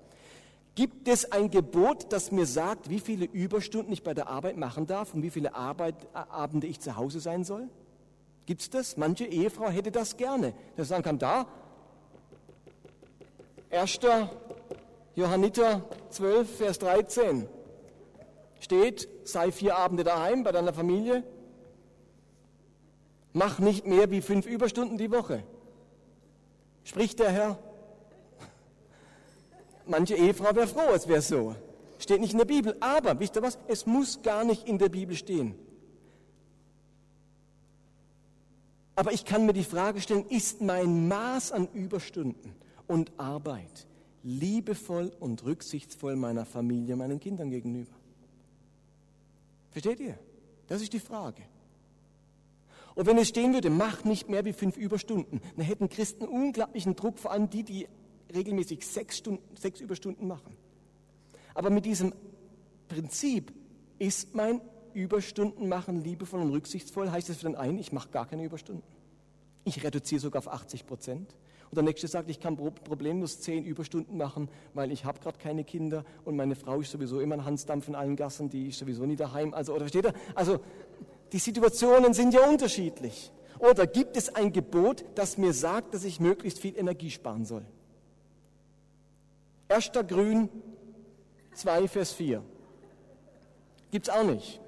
Gibt 0.75 1.09
es 1.09 1.33
ein 1.33 1.51
Gebot, 1.51 2.13
das 2.13 2.31
mir 2.31 2.45
sagt, 2.45 2.89
wie 2.89 3.01
viele 3.01 3.25
Überstunden 3.25 3.91
ich 3.91 4.03
bei 4.03 4.13
der 4.13 4.29
Arbeit 4.29 4.55
machen 4.55 4.87
darf 4.87 5.13
und 5.13 5.21
wie 5.21 5.31
viele 5.31 5.53
Arbeit, 5.53 5.95
äh, 6.13 6.17
Abende 6.29 6.67
ich 6.67 6.79
zu 6.79 6.95
Hause 6.95 7.19
sein 7.19 7.43
soll? 7.43 7.67
Gibt 8.45 8.61
es 8.61 8.69
das? 8.69 8.95
Manche 8.95 9.25
Ehefrau 9.25 9.67
hätte 9.67 9.91
das 9.91 10.15
gerne. 10.15 10.53
Der 10.77 10.85
sagen 10.85 11.03
kann, 11.03 11.19
da, 11.19 11.45
1. 13.71 13.99
Johanniter 15.15 15.81
12, 16.09 16.57
Vers 16.57 16.79
13 16.79 17.47
steht, 18.59 19.07
sei 19.23 19.51
vier 19.51 19.77
Abende 19.77 20.03
daheim 20.03 20.43
bei 20.43 20.51
deiner 20.51 20.73
Familie, 20.73 21.23
mach 23.31 23.59
nicht 23.59 23.85
mehr 23.85 24.11
wie 24.11 24.21
fünf 24.21 24.45
Überstunden 24.45 24.97
die 24.97 25.11
Woche. 25.11 25.43
Spricht 26.83 27.19
der 27.19 27.31
Herr. 27.31 27.59
Manche 29.85 30.15
Ehefrau 30.15 30.53
wäre 30.53 30.67
froh, 30.67 30.93
es 30.93 31.07
wäre 31.07 31.21
so. 31.21 31.55
Steht 31.97 32.19
nicht 32.19 32.33
in 32.33 32.39
der 32.39 32.45
Bibel. 32.45 32.75
Aber, 32.81 33.17
wisst 33.19 33.37
ihr 33.37 33.41
was? 33.41 33.57
Es 33.67 33.85
muss 33.85 34.21
gar 34.21 34.43
nicht 34.43 34.67
in 34.67 34.77
der 34.77 34.89
Bibel 34.89 35.15
stehen. 35.15 35.55
Aber 38.95 39.13
ich 39.13 39.23
kann 39.23 39.45
mir 39.45 39.53
die 39.53 39.63
Frage 39.63 40.01
stellen, 40.01 40.25
ist 40.27 40.61
mein 40.61 41.07
Maß 41.07 41.51
an 41.53 41.67
Überstunden 41.73 42.53
und 42.87 43.11
Arbeit 43.17 43.87
liebevoll 44.25 45.11
und 45.19 45.43
rücksichtsvoll 45.45 46.15
meiner 46.15 46.45
Familie, 46.45 46.95
meinen 46.95 47.19
Kindern 47.19 47.51
gegenüber. 47.51 47.93
Versteht 49.69 49.99
ihr? 49.99 50.17
Das 50.67 50.81
ist 50.81 50.93
die 50.93 50.99
Frage. 50.99 51.43
Und 52.95 53.05
wenn 53.05 53.19
es 53.19 53.27
stehen 53.27 53.53
würde, 53.53 53.69
mach 53.69 54.03
nicht 54.03 54.27
mehr 54.27 54.43
wie 54.43 54.53
fünf 54.53 54.77
Überstunden, 54.77 55.41
dann 55.55 55.65
hätten 55.65 55.89
Christen 55.89 56.25
unglaublichen 56.25 56.95
Druck, 56.95 57.19
vor 57.19 57.31
allem 57.31 57.49
die, 57.49 57.63
die 57.63 57.87
regelmäßig 58.33 58.87
sechs, 58.87 59.17
Stunden, 59.17 59.55
sechs 59.55 59.79
Überstunden 59.79 60.27
machen. 60.27 60.57
Aber 61.53 61.69
mit 61.69 61.85
diesem 61.85 62.13
Prinzip 62.87 63.53
ist 63.99 64.33
mein 64.33 64.59
Überstunden 64.93 65.67
machen 65.69 66.03
liebevoll 66.03 66.41
und 66.41 66.51
rücksichtsvoll, 66.51 67.11
heißt 67.11 67.29
es 67.29 67.37
für 67.37 67.47
den 67.47 67.55
einen, 67.55 67.77
ich 67.77 67.91
mache 67.91 68.09
gar 68.09 68.25
keine 68.25 68.43
Überstunden. 68.43 68.83
Ich 69.65 69.83
reduziere 69.83 70.21
sogar 70.21 70.39
auf 70.39 70.47
80 70.47 70.87
Prozent. 70.87 71.35
Und 71.69 71.75
der 71.75 71.83
nächste 71.83 72.07
sagt, 72.07 72.29
ich 72.29 72.39
kann 72.39 72.55
problemlos 72.55 73.41
zehn 73.41 73.65
Überstunden 73.65 74.17
machen, 74.17 74.49
weil 74.73 74.91
ich 74.91 75.05
habe 75.05 75.19
gerade 75.19 75.37
keine 75.37 75.63
Kinder 75.63 76.05
und 76.23 76.35
meine 76.35 76.55
Frau 76.55 76.79
ist 76.79 76.91
sowieso 76.91 77.19
immer 77.19 77.35
ein 77.35 77.45
Hansdampf 77.45 77.87
in 77.87 77.95
allen 77.95 78.15
Gassen, 78.15 78.49
die 78.49 78.69
ist 78.69 78.79
sowieso 78.79 79.05
nie 79.05 79.15
daheim. 79.15 79.53
Also, 79.53 79.73
oder 79.73 79.81
versteht 79.81 80.05
ihr? 80.05 80.13
Also, 80.35 80.59
die 81.31 81.39
Situationen 81.39 82.13
sind 82.13 82.33
ja 82.33 82.47
unterschiedlich. 82.47 83.31
Oder 83.59 83.87
gibt 83.87 84.17
es 84.17 84.33
ein 84.35 84.51
Gebot, 84.51 85.05
das 85.15 85.37
mir 85.37 85.53
sagt, 85.53 85.93
dass 85.93 86.03
ich 86.03 86.19
möglichst 86.19 86.59
viel 86.59 86.77
Energie 86.77 87.09
sparen 87.09 87.45
soll? 87.45 87.65
1. 89.69 89.91
Grün 90.07 90.49
2, 91.53 91.87
Vers 91.87 92.11
4. 92.13 92.43
Gibt 93.91 94.07
es 94.07 94.13
auch 94.13 94.23
nicht. 94.23 94.59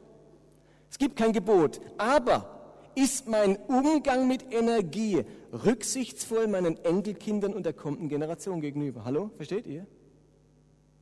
Es 0.89 0.97
gibt 0.97 1.15
kein 1.17 1.33
Gebot. 1.33 1.79
Aber 1.97 2.56
ist 2.97 3.27
mein 3.27 3.57
Umgang 3.67 4.27
mit 4.27 4.51
Energie 4.51 5.23
rücksichtsvoll 5.53 6.47
meinen 6.47 6.83
Enkelkindern 6.83 7.53
und 7.53 7.63
der 7.63 7.73
kommenden 7.73 8.09
Generation 8.09 8.59
gegenüber? 8.59 9.05
Hallo, 9.05 9.29
versteht 9.37 9.67
ihr? 9.67 9.85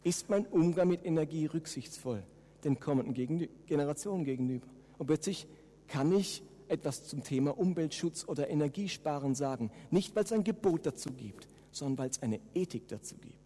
Ist 0.04 0.30
mein 0.30 0.46
Umgang 0.46 0.90
mit 0.90 1.06
Energie 1.06 1.46
rücksichtsvoll 1.46 2.22
den 2.66 2.82
kommenden 2.82 3.48
Generationen 3.66 4.26
gegenüber? 4.26 4.68
Und 4.98 5.08
plötzlich 5.08 5.48
kann 5.88 6.12
ich 6.12 6.44
etwas 6.68 7.06
zum 7.06 7.24
Thema 7.24 7.58
Umweltschutz 7.58 8.26
oder 8.28 8.50
Energiesparen 8.50 9.34
sagen. 9.34 9.72
Nicht, 9.90 10.18
weil 10.18 10.26
es 10.26 10.34
ein 10.34 10.44
Gebot 10.44 10.86
dazu 10.86 11.12
gibt, 11.14 11.48
sondern 11.72 12.00
weil 12.00 12.10
es 12.10 12.22
eine 12.22 12.42
Ethik 12.54 12.90
dazu 12.90 13.16
gibt. 13.16 13.46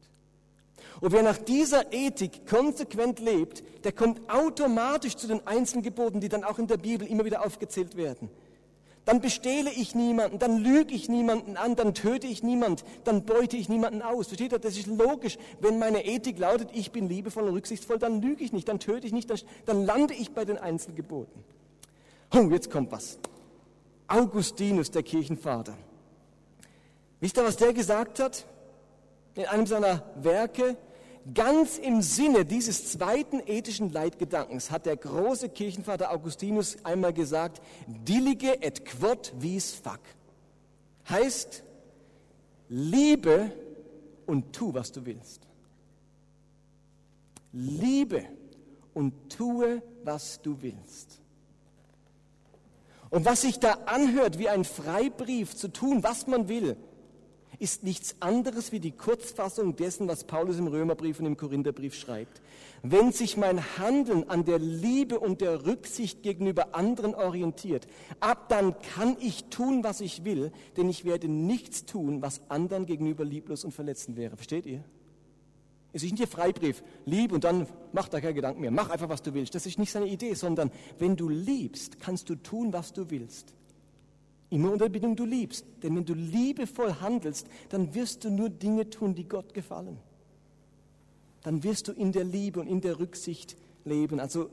Und 1.01 1.11
wer 1.11 1.23
nach 1.23 1.37
dieser 1.37 1.93
Ethik 1.93 2.47
konsequent 2.47 3.19
lebt, 3.19 3.63
der 3.83 3.91
kommt 3.91 4.27
automatisch 4.29 5.15
zu 5.15 5.27
den 5.27 5.45
einzelnen 5.45 5.83
Geboten, 5.83 6.19
die 6.19 6.29
dann 6.29 6.43
auch 6.43 6.59
in 6.59 6.67
der 6.67 6.77
Bibel 6.77 7.07
immer 7.07 7.25
wieder 7.25 7.45
aufgezählt 7.45 7.95
werden. 7.95 8.29
Dann 9.09 9.21
bestehle 9.21 9.71
ich 9.71 9.95
niemanden, 9.95 10.37
dann 10.37 10.59
lüge 10.59 10.93
ich 10.93 11.09
niemanden 11.09 11.57
an, 11.57 11.75
dann 11.75 11.95
töte 11.95 12.27
ich 12.27 12.43
niemanden, 12.43 12.83
dann 13.05 13.23
beute 13.23 13.57
ich 13.57 13.67
niemanden 13.67 14.03
aus. 14.03 14.27
Versteht 14.27 14.51
ihr? 14.51 14.59
Das 14.59 14.77
ist 14.77 14.85
logisch. 14.85 15.39
Wenn 15.59 15.79
meine 15.79 16.05
Ethik 16.05 16.37
lautet, 16.37 16.69
ich 16.73 16.91
bin 16.91 17.09
liebevoll 17.09 17.45
und 17.45 17.55
rücksichtsvoll, 17.55 17.97
dann 17.97 18.21
lüge 18.21 18.43
ich 18.43 18.53
nicht, 18.53 18.67
dann 18.67 18.79
töte 18.79 19.07
ich 19.07 19.11
nicht, 19.11 19.27
dann, 19.27 19.39
dann 19.65 19.83
lande 19.83 20.13
ich 20.13 20.29
bei 20.33 20.45
den 20.45 20.59
einzelnen 20.59 20.95
Geboten. 20.95 21.43
Oh, 22.35 22.51
jetzt 22.51 22.69
kommt 22.69 22.91
was. 22.91 23.17
Augustinus, 24.07 24.91
der 24.91 25.01
Kirchenvater. 25.01 25.75
Wisst 27.19 27.35
ihr, 27.35 27.43
was 27.43 27.57
der 27.57 27.73
gesagt 27.73 28.19
hat? 28.19 28.45
In 29.33 29.47
einem 29.47 29.65
seiner 29.65 30.03
Werke, 30.21 30.77
ganz 31.33 31.77
im 31.77 32.01
Sinne 32.01 32.45
dieses 32.45 32.91
zweiten 32.91 33.41
ethischen 33.45 33.91
Leitgedankens 33.91 34.71
hat 34.71 34.85
der 34.85 34.97
große 34.97 35.49
Kirchenvater 35.49 36.11
Augustinus 36.11 36.77
einmal 36.83 37.13
gesagt, 37.13 37.61
dilige 37.87 38.61
et 38.61 38.85
quod 38.85 39.33
vis 39.39 39.73
fac. 39.73 39.99
Heißt, 41.09 41.63
liebe 42.69 43.51
und 44.25 44.53
tu, 44.53 44.73
was 44.73 44.91
du 44.91 45.05
willst. 45.05 45.41
Liebe 47.51 48.25
und 48.93 49.13
tue, 49.29 49.81
was 50.03 50.41
du 50.41 50.61
willst. 50.61 51.19
Und 53.09 53.25
was 53.25 53.41
sich 53.41 53.59
da 53.59 53.71
anhört 53.85 54.37
wie 54.37 54.49
ein 54.49 54.63
Freibrief 54.63 55.55
zu 55.55 55.69
tun, 55.69 56.03
was 56.03 56.27
man 56.27 56.47
will, 56.47 56.77
ist 57.59 57.83
nichts 57.83 58.15
anderes 58.21 58.71
wie 58.71 58.79
die 58.79 58.91
Kurzfassung 58.91 59.75
dessen, 59.75 60.07
was 60.07 60.23
Paulus 60.23 60.57
im 60.57 60.67
Römerbrief 60.67 61.19
und 61.19 61.25
im 61.25 61.37
Korintherbrief 61.37 61.93
schreibt. 61.93 62.41
Wenn 62.81 63.11
sich 63.11 63.35
mein 63.35 63.61
Handeln 63.77 64.29
an 64.29 64.45
der 64.45 64.59
Liebe 64.59 65.19
und 65.19 65.41
der 65.41 65.65
Rücksicht 65.65 66.23
gegenüber 66.23 66.73
anderen 66.73 67.13
orientiert, 67.13 67.87
ab 68.21 68.47
dann 68.47 68.75
kann 68.95 69.17
ich 69.19 69.45
tun, 69.45 69.83
was 69.83 69.99
ich 69.99 70.23
will, 70.23 70.51
denn 70.77 70.89
ich 70.89 71.03
werde 71.03 71.27
nichts 71.27 71.85
tun, 71.85 72.21
was 72.21 72.41
anderen 72.49 72.85
gegenüber 72.85 73.25
lieblos 73.25 73.65
und 73.65 73.73
verletzend 73.73 74.15
wäre. 74.15 74.37
Versteht 74.37 74.65
ihr? 74.65 74.83
Es 75.91 76.03
ist 76.03 76.11
nicht 76.11 76.21
ihr 76.21 76.27
Freibrief, 76.27 76.83
lieb 77.05 77.31
und 77.31 77.43
dann 77.43 77.67
mach 77.91 78.07
da 78.07 78.21
keine 78.21 78.35
Gedanken 78.35 78.61
mehr. 78.61 78.71
Mach 78.71 78.89
einfach, 78.89 79.09
was 79.09 79.23
du 79.23 79.33
willst. 79.33 79.55
Das 79.55 79.65
ist 79.65 79.79
nicht 79.79 79.91
seine 79.91 80.07
Idee, 80.07 80.35
sondern 80.35 80.71
wenn 80.99 81.15
du 81.15 81.27
liebst, 81.27 81.99
kannst 81.99 82.29
du 82.29 82.35
tun, 82.35 82.71
was 82.71 82.93
du 82.93 83.09
willst. 83.09 83.53
Immer 84.49 84.71
unter 84.71 84.85
der 84.85 84.93
Bedingung, 84.93 85.15
du 85.15 85.25
liebst. 85.25 85.65
Denn 85.83 85.95
wenn 85.95 86.05
du 86.05 86.13
liebevoll 86.13 86.95
handelst, 87.01 87.47
dann 87.69 87.93
wirst 87.93 88.23
du 88.23 88.29
nur 88.29 88.49
Dinge 88.49 88.89
tun, 88.89 89.13
die 89.13 89.27
Gott 89.27 89.53
gefallen. 89.53 89.97
Dann 91.43 91.63
wirst 91.63 91.87
du 91.87 91.91
in 91.91 92.11
der 92.11 92.23
Liebe 92.23 92.59
und 92.59 92.67
in 92.67 92.81
der 92.81 92.99
Rücksicht 92.99 93.55
leben. 93.85 94.19
Also 94.19 94.49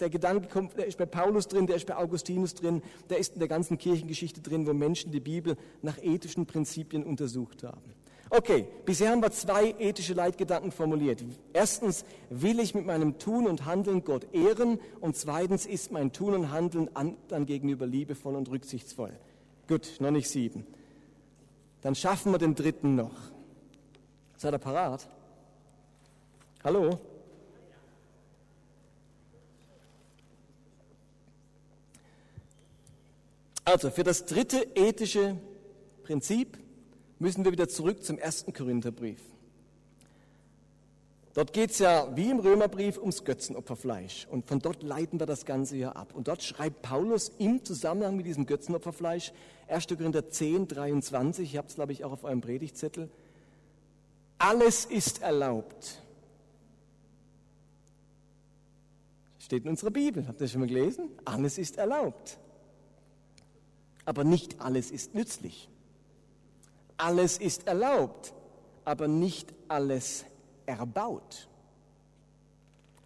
der 0.00 0.10
Gedanke 0.10 0.48
kommt, 0.48 0.76
der 0.76 0.86
ist 0.86 0.98
bei 0.98 1.06
Paulus 1.06 1.48
drin, 1.48 1.66
der 1.66 1.76
ist 1.76 1.86
bei 1.86 1.96
Augustinus 1.96 2.54
drin, 2.54 2.82
der 3.10 3.18
ist 3.18 3.34
in 3.34 3.38
der 3.38 3.48
ganzen 3.48 3.78
Kirchengeschichte 3.78 4.40
drin, 4.40 4.66
wo 4.66 4.72
Menschen 4.72 5.12
die 5.12 5.20
Bibel 5.20 5.56
nach 5.82 5.98
ethischen 6.02 6.46
Prinzipien 6.46 7.04
untersucht 7.04 7.62
haben. 7.62 7.94
Okay, 8.30 8.66
bisher 8.86 9.10
haben 9.10 9.20
wir 9.20 9.30
zwei 9.30 9.74
ethische 9.78 10.14
Leitgedanken 10.14 10.72
formuliert. 10.72 11.22
Erstens, 11.52 12.06
will 12.30 12.60
ich 12.60 12.74
mit 12.74 12.86
meinem 12.86 13.18
Tun 13.18 13.46
und 13.46 13.66
Handeln 13.66 14.04
Gott 14.04 14.26
ehren? 14.32 14.80
Und 15.00 15.16
zweitens, 15.16 15.66
ist 15.66 15.92
mein 15.92 16.12
Tun 16.12 16.32
und 16.32 16.50
Handeln 16.50 16.88
anderen 16.94 17.44
gegenüber 17.44 17.86
liebevoll 17.86 18.34
und 18.34 18.50
rücksichtsvoll? 18.50 19.12
Gut, 19.72 20.00
noch 20.00 20.10
nicht 20.10 20.28
sieben. 20.28 20.66
Dann 21.80 21.94
schaffen 21.94 22.30
wir 22.30 22.36
den 22.36 22.54
dritten 22.54 22.94
noch. 22.94 23.16
Seid 24.36 24.52
ihr 24.52 24.58
parat? 24.58 25.08
Hallo? 26.62 27.00
Also, 33.64 33.90
für 33.90 34.04
das 34.04 34.26
dritte 34.26 34.58
ethische 34.74 35.38
Prinzip 36.02 36.58
müssen 37.18 37.42
wir 37.42 37.52
wieder 37.52 37.66
zurück 37.66 38.04
zum 38.04 38.18
ersten 38.18 38.52
Korintherbrief. 38.52 39.31
Dort 41.34 41.54
geht 41.54 41.70
es 41.70 41.78
ja 41.78 42.14
wie 42.14 42.30
im 42.30 42.40
Römerbrief 42.40 42.98
ums 42.98 43.24
Götzenopferfleisch. 43.24 44.26
Und 44.30 44.46
von 44.46 44.58
dort 44.58 44.82
leiten 44.82 45.18
wir 45.18 45.26
das 45.26 45.46
Ganze 45.46 45.76
ja 45.76 45.92
ab. 45.92 46.14
Und 46.14 46.28
dort 46.28 46.42
schreibt 46.42 46.82
Paulus 46.82 47.30
im 47.38 47.64
Zusammenhang 47.64 48.16
mit 48.16 48.26
diesem 48.26 48.44
Götzenopferfleisch, 48.44 49.32
1. 49.68 49.86
Korinther 49.88 50.28
10, 50.28 50.68
23, 50.68 51.54
ihr 51.54 51.58
habt 51.58 51.70
es 51.70 51.76
glaube 51.76 51.92
ich 51.92 52.04
auch 52.04 52.12
auf 52.12 52.24
eurem 52.24 52.42
Predigtzettel, 52.42 53.08
alles 54.36 54.84
ist 54.84 55.22
erlaubt. 55.22 56.02
Steht 59.38 59.64
in 59.64 59.70
unserer 59.70 59.90
Bibel, 59.90 60.26
habt 60.26 60.40
ihr 60.40 60.44
das 60.44 60.50
schon 60.50 60.60
mal 60.60 60.66
gelesen? 60.66 61.08
Alles 61.24 61.58
ist 61.58 61.78
erlaubt. 61.78 62.38
Aber 64.04 64.24
nicht 64.24 64.60
alles 64.60 64.90
ist 64.90 65.14
nützlich. 65.14 65.70
Alles 66.96 67.38
ist 67.38 67.66
erlaubt, 67.66 68.34
aber 68.84 69.08
nicht 69.08 69.52
alles 69.68 70.24
erbaut. 70.66 71.48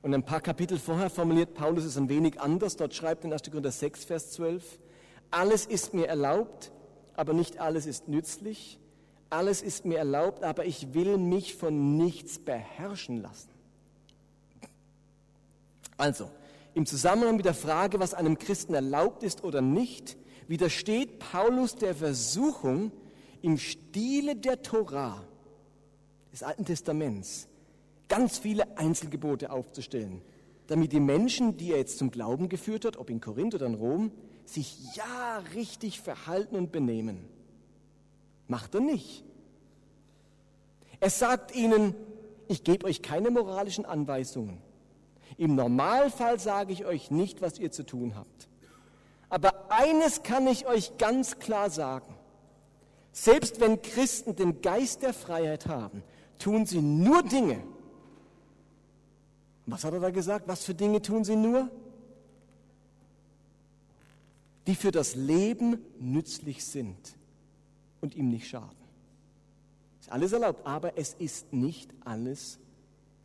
Und 0.02 0.14
ein 0.14 0.22
paar 0.22 0.40
Kapitel 0.40 0.78
vorher 0.78 1.10
formuliert 1.10 1.54
Paulus 1.54 1.84
es 1.84 1.96
ein 1.96 2.08
wenig 2.08 2.40
anders. 2.40 2.76
Dort 2.76 2.94
schreibt 2.94 3.24
in 3.24 3.32
1. 3.32 3.42
Korinther 3.44 3.72
6, 3.72 4.04
Vers 4.04 4.30
12, 4.32 4.78
alles 5.30 5.66
ist 5.66 5.94
mir 5.94 6.06
erlaubt, 6.06 6.70
aber 7.14 7.32
nicht 7.32 7.58
alles 7.58 7.86
ist 7.86 8.08
nützlich. 8.08 8.78
Alles 9.28 9.62
ist 9.62 9.84
mir 9.84 9.98
erlaubt, 9.98 10.44
aber 10.44 10.64
ich 10.64 10.94
will 10.94 11.18
mich 11.18 11.56
von 11.56 11.96
nichts 11.96 12.38
beherrschen 12.38 13.20
lassen. 13.20 13.50
Also, 15.96 16.30
im 16.74 16.86
Zusammenhang 16.86 17.36
mit 17.36 17.44
der 17.44 17.54
Frage, 17.54 17.98
was 17.98 18.14
einem 18.14 18.38
Christen 18.38 18.74
erlaubt 18.74 19.22
ist 19.22 19.42
oder 19.42 19.62
nicht, 19.62 20.16
widersteht 20.46 21.18
Paulus 21.18 21.74
der 21.74 21.94
Versuchung, 21.94 22.92
im 23.42 23.58
Stile 23.58 24.36
der 24.36 24.62
Torah, 24.62 25.24
des 26.36 26.42
Alten 26.42 26.66
Testaments, 26.66 27.48
ganz 28.08 28.36
viele 28.36 28.76
Einzelgebote 28.76 29.50
aufzustellen, 29.50 30.20
damit 30.66 30.92
die 30.92 31.00
Menschen, 31.00 31.56
die 31.56 31.72
er 31.72 31.78
jetzt 31.78 31.96
zum 31.96 32.10
Glauben 32.10 32.50
geführt 32.50 32.84
hat, 32.84 32.98
ob 32.98 33.08
in 33.08 33.22
Korinth 33.22 33.54
oder 33.54 33.64
in 33.64 33.72
Rom, 33.72 34.12
sich 34.44 34.76
ja 34.94 35.42
richtig 35.54 35.98
verhalten 36.02 36.56
und 36.56 36.72
benehmen. 36.72 37.26
Macht 38.48 38.74
er 38.74 38.82
nicht. 38.82 39.24
Er 41.00 41.08
sagt 41.08 41.54
ihnen, 41.54 41.94
ich 42.48 42.64
gebe 42.64 42.84
euch 42.84 43.00
keine 43.00 43.30
moralischen 43.30 43.86
Anweisungen. 43.86 44.58
Im 45.38 45.54
Normalfall 45.54 46.38
sage 46.38 46.70
ich 46.74 46.84
euch 46.84 47.10
nicht, 47.10 47.40
was 47.40 47.58
ihr 47.58 47.72
zu 47.72 47.82
tun 47.82 48.14
habt. 48.14 48.50
Aber 49.30 49.70
eines 49.70 50.22
kann 50.22 50.46
ich 50.46 50.66
euch 50.66 50.98
ganz 50.98 51.38
klar 51.38 51.70
sagen. 51.70 52.14
Selbst 53.10 53.58
wenn 53.58 53.80
Christen 53.80 54.36
den 54.36 54.60
Geist 54.60 55.00
der 55.00 55.14
Freiheit 55.14 55.66
haben, 55.66 56.02
tun 56.38 56.66
sie 56.66 56.80
nur 56.80 57.22
Dinge. 57.22 57.62
Was 59.66 59.84
hat 59.84 59.94
er 59.94 60.00
da 60.00 60.10
gesagt? 60.10 60.46
Was 60.46 60.64
für 60.64 60.74
Dinge 60.74 61.02
tun 61.02 61.24
sie 61.24 61.36
nur? 61.36 61.70
Die 64.66 64.74
für 64.74 64.90
das 64.90 65.14
Leben 65.14 65.78
nützlich 65.98 66.64
sind 66.64 67.16
und 68.00 68.14
ihm 68.14 68.30
nicht 68.30 68.48
schaden. 68.48 68.76
Ist 70.00 70.10
alles 70.10 70.32
erlaubt, 70.32 70.66
aber 70.66 70.96
es 70.96 71.14
ist 71.14 71.52
nicht 71.52 71.92
alles 72.04 72.58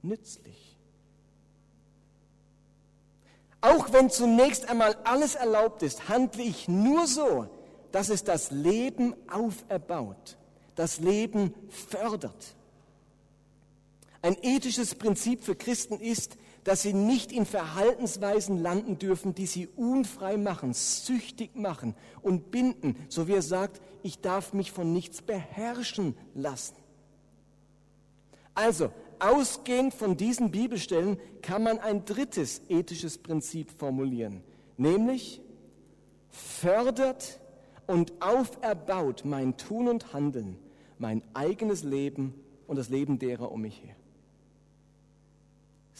nützlich. 0.01 0.77
Auch 3.61 3.93
wenn 3.93 4.09
zunächst 4.09 4.67
einmal 4.69 4.95
alles 5.03 5.35
erlaubt 5.35 5.83
ist, 5.83 6.09
handle 6.09 6.41
ich 6.41 6.67
nur 6.67 7.05
so, 7.05 7.47
dass 7.91 8.09
es 8.09 8.23
das 8.23 8.49
Leben 8.49 9.13
auferbaut, 9.29 10.37
das 10.75 10.99
Leben 10.99 11.53
fördert. 11.69 12.55
Ein 14.21 14.37
ethisches 14.41 14.95
Prinzip 14.95 15.43
für 15.43 15.55
Christen 15.55 15.99
ist, 15.99 16.37
dass 16.63 16.83
sie 16.83 16.93
nicht 16.93 17.31
in 17.31 17.45
Verhaltensweisen 17.45 18.61
landen 18.61 18.99
dürfen, 18.99 19.33
die 19.33 19.47
sie 19.47 19.67
unfrei 19.75 20.37
machen, 20.37 20.73
süchtig 20.73 21.55
machen 21.55 21.95
und 22.21 22.51
binden, 22.51 22.95
so 23.09 23.27
wie 23.27 23.33
er 23.33 23.41
sagt, 23.41 23.81
ich 24.03 24.21
darf 24.21 24.53
mich 24.53 24.71
von 24.71 24.93
nichts 24.93 25.23
beherrschen 25.23 26.15
lassen. 26.35 26.75
Also, 28.53 28.91
ausgehend 29.17 29.93
von 29.93 30.17
diesen 30.17 30.51
Bibelstellen 30.51 31.17
kann 31.41 31.63
man 31.63 31.79
ein 31.79 32.05
drittes 32.05 32.61
ethisches 32.69 33.17
Prinzip 33.17 33.71
formulieren, 33.71 34.43
nämlich 34.77 35.41
fördert 36.29 37.39
und 37.87 38.13
auferbaut 38.21 39.25
mein 39.25 39.57
Tun 39.57 39.87
und 39.87 40.13
Handeln, 40.13 40.59
mein 40.99 41.23
eigenes 41.33 41.83
Leben 41.83 42.35
und 42.67 42.75
das 42.75 42.89
Leben 42.89 43.17
derer 43.17 43.51
um 43.51 43.61
mich 43.61 43.81
her. 43.83 43.95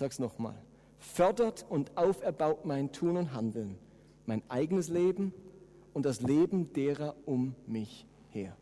Es 0.01 0.19
nochmal. 0.19 0.55
Fördert 0.99 1.65
und 1.69 1.97
auferbaut 1.97 2.65
mein 2.65 2.91
Tun 2.91 3.17
und 3.17 3.33
Handeln, 3.33 3.77
mein 4.25 4.41
eigenes 4.49 4.87
Leben 4.87 5.33
und 5.93 6.05
das 6.05 6.21
Leben 6.21 6.73
derer 6.73 7.15
um 7.25 7.55
mich 7.67 8.05
her. 8.29 8.55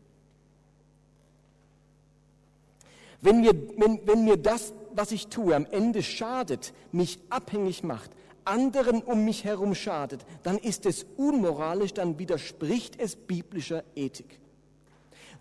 Wenn 3.22 3.40
mir, 3.40 3.52
wenn, 3.76 4.06
wenn 4.06 4.24
mir 4.24 4.36
das, 4.36 4.72
was 4.94 5.12
ich 5.12 5.28
tue, 5.28 5.54
am 5.54 5.66
Ende 5.66 6.02
schadet, 6.02 6.72
mich 6.90 7.18
abhängig 7.28 7.82
macht, 7.82 8.10
anderen 8.44 9.02
um 9.02 9.24
mich 9.24 9.44
herum 9.44 9.74
schadet, 9.74 10.24
dann 10.42 10.56
ist 10.58 10.86
es 10.86 11.04
unmoralisch, 11.16 11.92
dann 11.92 12.18
widerspricht 12.18 12.98
es 12.98 13.16
biblischer 13.16 13.84
Ethik. 13.94 14.40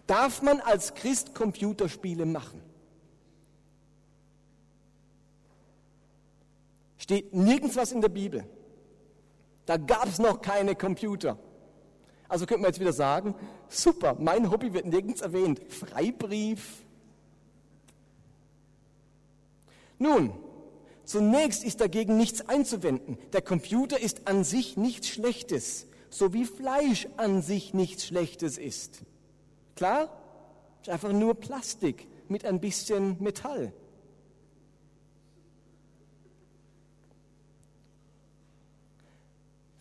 Darf 0.08 0.42
man 0.42 0.60
als 0.60 0.94
Christ 0.94 1.36
Computerspiele 1.36 2.26
machen? 2.26 2.62
Steht 7.10 7.34
nirgends 7.34 7.76
was 7.76 7.92
in 7.92 8.02
der 8.02 8.10
Bibel. 8.10 8.44
Da 9.66 9.78
gab 9.78 10.06
es 10.06 10.20
noch 10.20 10.44
keine 10.44 10.76
Computer. 10.76 11.40
Also 12.28 12.46
könnte 12.46 12.62
man 12.62 12.70
jetzt 12.70 12.80
wieder 12.80 12.94
sagen, 12.94 13.34
super, 13.68 14.16
mein 14.20 14.52
Hobby 14.52 14.76
wird 14.76 14.86
nirgends 14.86 15.22
erwähnt. 15.22 15.60
Freibrief. 15.74 16.86
Nun, 19.98 20.34
zunächst 21.04 21.64
ist 21.64 21.82
dagegen 21.82 22.16
nichts 22.16 22.48
einzuwenden. 22.48 23.18
Der 23.34 23.42
Computer 23.42 24.00
ist 24.00 24.28
an 24.28 24.44
sich 24.44 24.78
nichts 24.78 25.10
Schlechtes, 25.10 25.88
so 26.12 26.32
wie 26.32 26.46
Fleisch 26.46 27.08
an 27.18 27.42
sich 27.42 27.74
nichts 27.74 28.06
Schlechtes 28.06 28.60
ist. 28.60 29.00
Klar? 29.76 30.16
Ist 30.84 30.90
einfach 30.90 31.12
nur 31.12 31.34
Plastik 31.34 32.08
mit 32.28 32.46
ein 32.46 32.60
bisschen 32.60 33.18
Metall. 33.20 33.74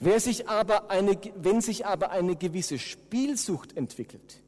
Wer 0.00 0.20
sich 0.20 0.48
aber 0.48 0.90
eine, 0.90 1.18
wenn 1.36 1.60
sich 1.60 1.84
aber 1.84 2.10
eine 2.10 2.36
gewisse 2.36 2.78
Spielsucht 2.78 3.76
entwickelt, 3.76 4.42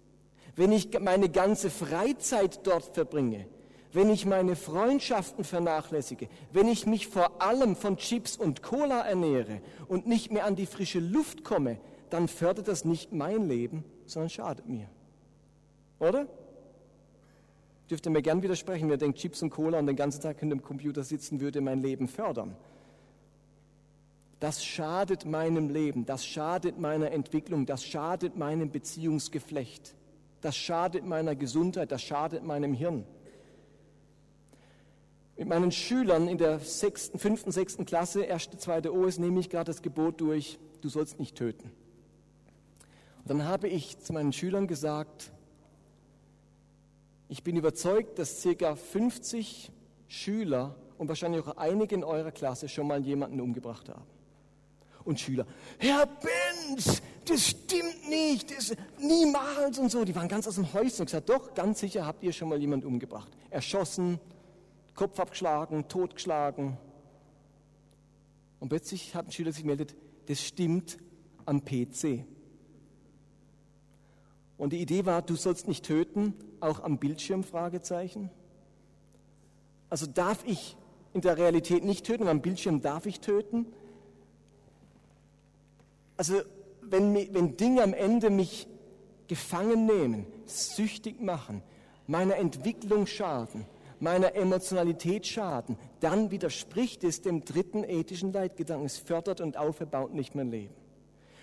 wenn 0.55 0.71
ich 0.71 0.99
meine 1.01 1.29
ganze 1.29 1.71
Freizeit 1.71 2.67
dort 2.67 2.95
verbringe, 2.95 3.47
wenn 3.93 4.11
ich 4.11 4.27
meine 4.27 4.55
Freundschaften 4.55 5.43
vernachlässige, 5.43 6.29
wenn 6.53 6.69
ich 6.69 6.87
mich 6.87 7.09
vor 7.09 7.43
allem 7.43 7.75
von 7.75 7.97
Chips 7.97 8.37
und 8.37 8.63
Cola 8.63 9.01
ernähre 9.01 9.61
und 9.89 10.07
nicht 10.07 10.31
mehr 10.31 10.45
an 10.45 10.55
die 10.55 10.67
frische 10.67 11.01
Luft 11.01 11.43
komme, 11.43 11.81
dann 12.11 12.29
fördert 12.29 12.69
das 12.69 12.85
nicht 12.85 13.13
mein 13.13 13.49
Leben, 13.49 13.85
sondern 14.07 14.31
schadet 14.31 14.69
mir. 14.69 14.89
Oder? 15.99 16.29
Dürft 17.91 18.07
ihr 18.07 18.13
mir 18.13 18.23
gern 18.23 18.43
widersprechen, 18.43 18.89
wer 18.89 18.97
denkt, 18.97 19.19
Chips 19.19 19.43
und 19.43 19.51
Cola 19.51 19.81
und 19.81 19.87
den 19.89 19.97
ganzen 19.97 20.21
Tag 20.21 20.39
hinter 20.39 20.55
dem 20.55 20.63
Computer 20.63 21.03
sitzen 21.03 21.41
würde 21.41 21.61
mein 21.61 21.83
Leben 21.83 22.07
fördern 22.07 22.57
das 24.41 24.65
schadet 24.65 25.27
meinem 25.27 25.69
Leben, 25.69 26.07
das 26.07 26.25
schadet 26.25 26.79
meiner 26.79 27.13
Entwicklung, 27.13 27.67
das 27.67 27.85
schadet 27.85 28.37
meinem 28.37 28.71
Beziehungsgeflecht, 28.71 29.95
das 30.41 30.57
schadet 30.57 31.05
meiner 31.05 31.37
Gesundheit, 31.37 31.93
das 31.93 32.03
schadet 32.03 32.43
meinem 32.43 32.73
Hirn. 32.73 33.05
Mit 35.37 35.47
meinen 35.47 35.71
Schülern 35.71 36.27
in 36.27 36.39
der 36.39 36.59
sechsten, 36.59 37.19
fünften, 37.19 37.53
sechsten 37.53 37.85
Klasse, 37.85 38.23
erste, 38.23 38.57
zweite 38.57 38.95
OS, 38.95 39.19
nehme 39.19 39.41
ich 39.41 39.51
gerade 39.51 39.67
das 39.67 39.83
Gebot 39.83 40.21
durch, 40.23 40.59
du 40.81 40.89
sollst 40.89 41.19
nicht 41.19 41.37
töten. 41.37 41.71
Und 43.19 43.29
dann 43.29 43.45
habe 43.45 43.69
ich 43.69 43.99
zu 43.99 44.15
meinen 44.15 44.33
Schülern 44.33 44.67
gesagt, 44.67 45.33
ich 47.29 47.45
bin 47.45 47.57
überzeugt, 47.57 48.19
dass 48.19 48.43
ca. 48.43 48.75
50 48.75 49.71
Schüler 50.09 50.77
und 50.97 51.09
wahrscheinlich 51.09 51.47
auch 51.47 51.59
einige 51.59 51.95
in 51.95 52.05
eurer 52.05 52.33
Klasse 52.33 52.69
schon 52.71 52.87
mal 52.87 53.03
jemanden 53.05 53.41
umgebracht 53.41 53.91
haben 53.91 54.05
und 55.11 55.21
Schüler. 55.21 55.47
Herr 55.79 56.07
Benz, 56.07 57.03
das 57.27 57.49
stimmt 57.49 58.09
nicht, 58.09 58.57
das, 58.57 58.75
niemals 58.99 59.79
und 59.79 59.91
so. 59.91 60.05
Die 60.05 60.15
waren 60.15 60.29
ganz 60.29 60.49
aus 60.49 60.55
dem 60.55 60.73
Häuschen 60.73 61.01
und 61.01 61.07
gesagt, 61.07 61.29
doch, 61.29 61.53
ganz 61.55 61.81
sicher 61.81 62.07
habt 62.07 62.23
ihr 62.23 62.33
schon 62.33 62.49
mal 62.49 62.59
jemanden 62.59 62.87
umgebracht. 62.87 63.31
Erschossen, 63.51 64.19
Kopf 64.95 65.21
abgeschlagen, 65.21 65.87
totgeschlagen. 65.89 66.79
Und 68.61 68.69
plötzlich 68.69 69.15
hat 69.15 69.27
ein 69.27 69.33
Schüler 69.33 69.53
sich 69.53 69.63
gemeldet, 69.63 69.95
das 70.27 70.41
stimmt 70.41 70.99
am 71.45 71.65
PC. 71.65 72.25
Und 74.57 74.73
die 74.73 74.81
Idee 74.81 75.07
war, 75.07 75.23
du 75.23 75.37
sollst 75.37 75.69
nicht 75.69 75.85
töten, 75.85 76.35
auch 76.61 76.81
am 76.81 76.99
Bildschirm, 76.99 77.45
Fragezeichen. 77.45 78.31
Also 79.89 80.07
darf 80.07 80.45
ich 80.47 80.77
in 81.15 81.23
der 81.23 81.39
Realität 81.39 81.85
nicht 81.85 82.07
töten, 82.07 82.29
am 82.29 82.43
Bildschirm 82.43 82.83
darf 82.83 83.07
ich 83.07 83.21
töten. 83.21 83.67
Also 86.21 86.43
wenn, 86.83 87.15
wenn 87.15 87.57
Dinge 87.57 87.83
am 87.83 87.95
Ende 87.95 88.29
mich 88.29 88.69
gefangen 89.27 89.87
nehmen, 89.87 90.27
süchtig 90.45 91.19
machen, 91.19 91.63
meiner 92.07 92.37
Entwicklung 92.37 93.07
schaden, 93.07 93.65
meiner 94.01 94.35
Emotionalität 94.35 95.27
schaden, 95.27 95.79
dann 96.01 96.31
widerspricht 96.31 97.05
es 97.05 97.23
dem 97.23 97.47
dritten 97.47 97.85
ethischen 97.85 98.35
Leitgedanken. 98.35 98.85
Es 98.85 98.99
fördert 98.99 99.41
und 99.41 99.57
auferbaut 99.57 100.13
nicht 100.13 100.35
mein 100.35 100.51
Leben. 100.51 100.75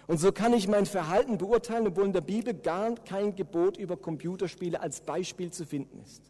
Und 0.05 0.19
so 0.19 0.31
kann 0.31 0.53
ich 0.53 0.67
mein 0.67 0.85
Verhalten 0.85 1.39
beurteilen, 1.39 1.87
obwohl 1.87 2.05
in 2.05 2.13
der 2.13 2.21
Bibel 2.21 2.53
gar 2.53 2.93
kein 2.97 3.35
Gebot 3.35 3.77
über 3.77 3.97
Computerspiele 3.97 4.79
als 4.79 5.01
Beispiel 5.01 5.49
zu 5.49 5.65
finden 5.65 6.03
ist. 6.05 6.21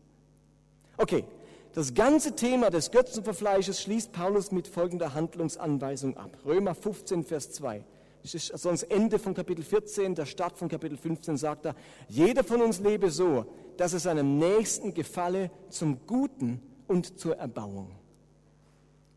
Okay, 0.95 1.25
das 1.73 1.93
ganze 1.93 2.33
Thema 2.33 2.69
des 2.69 2.91
Götzenverfleisches 2.91 3.81
schließt 3.81 4.13
Paulus 4.13 4.53
mit 4.53 4.69
folgender 4.69 5.13
Handlungsanweisung 5.13 6.15
ab. 6.15 6.31
Römer 6.45 6.75
15, 6.75 7.25
Vers 7.25 7.51
2. 7.51 7.83
Das 8.21 8.34
ist 8.34 8.51
also 8.51 8.71
das 8.71 8.84
Ende 8.84 9.19
von 9.19 9.34
Kapitel 9.34 9.63
14, 9.63 10.15
der 10.15 10.25
Start 10.25 10.58
von 10.58 10.67
Kapitel 10.67 10.97
15 10.97 11.38
sagt 11.38 11.65
er, 11.65 11.75
jeder 12.08 12.43
von 12.43 12.62
uns 12.62 12.80
lebe 12.80 13.10
so, 13.10 13.45
dass 13.77 13.93
es 13.93 14.03
seinem 14.03 14.38
Nächsten 14.38 14.93
gefalle 14.93 15.51
zum 15.69 16.06
Guten 16.06 16.62
und 16.88 17.19
zur 17.19 17.38
Erbauung. 17.38 17.91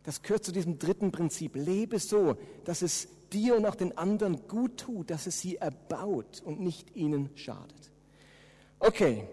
Das 0.04 0.22
gehört 0.22 0.44
zu 0.44 0.52
diesem 0.52 0.78
dritten 0.78 1.12
Prinzip. 1.12 1.56
Lebe 1.56 1.98
so, 1.98 2.36
dass 2.64 2.82
es 2.82 3.08
dir 3.32 3.56
und 3.56 3.66
auch 3.66 3.74
den 3.74 3.96
anderen 3.96 4.46
gut 4.48 4.78
tut, 4.78 5.10
dass 5.10 5.26
es 5.26 5.40
sie 5.40 5.56
erbaut 5.56 6.42
und 6.44 6.60
nicht 6.60 6.96
ihnen 6.96 7.30
schadet. 7.34 7.90
Okay, 8.78 9.24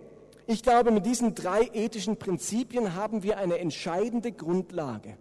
ich 0.45 0.61
glaube, 0.61 0.91
mit 0.91 1.05
diesen 1.05 1.35
drei 1.35 1.69
ethischen 1.73 2.17
Prinzipien 2.17 2.95
haben 2.95 3.23
wir 3.23 3.37
eine 3.37 3.59
entscheidende 3.59 4.31
Grundlage, 4.31 5.17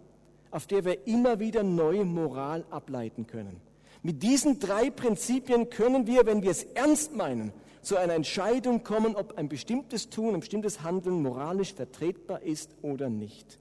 auf 0.51 0.67
der 0.67 0.85
wir 0.85 1.07
immer 1.07 1.39
wieder 1.39 1.63
neue 1.63 2.05
Moral 2.05 2.65
ableiten 2.69 3.27
können. 3.27 3.59
Mit 4.07 4.23
diesen 4.23 4.57
drei 4.57 4.89
Prinzipien 4.89 5.69
können 5.69 6.07
wir, 6.07 6.25
wenn 6.25 6.41
wir 6.41 6.51
es 6.51 6.63
ernst 6.63 7.13
meinen, 7.13 7.51
zu 7.81 7.97
einer 7.97 8.13
Entscheidung 8.13 8.81
kommen, 8.81 9.17
ob 9.17 9.37
ein 9.37 9.49
bestimmtes 9.49 10.09
Tun, 10.09 10.33
ein 10.33 10.39
bestimmtes 10.39 10.81
Handeln 10.81 11.21
moralisch 11.21 11.73
vertretbar 11.73 12.41
ist 12.41 12.73
oder 12.81 13.09
nicht. 13.09 13.59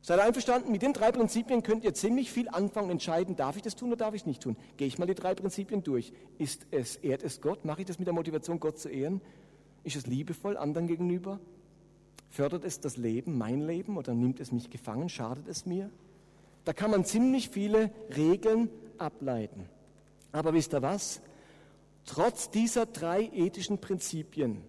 Seid 0.00 0.18
ihr 0.18 0.24
einverstanden? 0.24 0.72
Mit 0.72 0.80
den 0.80 0.94
drei 0.94 1.12
Prinzipien 1.12 1.62
könnt 1.62 1.84
ihr 1.84 1.92
ziemlich 1.92 2.32
viel 2.32 2.48
anfangen 2.48 2.86
und 2.86 2.92
entscheiden, 2.92 3.36
darf 3.36 3.56
ich 3.56 3.62
das 3.62 3.76
tun 3.76 3.88
oder 3.88 3.98
darf 3.98 4.14
ich 4.14 4.24
nicht 4.24 4.40
tun. 4.40 4.56
Gehe 4.78 4.86
ich 4.86 4.98
mal 4.98 5.04
die 5.04 5.14
drei 5.14 5.34
Prinzipien 5.34 5.82
durch. 5.82 6.14
Ist 6.38 6.66
es, 6.70 6.96
ehrt 6.96 7.22
es 7.22 7.42
Gott? 7.42 7.66
Mache 7.66 7.82
ich 7.82 7.86
das 7.86 7.98
mit 7.98 8.06
der 8.06 8.14
Motivation, 8.14 8.60
Gott 8.60 8.78
zu 8.78 8.88
ehren? 8.88 9.20
Ist 9.84 9.96
es 9.96 10.06
liebevoll 10.06 10.56
anderen 10.56 10.86
gegenüber? 10.86 11.38
Fördert 12.30 12.64
es 12.64 12.80
das 12.80 12.96
Leben, 12.96 13.36
mein 13.36 13.60
Leben, 13.60 13.98
oder 13.98 14.14
nimmt 14.14 14.40
es 14.40 14.52
mich 14.52 14.70
gefangen? 14.70 15.10
Schadet 15.10 15.48
es 15.48 15.66
mir? 15.66 15.90
Da 16.64 16.72
kann 16.72 16.90
man 16.90 17.04
ziemlich 17.04 17.50
viele 17.50 17.90
Regeln 18.16 18.70
ableiten. 18.98 19.68
Aber 20.32 20.52
wisst 20.54 20.74
ihr 20.74 20.82
was? 20.82 21.20
Trotz 22.04 22.50
dieser 22.50 22.86
drei 22.86 23.30
ethischen 23.32 23.78
Prinzipien, 23.78 24.62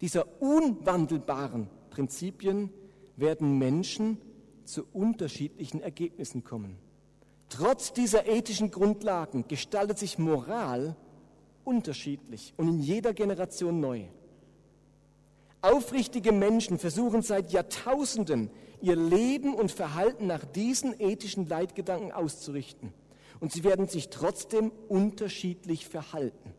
dieser 0.00 0.26
unwandelbaren 0.40 1.68
Prinzipien, 1.90 2.70
werden 3.16 3.58
Menschen 3.58 4.18
zu 4.64 4.84
unterschiedlichen 4.92 5.80
Ergebnissen 5.80 6.44
kommen. 6.44 6.76
Trotz 7.48 7.92
dieser 7.92 8.26
ethischen 8.26 8.70
Grundlagen 8.70 9.46
gestaltet 9.46 9.98
sich 9.98 10.18
Moral 10.18 10.96
unterschiedlich 11.64 12.54
und 12.56 12.68
in 12.68 12.78
jeder 12.80 13.14
Generation 13.14 13.80
neu. 13.80 14.04
Aufrichtige 15.64 16.30
Menschen 16.30 16.78
versuchen 16.78 17.22
seit 17.22 17.50
Jahrtausenden 17.50 18.50
ihr 18.82 18.96
Leben 18.96 19.54
und 19.54 19.72
Verhalten 19.72 20.26
nach 20.26 20.44
diesen 20.44 20.94
ethischen 21.00 21.48
Leitgedanken 21.48 22.12
auszurichten 22.12 22.92
und 23.40 23.50
sie 23.50 23.64
werden 23.64 23.88
sich 23.88 24.10
trotzdem 24.10 24.70
unterschiedlich 24.88 25.88
verhalten. 25.88 26.52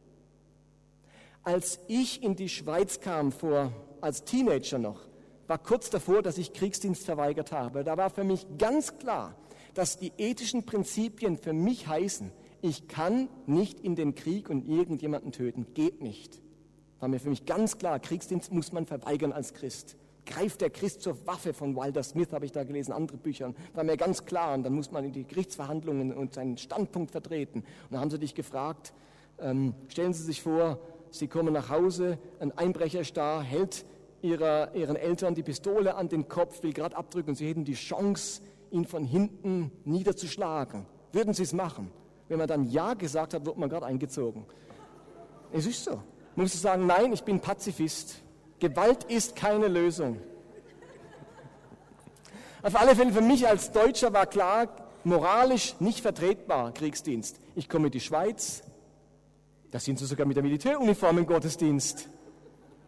Als 1.44 1.80
ich 1.88 2.24
in 2.24 2.36
die 2.36 2.50
Schweiz 2.50 3.00
kam, 3.00 3.32
vor, 3.32 3.72
als 4.02 4.24
Teenager 4.24 4.80
noch, 4.80 5.02
war 5.46 5.60
kurz 5.60 5.92
davor, 5.92 6.24
dass 6.24 6.40
ich 6.40 6.54
Kriegsdienst 6.54 7.06
verweigert 7.06 7.52
habe. 7.52 7.84
Da 7.84 7.98
war 7.98 8.10
für 8.10 8.24
mich 8.24 8.48
ganz 8.58 8.98
klar, 8.98 9.36
dass 9.76 10.00
die 10.00 10.14
ethischen 10.18 10.66
Prinzipien 10.66 11.38
für 11.38 11.54
mich 11.54 11.88
heißen, 11.88 12.32
ich 12.64 12.88
kann 12.88 13.30
nicht 13.46 13.80
in 13.82 13.96
den 13.96 14.16
Krieg 14.16 14.50
und 14.50 14.68
irgendjemanden 14.68 15.32
töten. 15.32 15.68
Geht 15.76 16.02
nicht. 16.02 16.42
War 17.00 17.10
mir 17.10 17.20
für 17.20 17.30
mich 17.30 17.46
ganz 17.46 17.78
klar, 17.78 18.00
Kriegsdienst 18.00 18.52
muss 18.52 18.72
man 18.72 18.86
verweigern 18.86 19.32
als 19.32 19.54
Christ. 19.54 19.98
Greift 20.26 20.62
der 20.62 20.70
Christ 20.72 21.02
zur 21.02 21.26
Waffe 21.28 21.54
von 21.54 21.76
Wilder 21.76 22.02
Smith, 22.02 22.30
habe 22.32 22.46
ich 22.46 22.52
da 22.52 22.64
gelesen, 22.64 22.92
andere 22.92 23.18
Bücher. 23.18 23.54
War 23.74 23.84
mir 23.84 23.98
ganz 23.98 24.26
klar. 24.26 24.56
Und 24.56 24.64
dann 24.64 24.74
muss 24.74 24.92
man 24.92 25.06
in 25.06 25.12
die 25.12 25.28
Gerichtsverhandlungen 25.28 26.14
und 26.14 26.34
seinen 26.34 26.58
Standpunkt 26.58 27.12
vertreten. 27.12 27.60
Und 27.60 27.92
dann 27.92 28.00
haben 28.00 28.10
sie 28.10 28.18
dich 28.18 28.34
gefragt, 28.34 28.94
ähm, 29.40 29.74
stellen 29.90 30.14
Sie 30.14 30.24
sich 30.24 30.42
vor, 30.42 30.80
Sie 31.12 31.28
kommen 31.28 31.54
nach 31.54 31.70
Hause, 31.70 32.18
ein 32.40 32.52
Einbrecher 32.58 33.02
ist 33.02 33.16
da, 33.16 33.42
hält 33.42 33.86
ihrer, 34.22 34.74
Ihren 34.76 34.96
Eltern 34.96 35.36
die 35.36 35.44
Pistole 35.44 35.96
an 35.96 36.10
den 36.10 36.28
Kopf, 36.28 36.64
will 36.64 36.74
gerade 36.74 36.96
abdrücken 36.96 37.32
und 37.32 37.36
Sie 37.36 37.48
hätten 37.48 37.64
die 37.64 37.74
Chance, 37.74 38.42
ihn 38.72 38.86
von 38.86 39.06
hinten 39.06 39.72
niederzuschlagen. 39.86 40.86
Würden 41.14 41.34
Sie 41.34 41.44
es 41.44 41.54
machen? 41.54 41.92
Wenn 42.28 42.40
man 42.40 42.48
dann 42.48 42.70
Ja 42.70 42.96
gesagt 42.96 43.34
hat, 43.34 43.46
wird 43.46 43.58
man 43.58 43.70
gerade 43.70 43.86
eingezogen. 43.86 44.46
Es 45.54 45.66
ist 45.66 45.84
so. 45.84 46.02
Man 46.36 46.44
muss 46.46 46.62
sagen, 46.62 46.86
nein, 46.86 47.14
ich 47.14 47.24
bin 47.24 47.40
Pazifist. 47.40 48.18
Gewalt 48.60 49.06
ist 49.06 49.36
keine 49.36 49.68
Lösung. 49.68 50.20
Auf 52.62 52.76
alle 52.76 52.96
Fälle 52.96 53.14
für 53.14 53.22
mich 53.22 53.48
als 53.48 53.72
Deutscher 53.72 54.12
war 54.12 54.26
klar, 54.26 54.68
moralisch 55.04 55.76
nicht 55.80 56.02
vertretbar, 56.02 56.74
Kriegsdienst. 56.74 57.40
Ich 57.56 57.70
komme 57.70 57.88
in 57.88 57.92
die 57.92 58.00
Schweiz, 58.00 58.64
da 59.72 59.80
sind 59.80 60.00
sie 60.00 60.06
sogar 60.06 60.26
mit 60.26 60.36
der 60.36 60.44
Militäruniform 60.44 61.20
im 61.20 61.28
Gottesdienst. 61.28 62.10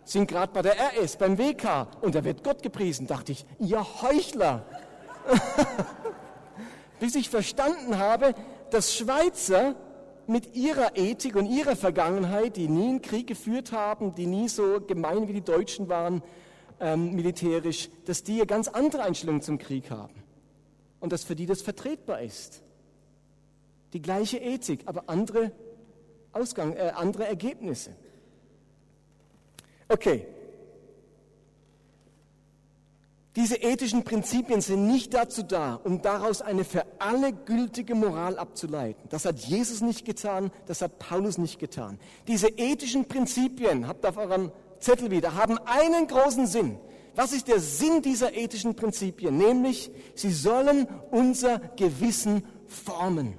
Sind 0.04 0.28
gerade 0.28 0.52
bei 0.52 0.62
der 0.62 0.74
RS, 0.74 1.18
beim 1.18 1.38
WK 1.38 1.88
und 2.02 2.16
da 2.16 2.24
wird 2.24 2.44
Gott 2.44 2.64
gepriesen. 2.64 3.08
Dachte 3.08 3.34
ich, 3.34 3.46
ihr 3.60 3.86
Heuchler. 4.02 4.66
Bis 7.00 7.16
ich 7.16 7.30
verstanden 7.30 7.98
habe, 7.98 8.34
dass 8.72 8.96
Schweizer 8.96 9.76
mit 10.28 10.56
ihrer 10.56 10.98
Ethik 10.98 11.36
und 11.36 11.46
ihrer 11.46 11.76
Vergangenheit, 11.76 12.58
die 12.58 12.68
nie 12.68 12.90
einen 12.90 13.02
Krieg 13.02 13.28
geführt 13.28 13.72
haben, 13.72 14.16
die 14.16 14.26
nie 14.26 14.50
so 14.50 14.82
gemein 14.82 15.28
wie 15.28 15.34
die 15.34 15.42
Deutschen 15.42 15.90
waren, 15.90 16.22
ähm, 16.80 17.14
militärisch, 17.14 17.90
dass 18.06 18.24
die 18.24 18.36
eine 18.36 18.46
ganz 18.46 18.68
andere 18.68 19.04
Einstellung 19.04 19.42
zum 19.42 19.58
Krieg 19.58 19.90
haben. 19.90 20.14
Und 21.00 21.12
dass 21.12 21.24
für 21.24 21.36
die 21.36 21.46
das 21.46 21.62
vertretbar 21.62 22.22
ist. 22.22 22.62
Die 23.94 24.02
gleiche 24.02 24.38
Ethik, 24.38 24.82
aber 24.86 25.04
andere, 25.08 25.52
Ausgang, 26.34 26.74
äh, 26.74 26.92
andere 26.96 27.26
Ergebnisse. 27.28 27.92
Okay, 29.88 30.26
Diese 33.38 33.58
ethischen 33.58 34.04
Prinzipien 34.04 34.62
sind 34.62 34.88
nicht 34.88 35.14
dazu 35.14 35.44
da, 35.44 35.80
um 35.84 36.02
daraus 36.02 36.42
eine 36.42 36.64
für 36.64 36.88
alle 36.98 37.32
gültige 37.32 37.94
Moral 37.94 38.40
abzuleiten. 38.40 39.04
Das 39.10 39.26
hat 39.26 39.38
Jesus 39.38 39.82
nicht 39.82 40.06
getan, 40.06 40.50
das 40.66 40.82
hat 40.82 40.98
Paulus 40.98 41.38
nicht 41.38 41.60
getan. 41.60 42.00
Diese 42.28 42.48
ethischen 42.48 43.06
Prinzipien, 43.06 43.88
habt 43.88 44.08
auf 44.08 44.18
eurem 44.18 44.52
Zettel 44.80 45.12
wieder, 45.12 45.36
haben 45.36 45.60
einen 45.60 46.08
großen 46.08 46.48
Sinn. 46.48 46.80
Was 47.14 47.32
ist 47.32 47.48
der 47.48 47.60
Sinn 47.60 48.02
dieser 48.02 48.34
ethischen 48.36 48.74
Prinzipien? 48.74 49.38
Nämlich, 49.38 49.92
sie 50.16 50.32
sollen 50.32 50.88
unser 51.12 51.60
Gewissen 51.76 52.44
formen. 52.66 53.36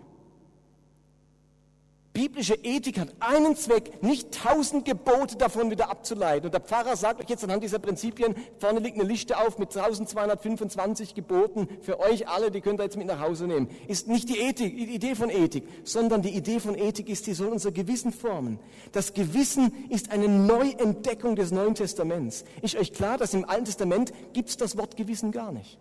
Biblische 2.18 2.58
Ethik 2.64 2.98
hat 2.98 3.14
einen 3.20 3.54
Zweck, 3.54 4.02
nicht 4.02 4.32
tausend 4.32 4.84
Gebote 4.84 5.36
davon 5.36 5.70
wieder 5.70 5.88
abzuleiten. 5.88 6.46
Und 6.46 6.52
der 6.52 6.60
Pfarrer 6.60 6.96
sagt 6.96 7.20
euch 7.20 7.30
jetzt 7.30 7.44
anhand 7.44 7.62
dieser 7.62 7.78
Prinzipien, 7.78 8.34
vorne 8.58 8.80
liegt 8.80 8.98
eine 8.98 9.08
Liste 9.08 9.38
auf 9.38 9.56
mit 9.56 9.68
1225 9.68 11.14
Geboten 11.14 11.68
für 11.80 12.00
euch 12.00 12.26
alle, 12.26 12.50
die 12.50 12.60
könnt 12.60 12.80
ihr 12.80 12.84
jetzt 12.86 12.96
mit 12.96 13.06
nach 13.06 13.20
Hause 13.20 13.46
nehmen. 13.46 13.68
Ist 13.86 14.08
nicht 14.08 14.28
die, 14.28 14.40
Ethik, 14.40 14.76
die 14.76 14.96
Idee 14.96 15.14
von 15.14 15.30
Ethik, 15.30 15.62
sondern 15.84 16.20
die 16.20 16.30
Idee 16.30 16.58
von 16.58 16.76
Ethik 16.76 17.08
ist, 17.08 17.24
sie 17.24 17.34
soll 17.34 17.50
unser 17.50 17.70
Gewissen 17.70 18.10
formen. 18.10 18.58
Das 18.90 19.14
Gewissen 19.14 19.72
ist 19.88 20.10
eine 20.10 20.26
Neuentdeckung 20.26 21.36
des 21.36 21.52
Neuen 21.52 21.76
Testaments. 21.76 22.44
Ist 22.62 22.74
euch 22.74 22.92
klar, 22.92 23.16
dass 23.16 23.32
im 23.32 23.48
Alten 23.48 23.66
Testament 23.66 24.12
gibt 24.32 24.48
es 24.48 24.56
das 24.56 24.76
Wort 24.76 24.96
Gewissen 24.96 25.30
gar 25.30 25.52
nicht? 25.52 25.78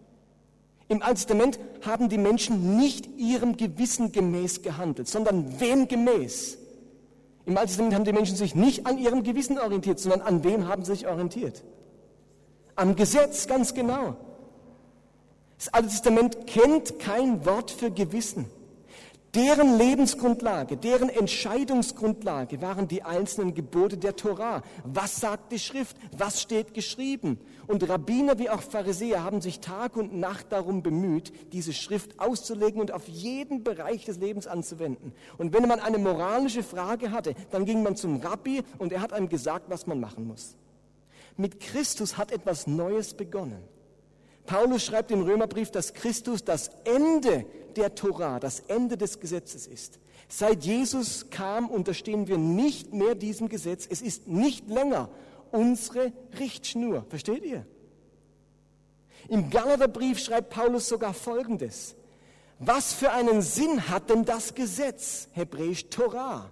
Im 0.89 1.02
Alten 1.02 1.15
Testament 1.15 1.60
haben 1.86 2.10
die 2.10 2.17
Menschen 2.17 2.78
nicht 2.78 3.08
ihrem 3.17 3.58
Gewissen 3.58 4.12
gemäß 4.12 4.62
gehandelt, 4.62 5.08
sondern 5.08 5.60
wem 5.60 5.88
gemäß? 5.88 6.58
Im 7.45 7.58
Alten 7.58 7.67
Testament 7.67 7.95
haben 7.95 8.06
die 8.06 8.13
Menschen 8.13 8.36
sich 8.36 8.56
nicht 8.56 8.86
an 8.86 8.97
ihrem 8.97 9.23
Gewissen 9.23 9.60
orientiert, 9.60 10.00
sondern 10.00 10.21
an 10.21 10.43
wem 10.43 10.67
haben 10.67 10.84
sie 10.84 10.93
sich 10.93 11.08
orientiert? 11.08 11.63
Am 12.76 12.95
Gesetz, 12.95 13.47
ganz 13.47 13.73
genau. 13.73 14.15
Das 15.58 15.73
Alte 15.73 15.89
Testament 15.89 16.45
kennt 16.45 17.00
kein 17.00 17.45
Wort 17.45 17.71
für 17.71 17.89
Gewissen. 17.89 18.45
Deren 19.38 19.78
Lebensgrundlage, 19.78 20.78
deren 20.78 21.10
Entscheidungsgrundlage 21.10 22.60
waren 22.60 22.88
die 22.88 23.04
einzelnen 23.04 23.54
Gebote 23.54 23.95
der 23.95 24.15
Torah. 24.15 24.63
Was 24.84 25.21
sagt 25.21 25.52
die 25.52 25.60
Schrift? 25.60 25.95
Was 26.17 26.41
steht 26.41 26.73
geschrieben? 26.73 27.39
Und 27.67 27.88
Rabbiner 27.88 28.39
wie 28.39 28.50
auch 28.50 28.63
Pharisäer 28.63 29.23
haben 29.23 29.41
sich 29.41 29.60
Tag 29.60 29.95
und 29.95 30.17
Nacht 30.17 30.52
darum 30.52 30.82
bemüht, 30.82 31.32
diese 31.54 31.71
Schrift 31.71 32.19
auszulegen 32.19 32.82
und 32.82 32.91
auf 32.91 33.08
jeden 33.08 33.63
Bereich 33.63 34.06
des 34.06 34.17
Lebens 34.17 34.47
anzuwenden. 34.47 35.13
Und 35.38 35.54
wenn 35.54 35.67
man 35.67 35.82
eine 35.82 36.00
moralische 36.00 36.63
Frage 36.63 37.12
hatte, 37.12 37.36
dann 37.52 37.65
ging 37.65 37.84
man 37.84 37.95
zum 37.95 38.19
Rabbi 38.19 38.63
und 38.80 38.91
er 38.91 39.02
hat 39.02 39.13
einem 39.13 39.30
gesagt, 39.30 39.69
was 39.69 39.86
man 39.86 40.00
machen 40.00 40.26
muss. 40.26 40.56
Mit 41.36 41.60
Christus 41.60 42.17
hat 42.17 42.32
etwas 42.32 42.65
Neues 42.65 43.13
begonnen. 43.13 43.63
Paulus 44.47 44.86
schreibt 44.86 45.12
im 45.12 45.21
Römerbrief, 45.21 45.69
dass 45.71 45.93
Christus 45.93 46.43
das 46.43 46.71
Ende 46.86 47.45
der 47.77 47.95
Torah, 47.95 48.39
das 48.39 48.59
Ende 48.61 48.97
des 48.97 49.19
Gesetzes 49.19 49.67
ist. 49.67 49.99
Seit 50.27 50.65
Jesus 50.65 51.29
kam, 51.29 51.69
unterstehen 51.69 52.27
wir 52.27 52.37
nicht 52.37 52.93
mehr 52.93 53.15
diesem 53.15 53.47
Gesetz. 53.47 53.87
Es 53.89 54.01
ist 54.01 54.27
nicht 54.27 54.67
länger 54.67 55.09
unsere 55.51 56.11
Richtschnur. 56.39 57.05
Versteht 57.09 57.45
ihr? 57.45 57.65
Im 59.29 59.49
Galaterbrief 59.49 60.19
schreibt 60.19 60.49
Paulus 60.49 60.89
sogar 60.89 61.13
Folgendes. 61.13 61.95
Was 62.59 62.93
für 62.93 63.11
einen 63.11 63.41
Sinn 63.41 63.89
hat 63.89 64.09
denn 64.09 64.25
das 64.25 64.55
Gesetz? 64.55 65.29
Hebräisch 65.31 65.89
Torah. 65.89 66.51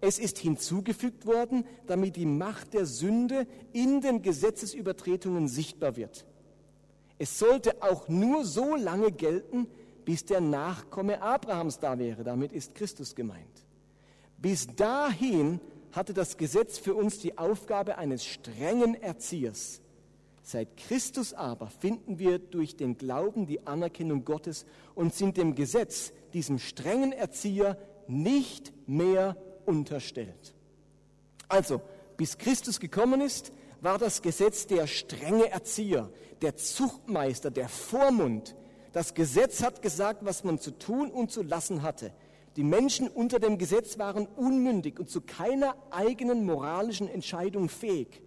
Es 0.00 0.18
ist 0.18 0.38
hinzugefügt 0.38 1.26
worden, 1.26 1.64
damit 1.86 2.16
die 2.16 2.26
Macht 2.26 2.74
der 2.74 2.86
Sünde 2.86 3.46
in 3.72 4.00
den 4.00 4.22
Gesetzesübertretungen 4.22 5.48
sichtbar 5.48 5.96
wird. 5.96 6.24
Es 7.18 7.38
sollte 7.38 7.82
auch 7.82 8.08
nur 8.08 8.44
so 8.44 8.76
lange 8.76 9.10
gelten, 9.10 9.66
bis 10.08 10.24
der 10.24 10.40
Nachkomme 10.40 11.20
Abrahams 11.20 11.80
da 11.80 11.98
wäre. 11.98 12.24
Damit 12.24 12.50
ist 12.54 12.74
Christus 12.74 13.14
gemeint. 13.14 13.66
Bis 14.38 14.66
dahin 14.66 15.60
hatte 15.92 16.14
das 16.14 16.38
Gesetz 16.38 16.78
für 16.78 16.94
uns 16.94 17.18
die 17.18 17.36
Aufgabe 17.36 17.98
eines 17.98 18.24
strengen 18.24 18.94
Erziehers. 18.94 19.82
Seit 20.42 20.78
Christus 20.78 21.34
aber 21.34 21.66
finden 21.66 22.18
wir 22.18 22.38
durch 22.38 22.74
den 22.74 22.96
Glauben 22.96 23.44
die 23.46 23.66
Anerkennung 23.66 24.24
Gottes 24.24 24.64
und 24.94 25.12
sind 25.12 25.36
dem 25.36 25.54
Gesetz, 25.54 26.14
diesem 26.32 26.58
strengen 26.58 27.12
Erzieher, 27.12 27.76
nicht 28.06 28.72
mehr 28.88 29.36
unterstellt. 29.66 30.54
Also, 31.50 31.82
bis 32.16 32.38
Christus 32.38 32.80
gekommen 32.80 33.20
ist, 33.20 33.52
war 33.82 33.98
das 33.98 34.22
Gesetz 34.22 34.66
der 34.66 34.86
strenge 34.86 35.50
Erzieher, 35.50 36.08
der 36.40 36.56
Zuchtmeister, 36.56 37.50
der 37.50 37.68
Vormund. 37.68 38.56
Das 38.92 39.14
Gesetz 39.14 39.62
hat 39.62 39.82
gesagt, 39.82 40.24
was 40.24 40.44
man 40.44 40.58
zu 40.58 40.70
tun 40.70 41.10
und 41.10 41.30
zu 41.30 41.42
lassen 41.42 41.82
hatte. 41.82 42.12
Die 42.56 42.64
Menschen 42.64 43.08
unter 43.08 43.38
dem 43.38 43.58
Gesetz 43.58 43.98
waren 43.98 44.26
unmündig 44.26 44.98
und 44.98 45.10
zu 45.10 45.20
keiner 45.20 45.76
eigenen 45.90 46.44
moralischen 46.44 47.08
Entscheidung 47.08 47.68
fähig. 47.68 48.22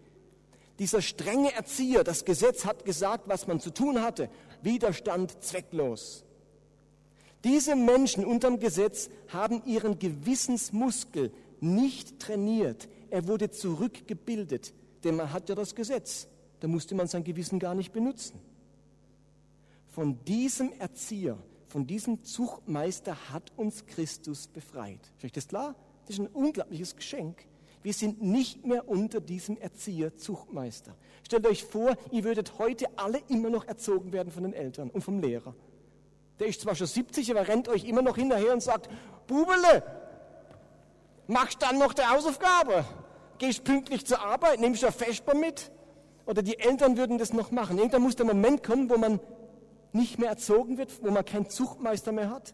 Dieser 0.80 1.02
strenge 1.02 1.54
Erzieher, 1.54 2.04
das 2.04 2.26
Gesetz 2.26 2.66
hat 2.66 2.86
gesagt, 2.86 3.28
was 3.28 3.48
man 3.48 3.60
zu 3.60 3.72
tun 3.72 4.02
hatte. 4.02 4.30
Widerstand 4.62 5.44
zwecklos. 5.44 6.24
Diese 7.44 7.76
Menschen 7.76 8.24
unterm 8.24 8.60
Gesetz 8.60 9.10
haben 9.28 9.64
ihren 9.66 10.00
Gewissensmuskel 10.00 11.32
nicht 11.60 12.20
trainiert. 12.20 12.88
Er 13.10 13.28
wurde 13.28 13.52
zurückgebildet, 13.52 14.74
denn 15.04 15.16
man 15.16 15.34
hat 15.34 15.50
ja 15.50 15.56
das 15.56 15.76
Gesetz. 15.76 16.28
Da 16.60 16.68
musste 16.68 16.96
man 16.96 17.08
sein 17.08 17.24
Gewissen 17.24 17.60
gar 17.60 17.76
nicht 17.76 17.92
benutzen. 17.92 18.40
Von 19.92 20.24
diesem 20.24 20.72
Erzieher, 20.80 21.38
von 21.68 21.86
diesem 21.86 22.24
Zuchtmeister 22.24 23.18
hat 23.34 23.52
uns 23.58 23.86
Christus 23.86 24.48
befreit. 24.48 25.00
Ist 25.18 25.26
euch 25.26 25.32
das 25.34 25.50
klar? 25.50 25.76
Das 26.06 26.16
ist 26.18 26.20
ein 26.20 26.28
unglaubliches 26.28 26.96
Geschenk. 26.96 27.46
Wir 27.84 27.94
sind 27.94 28.22
nicht 28.22 28.66
mehr 28.66 28.88
unter 28.88 29.20
diesem 29.20 29.58
Erzieher, 29.58 30.16
Zuchtmeister. 30.16 30.96
Stellt 31.26 31.46
euch 31.46 31.66
vor, 31.66 31.98
ihr 32.12 32.24
würdet 32.24 32.58
heute 32.58 32.86
alle 32.96 33.22
immer 33.28 33.50
noch 33.50 33.68
erzogen 33.68 34.14
werden 34.14 34.32
von 34.32 34.44
den 34.44 34.54
Eltern 34.54 34.90
und 34.90 35.02
vom 35.02 35.20
Lehrer. 35.20 35.54
Der 36.40 36.48
ist 36.48 36.62
zwar 36.62 36.76
schon 36.76 36.88
70, 36.88 37.30
aber 37.32 37.50
rennt 37.50 37.68
euch 37.68 37.84
immer 37.84 38.02
noch 38.02 38.16
hinterher 38.16 38.54
und 38.54 38.64
sagt, 38.64 38.90
Bubele, 39.28 39.84
machst 41.28 41.62
dann 41.62 41.80
noch 41.80 41.94
die 41.94 42.04
Hausaufgabe? 42.04 42.86
Gehst 43.40 43.66
pünktlich 43.66 44.06
zur 44.06 44.22
Arbeit, 44.22 44.62
nimmst 44.62 44.84
du 44.84 44.88
ein 44.88 44.94
Vesper 44.94 45.36
mit? 45.36 45.70
Oder 46.26 46.44
die 46.44 46.58
Eltern 46.60 46.96
würden 46.96 47.18
das 47.18 47.34
noch 47.34 47.52
machen. 47.52 47.78
Irgendwann 47.78 48.04
muss 48.04 48.16
der 48.16 48.26
Moment 48.26 48.64
kommen, 48.64 48.90
wo 48.90 48.98
man 48.98 49.20
nicht 49.94 50.20
mehr 50.20 50.30
erzogen 50.30 50.78
wird, 50.78 51.04
wo 51.04 51.12
man 51.12 51.26
keinen 51.26 51.50
Zuchtmeister 51.50 52.12
mehr 52.12 52.30
hat. 52.30 52.54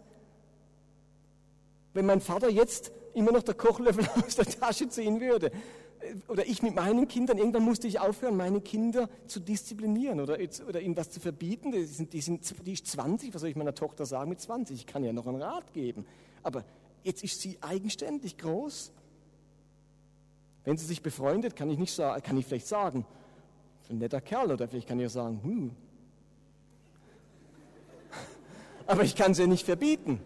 Wenn 1.93 2.05
mein 2.05 2.21
Vater 2.21 2.49
jetzt 2.49 2.91
immer 3.13 3.31
noch 3.31 3.43
der 3.43 3.55
Kochlöffel 3.55 4.07
aus 4.25 4.35
der 4.35 4.45
Tasche 4.45 4.87
ziehen 4.89 5.19
würde, 5.19 5.51
äh, 5.99 6.15
oder 6.27 6.45
ich 6.45 6.61
mit 6.61 6.75
meinen 6.75 7.07
Kindern, 7.07 7.37
irgendwann 7.37 7.63
musste 7.63 7.87
ich 7.87 7.99
aufhören, 7.99 8.37
meine 8.37 8.61
Kinder 8.61 9.09
zu 9.25 9.39
disziplinieren 9.39 10.19
oder, 10.19 10.37
oder 10.67 10.81
ihnen 10.81 10.95
was 10.95 11.09
zu 11.09 11.19
verbieten. 11.19 11.71
Die, 11.71 11.85
sind, 11.85 12.13
die, 12.13 12.21
sind, 12.21 12.53
die 12.65 12.73
ist 12.73 12.87
20, 12.87 13.33
was 13.33 13.41
soll 13.41 13.49
ich 13.49 13.55
meiner 13.55 13.75
Tochter 13.75 14.05
sagen 14.05 14.29
mit 14.29 14.39
20? 14.39 14.75
Ich 14.77 14.85
kann 14.85 15.03
ja 15.03 15.13
noch 15.13 15.27
einen 15.27 15.41
Rat 15.41 15.73
geben. 15.73 16.05
Aber 16.43 16.63
jetzt 17.03 17.23
ist 17.23 17.41
sie 17.41 17.57
eigenständig 17.61 18.37
groß. 18.37 18.91
Wenn 20.63 20.77
sie 20.77 20.85
sich 20.85 21.01
befreundet, 21.01 21.55
kann 21.55 21.69
ich, 21.69 21.77
nicht, 21.77 21.97
kann 21.97 22.37
ich 22.37 22.45
vielleicht 22.45 22.67
sagen, 22.67 23.05
ein 23.89 23.99
netter 23.99 24.21
Kerl 24.21 24.51
oder 24.51 24.67
vielleicht 24.67 24.87
kann 24.87 24.99
ich 24.99 25.07
auch 25.07 25.11
sagen, 25.11 25.39
hm. 25.41 25.71
Aber 28.87 29.03
ich 29.03 29.15
kann 29.15 29.33
sie 29.33 29.47
nicht 29.47 29.65
verbieten. 29.65 30.21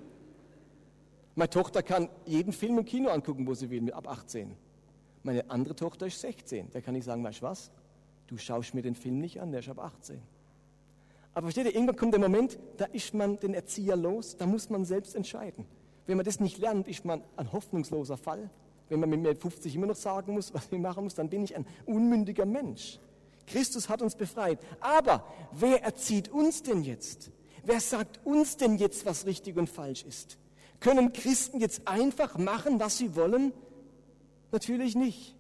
Meine 1.35 1.49
Tochter 1.49 1.81
kann 1.81 2.09
jeden 2.25 2.53
Film 2.53 2.77
im 2.77 2.85
Kino 2.85 3.09
angucken, 3.09 3.47
wo 3.47 3.53
sie 3.53 3.69
will, 3.69 3.91
ab 3.91 4.07
18. 4.07 4.55
Meine 5.23 5.49
andere 5.49 5.75
Tochter 5.75 6.07
ist 6.07 6.21
16. 6.21 6.69
Da 6.71 6.81
kann 6.81 6.95
ich 6.95 7.03
sagen, 7.03 7.23
weißt 7.23 7.41
du 7.41 7.43
was? 7.43 7.71
Du 8.27 8.37
schaust 8.37 8.73
mir 8.73 8.81
den 8.81 8.95
Film 8.95 9.19
nicht 9.19 9.41
an, 9.41 9.51
der 9.51 9.61
ist 9.61 9.69
ab 9.69 9.79
18. 9.79 10.21
Aber 11.33 11.47
versteht 11.47 11.65
ihr, 11.65 11.73
irgendwann 11.73 11.95
kommt 11.95 12.13
der 12.13 12.19
Moment, 12.19 12.59
da 12.77 12.85
ist 12.85 13.13
man 13.13 13.39
den 13.39 13.53
Erzieher 13.53 13.95
los, 13.95 14.35
da 14.37 14.45
muss 14.45 14.69
man 14.69 14.85
selbst 14.85 15.15
entscheiden. 15.15 15.65
Wenn 16.05 16.17
man 16.17 16.25
das 16.25 16.39
nicht 16.39 16.57
lernt, 16.57 16.87
ist 16.87 17.05
man 17.05 17.23
ein 17.37 17.51
hoffnungsloser 17.51 18.17
Fall. 18.17 18.49
Wenn 18.89 18.99
man 18.99 19.09
mit 19.09 19.21
mir 19.21 19.35
50 19.35 19.73
immer 19.73 19.87
noch 19.87 19.95
sagen 19.95 20.33
muss, 20.33 20.53
was 20.53 20.67
ich 20.71 20.79
machen 20.79 21.05
muss, 21.05 21.15
dann 21.15 21.29
bin 21.29 21.43
ich 21.43 21.55
ein 21.55 21.65
unmündiger 21.85 22.45
Mensch. 22.45 22.99
Christus 23.47 23.89
hat 23.89 24.01
uns 24.01 24.15
befreit. 24.15 24.59
Aber 24.79 25.25
wer 25.51 25.81
erzieht 25.83 26.29
uns 26.29 26.61
denn 26.61 26.83
jetzt? 26.83 27.31
Wer 27.63 27.79
sagt 27.79 28.25
uns 28.25 28.57
denn 28.57 28.77
jetzt, 28.77 29.05
was 29.05 29.25
richtig 29.25 29.57
und 29.57 29.69
falsch 29.69 30.03
ist? 30.03 30.37
Können 30.79 31.13
Christen 31.13 31.59
jetzt 31.59 31.87
einfach 31.87 32.37
machen, 32.37 32.79
was 32.79 32.97
sie 32.97 33.15
wollen? 33.15 33.53
Natürlich 34.51 34.95
nicht. 34.95 35.35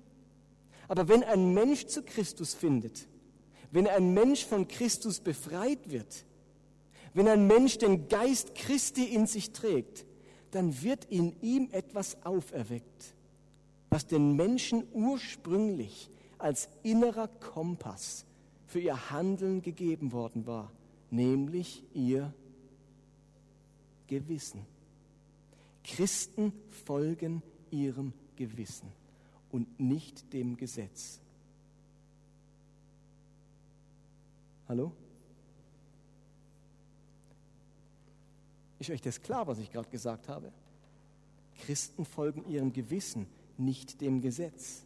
Aber 0.87 1.07
wenn 1.07 1.23
ein 1.23 1.53
Mensch 1.53 1.87
zu 1.87 2.03
Christus 2.03 2.53
findet, 2.53 3.07
wenn 3.71 3.87
ein 3.87 4.13
Mensch 4.13 4.45
von 4.45 4.67
Christus 4.67 5.19
befreit 5.19 5.89
wird, 5.89 6.25
wenn 7.13 7.27
ein 7.27 7.47
Mensch 7.47 7.77
den 7.77 8.07
Geist 8.07 8.55
Christi 8.55 9.05
in 9.05 9.25
sich 9.25 9.51
trägt, 9.51 10.05
dann 10.51 10.81
wird 10.81 11.05
in 11.05 11.41
ihm 11.41 11.69
etwas 11.71 12.23
auferweckt, 12.25 13.15
was 13.89 14.05
den 14.05 14.35
Menschen 14.35 14.83
ursprünglich 14.93 16.09
als 16.37 16.69
innerer 16.83 17.27
Kompass 17.27 18.25
für 18.65 18.79
ihr 18.79 19.11
Handeln 19.11 19.61
gegeben 19.61 20.11
worden 20.11 20.45
war, 20.45 20.71
nämlich 21.11 21.83
ihr 21.93 22.33
Gewissen. 24.07 24.65
Christen 25.83 26.53
folgen 26.85 27.43
ihrem 27.69 28.13
Gewissen 28.35 28.91
und 29.51 29.79
nicht 29.79 30.33
dem 30.33 30.57
Gesetz. 30.57 31.19
Hallo? 34.67 34.93
Ist 38.79 38.89
euch 38.89 39.01
das 39.01 39.21
klar, 39.21 39.45
was 39.45 39.59
ich 39.59 39.71
gerade 39.71 39.89
gesagt 39.89 40.27
habe? 40.27 40.51
Christen 41.65 42.05
folgen 42.05 42.49
ihrem 42.49 42.73
Gewissen, 42.73 43.27
nicht 43.57 44.01
dem 44.01 44.21
Gesetz. 44.21 44.83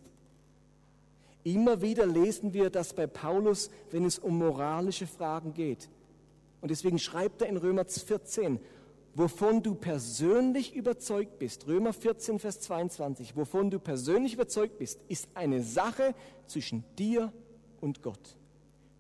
Immer 1.44 1.82
wieder 1.82 2.06
lesen 2.06 2.54
wir 2.54 2.70
das 2.70 2.94
bei 2.94 3.08
Paulus, 3.08 3.70
wenn 3.92 4.04
es 4.04 4.18
um 4.18 4.40
moralische 4.40 5.08
Fragen 5.08 5.54
geht. 5.54 5.88
Und 6.62 6.72
deswegen 6.72 7.00
schreibt 7.00 7.42
er 7.42 7.48
in 7.48 7.58
Römer 7.58 7.86
14, 7.86 8.60
wovon 9.14 9.64
du 9.64 9.76
persönlich 9.76 10.76
überzeugt 10.76 11.40
bist, 11.40 11.68
Römer 11.68 11.94
14, 11.94 12.40
Vers 12.40 12.60
22, 12.62 13.36
wovon 13.36 13.72
du 13.72 13.80
persönlich 13.80 14.34
überzeugt 14.34 14.78
bist, 14.78 15.00
ist 15.08 15.30
eine 15.34 15.64
Sache 15.64 16.14
zwischen 16.48 16.84
dir 16.98 17.32
und 17.82 18.02
Gott. 18.02 18.38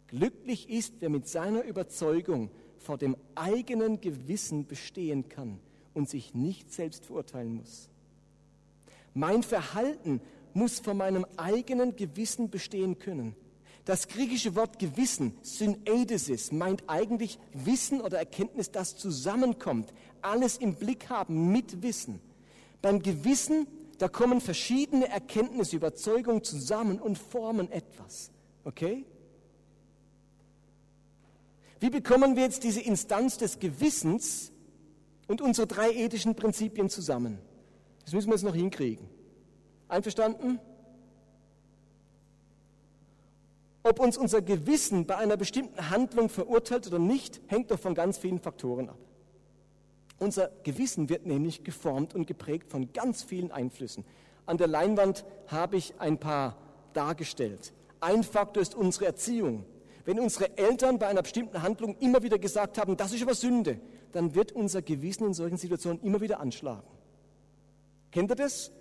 Glücklich 0.08 0.70
ist, 0.70 0.95
wer 0.99 1.10
mit 1.10 1.28
seiner 1.28 1.64
Überzeugung 1.64 2.49
vor 2.78 2.97
dem 2.97 3.18
eigenen 3.34 3.99
Gewissen 3.99 4.68
bestehen 4.68 5.28
kann 5.28 5.60
und 5.93 6.10
sich 6.10 6.34
nicht 6.34 6.72
selbst 6.72 7.06
verurteilen 7.06 7.56
muss. 7.56 7.89
Mein 9.14 9.43
Verhalten 9.43 10.22
muss 10.53 10.80
vor 10.80 10.93
meinem 10.93 11.26
eigenen 11.38 11.95
Gewissen 11.95 12.49
bestehen 12.49 12.99
können. 12.99 13.36
Das 13.86 14.07
griechische 14.07 14.55
Wort 14.55 14.79
Gewissen, 14.79 15.38
Syneidesis, 15.43 16.51
meint 16.51 16.83
eigentlich 16.88 17.38
Wissen 17.53 18.01
oder 18.01 18.17
Erkenntnis, 18.17 18.71
das 18.71 18.97
zusammenkommt. 18.97 19.93
Alles 20.21 20.57
im 20.57 20.75
Blick 20.75 21.09
haben 21.09 21.51
mit 21.51 21.83
Wissen. 21.83 22.19
Beim 22.81 23.03
Gewissen, 23.03 23.67
da 23.99 24.07
kommen 24.07 24.41
verschiedene 24.41 25.07
Erkenntnisse, 25.07 25.75
Überzeugungen 25.75 26.43
zusammen 26.43 26.99
und 26.99 27.17
formen 27.19 27.71
etwas. 27.71 28.31
Okay? 28.63 29.05
Wie 31.79 31.91
bekommen 31.91 32.36
wir 32.36 32.43
jetzt 32.43 32.63
diese 32.63 32.81
Instanz 32.81 33.38
des 33.38 33.59
Gewissens 33.59 34.51
und 35.27 35.41
unsere 35.41 35.67
drei 35.67 35.91
ethischen 35.91 36.33
Prinzipien 36.33 36.89
zusammen? 36.89 37.38
Das 38.03 38.13
müssen 38.13 38.29
wir 38.29 38.33
jetzt 38.33 38.43
noch 38.43 38.55
hinkriegen. 38.55 39.07
Einverstanden? 39.88 40.59
Ob 43.86 43.99
uns 43.99 44.17
unser 44.17 44.41
Gewissen 44.41 45.05
bei 45.05 45.15
einer 45.15 45.38
bestimmten 45.38 45.91
Handlung 45.91 46.27
verurteilt 46.29 46.88
oder 46.88 46.97
nicht, 46.97 47.39
hängt 47.45 47.69
doch 47.69 47.77
von 47.77 47.93
ganz 47.93 48.17
vielen 48.17 48.39
Faktoren 48.39 48.89
ab. 48.89 48.97
Unser 50.17 50.49
Gewissen 50.63 51.07
wird 51.07 51.27
nämlich 51.27 51.63
geformt 51.63 52.15
und 52.15 52.25
geprägt 52.25 52.71
von 52.71 52.91
ganz 52.93 53.21
vielen 53.21 53.51
Einflüssen. 53.51 54.03
An 54.47 54.57
der 54.57 54.65
Leinwand 54.65 55.23
habe 55.45 55.77
ich 55.77 55.93
ein 55.99 56.17
paar 56.17 56.57
dargestellt. 56.93 57.73
Ein 57.99 58.23
Faktor 58.23 58.63
ist 58.63 58.73
unsere 58.73 59.05
Erziehung. 59.05 59.65
Wenn 60.03 60.19
unsere 60.19 60.57
Eltern 60.57 60.97
bei 60.97 61.05
einer 61.05 61.21
bestimmten 61.21 61.61
Handlung 61.61 61.95
immer 61.99 62.23
wieder 62.23 62.39
gesagt 62.39 62.79
haben, 62.79 62.97
das 62.97 63.13
ist 63.13 63.21
aber 63.21 63.36
Sünde, 63.36 63.79
dann 64.13 64.33
wird 64.33 64.51
unser 64.51 64.81
Gewissen 64.81 65.27
in 65.27 65.36
solchen 65.36 65.57
Situationen 65.57 66.01
immer 66.01 66.21
wieder 66.21 66.39
anschlagen. 66.39 66.88
Kennt 68.11 68.31
ihr 68.31 68.36
das? 68.36 68.71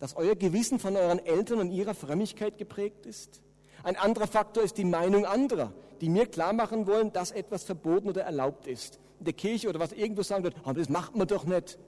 Dass 0.00 0.16
euer 0.16 0.34
Gewissen 0.34 0.78
von 0.78 0.96
euren 0.96 1.18
Eltern 1.18 1.58
und 1.58 1.72
ihrer 1.72 1.92
Frömmigkeit 1.92 2.56
geprägt 2.56 3.04
ist? 3.04 3.42
Ein 3.82 3.96
anderer 3.96 4.26
Faktor 4.26 4.62
ist 4.62 4.78
die 4.78 4.84
Meinung 4.84 5.24
anderer, 5.24 5.72
die 6.00 6.08
mir 6.08 6.26
klar 6.26 6.52
machen 6.52 6.86
wollen, 6.86 7.12
dass 7.12 7.30
etwas 7.30 7.64
verboten 7.64 8.08
oder 8.08 8.22
erlaubt 8.22 8.66
ist. 8.66 8.98
In 9.18 9.26
der 9.26 9.34
Kirche 9.34 9.68
oder 9.68 9.80
was 9.80 9.92
irgendwo 9.92 10.22
sagen 10.22 10.44
wird, 10.44 10.56
oh, 10.64 10.72
das 10.72 10.88
macht 10.88 11.16
man 11.16 11.26
doch 11.26 11.44
nicht. 11.44 11.78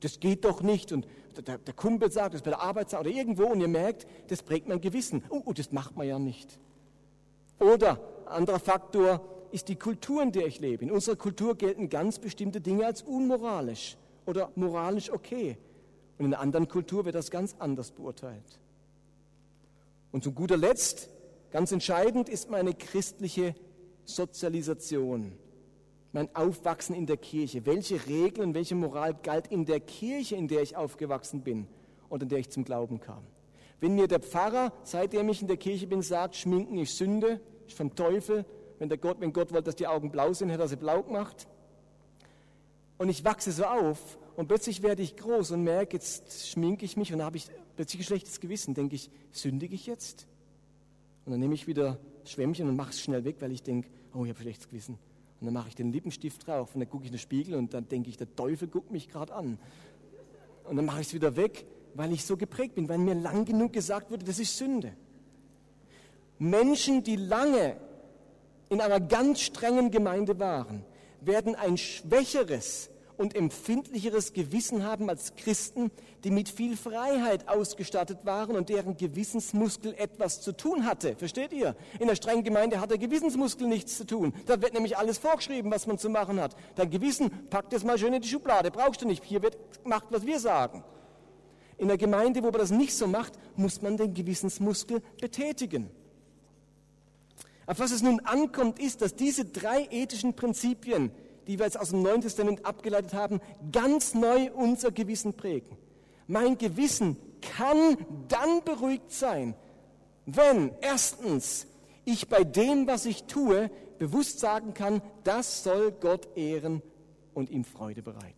Das 0.00 0.20
geht 0.20 0.44
doch 0.44 0.62
nicht. 0.62 0.92
Und 0.92 1.06
der, 1.46 1.58
der 1.58 1.74
Kumpel 1.74 2.10
sagt, 2.10 2.34
das 2.34 2.42
bei 2.42 2.50
der 2.50 2.60
Arbeit 2.60 2.90
sagt, 2.90 3.06
oder 3.06 3.14
irgendwo 3.14 3.44
und 3.44 3.60
ihr 3.60 3.68
merkt, 3.68 4.06
das 4.28 4.42
prägt 4.42 4.68
mein 4.68 4.80
Gewissen. 4.80 5.24
Oh, 5.30 5.42
oh, 5.44 5.52
das 5.52 5.72
macht 5.72 5.96
man 5.96 6.06
ja 6.06 6.18
nicht. 6.18 6.58
Oder 7.58 8.00
anderer 8.26 8.58
Faktor 8.58 9.20
ist 9.52 9.68
die 9.68 9.76
Kultur, 9.76 10.22
in 10.22 10.32
der 10.32 10.46
ich 10.46 10.60
lebe. 10.60 10.84
In 10.84 10.90
unserer 10.90 11.16
Kultur 11.16 11.56
gelten 11.56 11.88
ganz 11.88 12.18
bestimmte 12.18 12.60
Dinge 12.60 12.86
als 12.86 13.02
unmoralisch 13.02 13.96
oder 14.26 14.50
moralisch 14.56 15.10
okay. 15.10 15.56
Und 16.18 16.26
in 16.26 16.34
einer 16.34 16.42
anderen 16.42 16.68
Kultur 16.68 17.04
wird 17.04 17.14
das 17.14 17.30
ganz 17.30 17.54
anders 17.58 17.90
beurteilt. 17.90 18.60
Und 20.10 20.24
zu 20.24 20.32
guter 20.32 20.56
Letzt 20.56 21.08
Ganz 21.52 21.70
entscheidend 21.70 22.30
ist 22.30 22.48
meine 22.48 22.72
christliche 22.72 23.54
Sozialisation, 24.06 25.32
mein 26.12 26.34
Aufwachsen 26.34 26.94
in 26.96 27.04
der 27.04 27.18
Kirche. 27.18 27.66
Welche 27.66 28.06
Regeln, 28.06 28.54
welche 28.54 28.74
Moral 28.74 29.12
galt 29.22 29.48
in 29.48 29.66
der 29.66 29.80
Kirche, 29.80 30.34
in 30.34 30.48
der 30.48 30.62
ich 30.62 30.76
aufgewachsen 30.76 31.42
bin 31.42 31.66
und 32.08 32.22
in 32.22 32.30
der 32.30 32.38
ich 32.38 32.48
zum 32.48 32.64
Glauben 32.64 33.00
kam? 33.00 33.22
Wenn 33.80 33.94
mir 33.94 34.08
der 34.08 34.20
Pfarrer, 34.20 34.72
seitdem 34.82 35.28
ich 35.28 35.42
in 35.42 35.48
der 35.48 35.58
Kirche 35.58 35.86
bin, 35.86 36.00
sagt, 36.00 36.36
Schminken 36.36 36.78
ist 36.78 36.96
Sünde, 36.96 37.38
ist 37.66 37.76
vom 37.76 37.94
Teufel, 37.94 38.46
wenn, 38.78 38.88
der 38.88 38.96
Gott, 38.96 39.20
wenn 39.20 39.34
Gott 39.34 39.52
wollte, 39.52 39.64
dass 39.64 39.76
die 39.76 39.86
Augen 39.86 40.10
blau 40.10 40.32
sind, 40.32 40.48
hätte 40.48 40.62
er 40.62 40.68
sie 40.68 40.76
blau 40.76 41.02
gemacht. 41.02 41.46
Und 42.96 43.10
ich 43.10 43.26
wachse 43.26 43.52
so 43.52 43.64
auf 43.64 44.18
und 44.36 44.48
plötzlich 44.48 44.82
werde 44.82 45.02
ich 45.02 45.16
groß 45.16 45.50
und 45.50 45.64
merke, 45.64 45.98
jetzt 45.98 46.48
schminke 46.48 46.86
ich 46.86 46.96
mich 46.96 47.12
und 47.12 47.22
habe 47.22 47.36
ich 47.36 47.48
plötzlich 47.76 48.00
ein 48.00 48.06
schlechtes 48.06 48.40
Gewissen. 48.40 48.72
Denke 48.72 48.94
ich, 48.94 49.10
sündige 49.32 49.74
ich 49.74 49.86
jetzt? 49.86 50.26
Und 51.24 51.32
dann 51.32 51.40
nehme 51.40 51.54
ich 51.54 51.66
wieder 51.66 51.98
Schwämmchen 52.24 52.68
und 52.68 52.76
mache 52.76 52.90
es 52.90 53.00
schnell 53.00 53.24
weg, 53.24 53.36
weil 53.40 53.52
ich 53.52 53.62
denke, 53.62 53.88
oh, 54.14 54.24
ich 54.24 54.30
habe 54.30 54.40
schlechtes 54.40 54.68
Gewissen. 54.68 54.98
Und 55.40 55.46
dann 55.46 55.54
mache 55.54 55.68
ich 55.68 55.74
den 55.74 55.92
Lippenstift 55.92 56.46
drauf 56.46 56.74
und 56.74 56.80
dann 56.80 56.88
gucke 56.88 57.04
ich 57.04 57.10
in 57.10 57.14
den 57.14 57.20
Spiegel 57.20 57.54
und 57.54 57.74
dann 57.74 57.88
denke 57.88 58.08
ich, 58.08 58.16
der 58.16 58.34
Teufel 58.34 58.68
guckt 58.68 58.90
mich 58.90 59.08
gerade 59.08 59.34
an. 59.34 59.58
Und 60.64 60.76
dann 60.76 60.84
mache 60.84 61.00
ich 61.00 61.08
es 61.08 61.14
wieder 61.14 61.36
weg, 61.36 61.66
weil 61.94 62.12
ich 62.12 62.24
so 62.24 62.36
geprägt 62.36 62.76
bin, 62.76 62.88
weil 62.88 62.98
mir 62.98 63.14
lang 63.14 63.44
genug 63.44 63.72
gesagt 63.72 64.10
wurde, 64.10 64.24
das 64.24 64.38
ist 64.38 64.56
Sünde. 64.56 64.92
Menschen, 66.38 67.02
die 67.02 67.16
lange 67.16 67.76
in 68.68 68.80
einer 68.80 69.00
ganz 69.00 69.40
strengen 69.40 69.90
Gemeinde 69.90 70.38
waren, 70.38 70.84
werden 71.20 71.54
ein 71.54 71.76
schwächeres 71.76 72.90
und 73.16 73.36
empfindlicheres 73.36 74.32
Gewissen 74.32 74.84
haben 74.84 75.08
als 75.08 75.34
Christen, 75.36 75.90
die 76.24 76.30
mit 76.30 76.48
viel 76.48 76.76
Freiheit 76.76 77.48
ausgestattet 77.48 78.18
waren 78.24 78.56
und 78.56 78.68
deren 78.68 78.96
Gewissensmuskel 78.96 79.94
etwas 79.94 80.40
zu 80.40 80.52
tun 80.52 80.86
hatte. 80.86 81.16
Versteht 81.16 81.52
ihr? 81.52 81.76
In 81.98 82.08
der 82.08 82.16
strengen 82.16 82.44
Gemeinde 82.44 82.80
hat 82.80 82.90
der 82.90 82.98
Gewissensmuskel 82.98 83.66
nichts 83.66 83.96
zu 83.96 84.06
tun. 84.06 84.32
Da 84.46 84.60
wird 84.60 84.74
nämlich 84.74 84.96
alles 84.96 85.18
vorgeschrieben, 85.18 85.70
was 85.70 85.86
man 85.86 85.98
zu 85.98 86.10
machen 86.10 86.40
hat. 86.40 86.56
Dein 86.76 86.90
Gewissen, 86.90 87.30
packt 87.48 87.72
es 87.72 87.84
mal 87.84 87.98
schön 87.98 88.12
in 88.12 88.22
die 88.22 88.28
Schublade, 88.28 88.70
brauchst 88.70 89.02
du 89.02 89.06
nicht. 89.06 89.24
Hier 89.24 89.42
wird 89.42 89.56
gemacht, 89.82 90.06
was 90.10 90.26
wir 90.26 90.38
sagen. 90.38 90.84
In 91.78 91.88
der 91.88 91.98
Gemeinde, 91.98 92.42
wo 92.42 92.50
man 92.50 92.60
das 92.60 92.70
nicht 92.70 92.94
so 92.94 93.06
macht, 93.06 93.32
muss 93.56 93.82
man 93.82 93.96
den 93.96 94.14
Gewissensmuskel 94.14 95.02
betätigen. 95.20 95.90
Auf 97.66 97.78
was 97.78 97.92
es 97.92 98.02
nun 98.02 98.20
ankommt, 98.20 98.78
ist, 98.78 99.02
dass 99.02 99.14
diese 99.14 99.44
drei 99.44 99.86
ethischen 99.90 100.34
Prinzipien, 100.34 101.10
die 101.46 101.58
wir 101.58 101.66
jetzt 101.66 101.78
aus 101.78 101.90
dem 101.90 102.02
Neuen 102.02 102.20
Testament 102.20 102.64
abgeleitet 102.64 103.14
haben, 103.14 103.40
ganz 103.70 104.14
neu 104.14 104.50
unser 104.52 104.90
Gewissen 104.90 105.34
prägen. 105.34 105.76
Mein 106.26 106.58
Gewissen 106.58 107.16
kann 107.40 107.96
dann 108.28 108.62
beruhigt 108.64 109.12
sein, 109.12 109.54
wenn 110.26 110.72
erstens 110.80 111.66
ich 112.04 112.28
bei 112.28 112.44
dem, 112.44 112.86
was 112.86 113.06
ich 113.06 113.24
tue, 113.24 113.70
bewusst 113.98 114.40
sagen 114.40 114.74
kann, 114.74 115.02
das 115.24 115.62
soll 115.64 115.92
Gott 115.92 116.36
ehren 116.36 116.82
und 117.34 117.50
ihm 117.50 117.64
Freude 117.64 118.02
bereiten. 118.02 118.34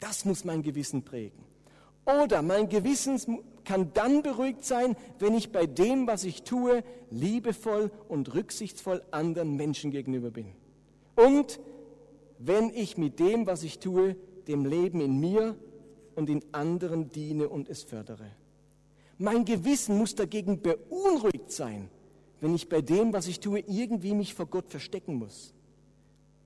Das 0.00 0.24
muss 0.24 0.44
mein 0.44 0.62
Gewissen 0.62 1.02
prägen. 1.02 1.44
Oder 2.04 2.42
mein 2.42 2.68
Gewissen 2.68 3.18
kann 3.64 3.92
dann 3.94 4.22
beruhigt 4.22 4.64
sein, 4.64 4.96
wenn 5.18 5.34
ich 5.34 5.50
bei 5.50 5.66
dem, 5.66 6.06
was 6.06 6.24
ich 6.24 6.42
tue, 6.42 6.84
liebevoll 7.10 7.90
und 8.08 8.34
rücksichtsvoll 8.34 9.02
anderen 9.10 9.56
Menschen 9.56 9.90
gegenüber 9.90 10.30
bin. 10.30 10.52
Und 11.16 11.60
wenn 12.38 12.70
ich 12.70 12.98
mit 12.98 13.18
dem, 13.20 13.46
was 13.46 13.62
ich 13.62 13.78
tue, 13.78 14.16
dem 14.46 14.66
Leben 14.66 15.00
in 15.00 15.18
mir 15.20 15.56
und 16.14 16.28
in 16.28 16.42
anderen 16.52 17.08
diene 17.10 17.48
und 17.48 17.68
es 17.68 17.82
fördere. 17.82 18.30
Mein 19.18 19.44
Gewissen 19.44 19.96
muss 19.96 20.14
dagegen 20.14 20.60
beunruhigt 20.60 21.50
sein, 21.50 21.88
wenn 22.40 22.54
ich 22.54 22.68
bei 22.68 22.82
dem, 22.82 23.12
was 23.12 23.26
ich 23.26 23.40
tue, 23.40 23.60
irgendwie 23.60 24.14
mich 24.14 24.34
vor 24.34 24.46
Gott 24.46 24.70
verstecken 24.70 25.14
muss. 25.14 25.54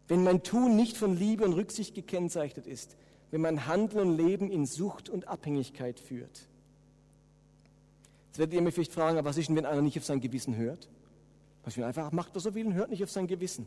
Wenn 0.06 0.22
mein 0.22 0.42
Tun 0.42 0.76
nicht 0.76 0.96
von 0.96 1.16
Liebe 1.16 1.44
und 1.44 1.54
Rücksicht 1.54 1.94
gekennzeichnet 1.94 2.66
ist, 2.66 2.96
wenn 3.30 3.40
mein 3.40 3.66
Handeln 3.66 4.10
und 4.10 4.16
Leben 4.16 4.50
in 4.50 4.64
Sucht 4.64 5.08
und 5.08 5.28
Abhängigkeit 5.28 6.00
führt. 6.00 6.48
Jetzt 8.28 8.38
werdet 8.38 8.54
ihr 8.54 8.62
mich 8.62 8.74
vielleicht 8.74 8.92
fragen, 8.92 9.22
was 9.24 9.36
ist 9.36 9.48
denn, 9.48 9.56
wenn 9.56 9.66
einer 9.66 9.82
nicht 9.82 9.98
auf 9.98 10.04
sein 10.04 10.20
Gewissen 10.20 10.56
hört? 10.56 10.88
Was 11.64 11.76
ich 11.76 11.84
einfach 11.84 12.12
macht, 12.12 12.34
was 12.34 12.46
er 12.46 12.54
will 12.54 12.66
und 12.66 12.74
hört 12.74 12.90
nicht 12.90 13.02
auf 13.02 13.10
sein 13.10 13.26
Gewissen. 13.26 13.66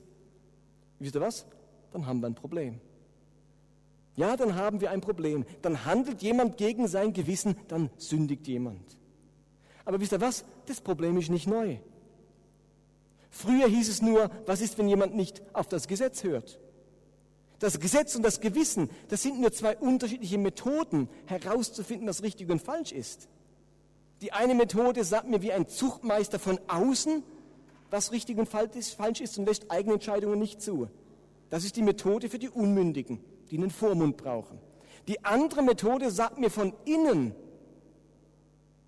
Wisst 1.02 1.16
ihr 1.16 1.22
was? 1.22 1.46
Dann 1.92 2.06
haben 2.06 2.22
wir 2.22 2.28
ein 2.28 2.36
Problem. 2.36 2.80
Ja, 4.16 4.38
dann 4.38 4.56
haben 4.56 4.82
wir 4.82 4.92
ein 4.92 5.02
Problem. 5.02 5.46
Dann 5.64 5.84
handelt 5.84 6.22
jemand 6.22 6.58
gegen 6.58 6.88
sein 6.88 7.12
Gewissen, 7.12 7.56
dann 7.68 7.90
sündigt 7.98 8.48
jemand. 8.48 8.98
Aber 9.84 10.00
wisst 10.00 10.12
ihr 10.12 10.22
was? 10.22 10.46
Das 10.68 10.80
Problem 10.80 11.18
ist 11.18 11.30
nicht 11.30 11.48
neu. 11.48 11.78
Früher 13.32 13.68
hieß 13.68 13.90
es 13.90 14.02
nur, 14.02 14.30
was 14.46 14.62
ist, 14.62 14.78
wenn 14.78 14.88
jemand 14.88 15.16
nicht 15.16 15.42
auf 15.54 15.68
das 15.68 15.88
Gesetz 15.88 16.24
hört? 16.24 16.60
Das 17.58 17.80
Gesetz 17.80 18.16
und 18.16 18.24
das 18.24 18.40
Gewissen, 18.40 18.90
das 19.08 19.24
sind 19.24 19.40
nur 19.40 19.52
zwei 19.52 19.78
unterschiedliche 19.78 20.38
Methoden, 20.38 21.10
herauszufinden, 21.26 22.08
was 22.08 22.22
richtig 22.22 22.50
und 22.50 22.62
falsch 22.62 22.92
ist. 22.92 23.28
Die 24.22 24.34
eine 24.34 24.54
Methode 24.54 25.04
sagt 25.04 25.28
mir 25.28 25.42
wie 25.42 25.52
ein 25.52 25.68
Zuchtmeister 25.68 26.38
von 26.38 26.60
außen, 26.68 27.24
was 27.92 28.12
richtig 28.12 28.38
und 28.38 28.48
falsch 28.48 29.22
ist 29.22 29.38
und 29.38 29.46
lässt 29.46 29.70
eigene 29.70 29.96
Entscheidungen 29.96 30.40
nicht 30.40 30.62
zu. 30.62 30.88
Das 31.50 31.66
ist 31.66 31.76
die 31.76 31.84
Methode 31.84 32.30
für 32.30 32.40
die 32.40 32.50
Unmündigen, 32.50 33.20
die 33.52 33.58
einen 33.58 33.70
Vormund 33.70 34.18
brauchen. 34.18 34.58
Die 35.08 35.24
andere 35.26 35.62
Methode 35.62 36.10
sagt 36.10 36.40
mir 36.40 36.50
von 36.50 36.74
innen, 36.86 37.36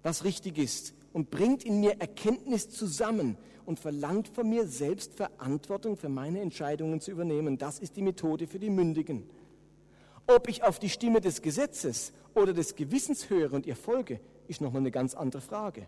was 0.01 0.24
richtig 0.24 0.58
ist 0.58 0.93
und 1.12 1.30
bringt 1.30 1.64
in 1.64 1.82
mir 1.82 1.99
Erkenntnis 1.99 2.70
zusammen 2.70 3.38
und 3.66 3.80
verlangt 3.80 4.30
von 4.30 4.49
mir 4.49 4.68
selbst 4.68 5.14
Verantwortung 5.14 5.97
für 5.97 6.10
meine 6.10 6.41
Entscheidungen 6.41 7.01
zu 7.01 7.12
übernehmen. 7.12 7.58
Das 7.58 7.80
ist 7.80 7.97
die 7.97 8.01
Methode 8.01 8.47
für 8.47 8.60
die 8.60 8.70
Mündigen. 8.70 9.30
Ob 10.28 10.47
ich 10.47 10.64
auf 10.64 10.80
die 10.80 10.89
Stimme 10.89 11.20
des 11.20 11.41
Gesetzes 11.41 12.14
oder 12.34 12.54
des 12.54 12.76
Gewissens 12.76 13.30
höre 13.30 13.51
und 13.54 13.66
ihr 13.66 13.76
folge, 13.76 14.22
ist 14.47 14.62
nochmal 14.62 14.82
eine 14.82 14.91
ganz 14.91 15.14
andere 15.14 15.41
Frage. 15.41 15.88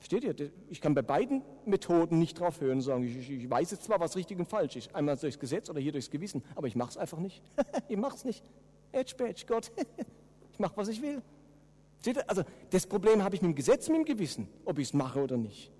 Versteht 0.00 0.24
ihr? 0.24 0.50
Ich 0.70 0.80
kann 0.80 0.94
bei 0.94 1.02
beiden 1.02 1.42
Methoden 1.66 2.18
nicht 2.18 2.40
drauf 2.40 2.62
hören 2.62 2.78
und 2.78 2.80
sagen, 2.80 3.04
ich, 3.04 3.30
ich, 3.30 3.50
weiß 3.50 3.70
jetzt 3.70 3.84
zwar, 3.84 4.00
was 4.00 4.16
richtig 4.16 4.38
und 4.38 4.46
falsch 4.46 4.76
ist, 4.76 4.94
einmal 4.94 5.18
durchs 5.18 5.38
Gesetz 5.38 5.68
oder 5.68 5.78
hier 5.78 5.92
durchs 5.92 6.10
Gewissen, 6.10 6.42
aber 6.54 6.66
ich 6.66 6.74
mache 6.74 6.88
es 6.90 6.96
einfach 6.96 7.18
nicht. 7.18 7.42
ich 7.88 7.98
mache 7.98 8.16
es 8.16 8.24
nicht. 8.24 8.42
Edge, 8.92 9.14
badge, 9.16 9.44
Gott. 9.46 9.70
ich 10.52 10.58
mache, 10.58 10.72
was 10.76 10.88
ich 10.88 11.02
will. 11.02 11.20
Seht 12.00 12.16
ihr? 12.16 12.28
Also 12.30 12.44
das 12.70 12.86
Problem 12.86 13.22
habe 13.22 13.34
ich 13.34 13.42
mit 13.42 13.50
dem 13.50 13.54
Gesetz 13.54 13.88
mit 13.88 13.98
dem 13.98 14.04
Gewissen, 14.06 14.48
ob 14.64 14.78
ich 14.78 14.88
es 14.88 14.94
mache 14.94 15.22
oder 15.22 15.36
nicht. 15.36 15.70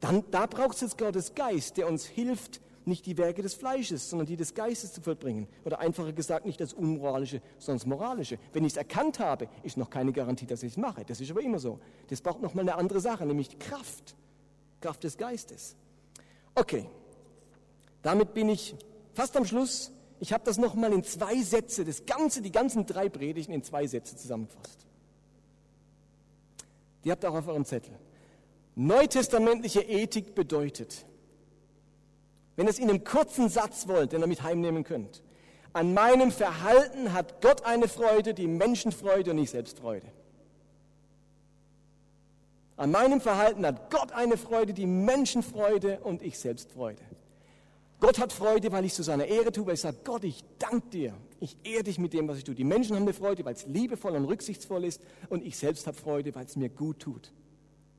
Dann, 0.00 0.24
da 0.32 0.46
braucht 0.46 0.74
es 0.74 0.80
jetzt 0.80 0.98
Gottes 0.98 1.34
Geist, 1.36 1.76
der 1.76 1.88
uns 1.88 2.04
hilft, 2.04 2.60
nicht 2.88 3.06
die 3.06 3.16
Werke 3.16 3.42
des 3.42 3.54
Fleisches, 3.54 4.10
sondern 4.10 4.26
die 4.26 4.36
des 4.36 4.54
Geistes 4.54 4.92
zu 4.92 5.00
vollbringen. 5.00 5.46
Oder 5.64 5.78
einfacher 5.78 6.12
gesagt, 6.12 6.46
nicht 6.46 6.60
das 6.60 6.72
Unmoralische, 6.72 7.40
sondern 7.58 7.78
das 7.78 7.86
Moralische. 7.86 8.38
Wenn 8.52 8.64
ich 8.64 8.72
es 8.72 8.76
erkannt 8.76 9.18
habe, 9.20 9.48
ist 9.62 9.76
noch 9.76 9.90
keine 9.90 10.12
Garantie, 10.12 10.46
dass 10.46 10.62
ich 10.62 10.72
es 10.72 10.76
mache. 10.76 11.04
Das 11.04 11.20
ist 11.20 11.30
aber 11.30 11.42
immer 11.42 11.58
so. 11.58 11.78
Das 12.08 12.20
braucht 12.20 12.42
nochmal 12.42 12.62
eine 12.62 12.74
andere 12.74 13.00
Sache, 13.00 13.24
nämlich 13.26 13.48
die 13.48 13.58
Kraft. 13.58 14.16
Kraft 14.80 15.04
des 15.04 15.16
Geistes. 15.16 15.76
Okay, 16.54 16.88
damit 18.02 18.34
bin 18.34 18.48
ich 18.48 18.74
fast 19.14 19.36
am 19.36 19.44
Schluss. 19.44 19.92
Ich 20.20 20.32
habe 20.32 20.44
das 20.44 20.58
nochmal 20.58 20.92
in 20.92 21.04
zwei 21.04 21.40
Sätze, 21.42 21.84
das 21.84 22.06
Ganze, 22.06 22.42
die 22.42 22.50
ganzen 22.50 22.86
drei 22.86 23.08
Predigten 23.08 23.52
in 23.52 23.62
zwei 23.62 23.86
Sätze 23.86 24.16
zusammengefasst. 24.16 24.86
Die 27.04 27.10
habt 27.10 27.22
ihr 27.24 27.30
auch 27.30 27.36
auf 27.36 27.48
eurem 27.48 27.64
Zettel. 27.64 27.92
Neutestamentliche 28.74 29.80
Ethik 29.80 30.34
bedeutet, 30.34 31.04
wenn 32.58 32.66
ihr 32.66 32.70
es 32.70 32.80
in 32.80 32.90
einem 32.90 33.04
kurzen 33.04 33.48
Satz 33.48 33.86
wollt, 33.86 34.10
den 34.10 34.20
ihr 34.20 34.26
mit 34.26 34.42
heimnehmen 34.42 34.82
könnt, 34.82 35.22
an 35.72 35.94
meinem 35.94 36.32
Verhalten 36.32 37.12
hat 37.12 37.40
Gott 37.40 37.64
eine 37.64 37.86
Freude, 37.86 38.34
die 38.34 38.48
Menschenfreude 38.48 39.30
und 39.30 39.38
ich 39.38 39.50
selbst 39.50 39.78
Freude. 39.78 40.08
An 42.76 42.90
meinem 42.90 43.20
Verhalten 43.20 43.64
hat 43.64 43.92
Gott 43.92 44.10
eine 44.10 44.36
Freude, 44.36 44.74
die 44.74 44.86
Menschenfreude 44.86 46.00
und 46.00 46.20
ich 46.20 46.36
selbst 46.36 46.72
Freude. 46.72 47.02
Gott 48.00 48.18
hat 48.18 48.32
Freude, 48.32 48.72
weil 48.72 48.84
ich 48.84 48.94
zu 48.94 49.04
seiner 49.04 49.26
Ehre 49.26 49.52
tue, 49.52 49.64
weil 49.64 49.74
ich 49.74 49.80
sage, 49.80 49.98
Gott, 50.02 50.24
ich 50.24 50.42
danke 50.58 50.88
dir. 50.88 51.14
Ich 51.38 51.56
ehre 51.62 51.84
dich 51.84 52.00
mit 52.00 52.12
dem, 52.12 52.26
was 52.26 52.38
ich 52.38 52.44
tue. 52.44 52.56
Die 52.56 52.64
Menschen 52.64 52.96
haben 52.96 53.04
eine 53.04 53.12
Freude, 53.12 53.44
weil 53.44 53.54
es 53.54 53.66
liebevoll 53.66 54.16
und 54.16 54.24
rücksichtsvoll 54.24 54.84
ist 54.84 55.00
und 55.28 55.44
ich 55.44 55.56
selbst 55.56 55.86
habe 55.86 55.96
Freude, 55.96 56.34
weil 56.34 56.44
es 56.44 56.56
mir 56.56 56.70
gut 56.70 56.98
tut 56.98 57.32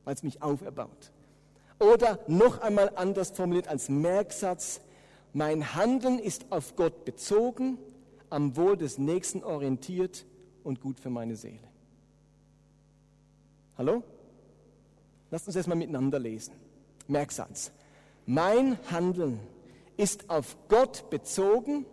weil 0.09 0.15
es 0.15 0.23
mich 0.23 0.41
auferbaut. 0.41 1.11
Oder 1.79 2.19
noch 2.27 2.59
einmal 2.59 2.91
anders 2.95 3.31
formuliert 3.31 3.67
als 3.67 3.89
Merksatz, 3.89 4.81
mein 5.33 5.75
Handeln 5.75 6.19
ist 6.19 6.51
auf 6.51 6.75
Gott 6.75 7.05
bezogen, 7.05 7.77
am 8.29 8.55
Wohl 8.57 8.77
des 8.77 8.97
Nächsten 8.97 9.43
orientiert 9.43 10.25
und 10.63 10.81
gut 10.81 10.99
für 10.99 11.09
meine 11.09 11.35
Seele. 11.35 11.67
Hallo? 13.77 14.03
Lasst 15.31 15.47
uns 15.47 15.55
erstmal 15.55 15.77
miteinander 15.77 16.19
lesen. 16.19 16.53
Merksatz. 17.07 17.71
Mein 18.25 18.77
Handeln 18.91 19.39
ist 19.97 20.29
auf 20.29 20.57
Gott 20.67 21.09
bezogen, 21.09 21.85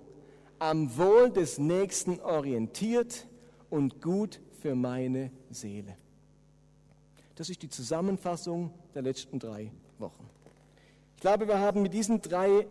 am 0.59 0.97
Wohl 0.97 1.31
des 1.31 1.59
Nächsten 1.59 2.21
orientiert 2.21 3.27
und 3.71 4.01
gut 4.03 4.41
für 4.61 4.75
meine 4.75 5.31
Seele. 5.51 5.97
Das 7.37 7.51
ist 7.51 7.63
die 7.63 7.69
Zusammenfassung 7.69 8.73
der 8.95 9.03
letzten 9.03 9.39
drei 9.39 9.71
Wochen. 9.99 10.29
Ich 11.17 11.21
glaube, 11.21 11.47
wir 11.47 11.59
haben 11.59 11.83
mit 11.83 11.93
diesen 11.93 12.23
drei 12.23 12.67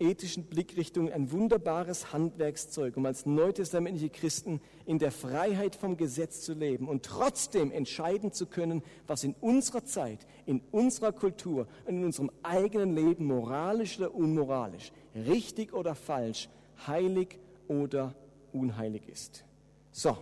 ethischen 0.00 0.44
Blickrichtungen 0.44 1.12
ein 1.12 1.30
wunderbares 1.30 2.12
Handwerkszeug, 2.12 2.96
um 2.96 3.06
als 3.06 3.26
neutestamentliche 3.26 4.10
Christen 4.10 4.60
in 4.86 4.98
der 4.98 5.12
Freiheit 5.12 5.76
vom 5.76 5.96
Gesetz 5.96 6.40
zu 6.40 6.54
leben 6.54 6.88
und 6.88 7.04
trotzdem 7.04 7.70
entscheiden 7.70 8.32
zu 8.32 8.46
können, 8.46 8.82
was 9.06 9.22
in 9.22 9.34
unserer 9.40 9.84
Zeit, 9.84 10.26
in 10.46 10.62
unserer 10.72 11.12
Kultur 11.12 11.68
und 11.84 11.96
in 11.96 12.04
unserem 12.04 12.30
eigenen 12.42 12.94
Leben 12.94 13.26
moralisch 13.26 13.98
oder 13.98 14.14
unmoralisch, 14.14 14.92
richtig 15.14 15.74
oder 15.74 15.94
falsch, 15.94 16.48
heilig 16.86 17.38
oder 17.68 18.14
unheilig 18.52 19.08
ist. 19.08 19.44
So, 19.92 20.16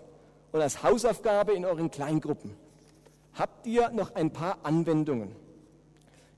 und 0.50 0.60
als 0.60 0.82
Hausaufgabe 0.82 1.52
in 1.52 1.64
euren 1.64 1.90
Kleingruppen 1.90 2.61
habt 3.34 3.66
ihr 3.66 3.90
noch 3.90 4.14
ein 4.14 4.32
paar 4.32 4.58
Anwendungen. 4.64 5.34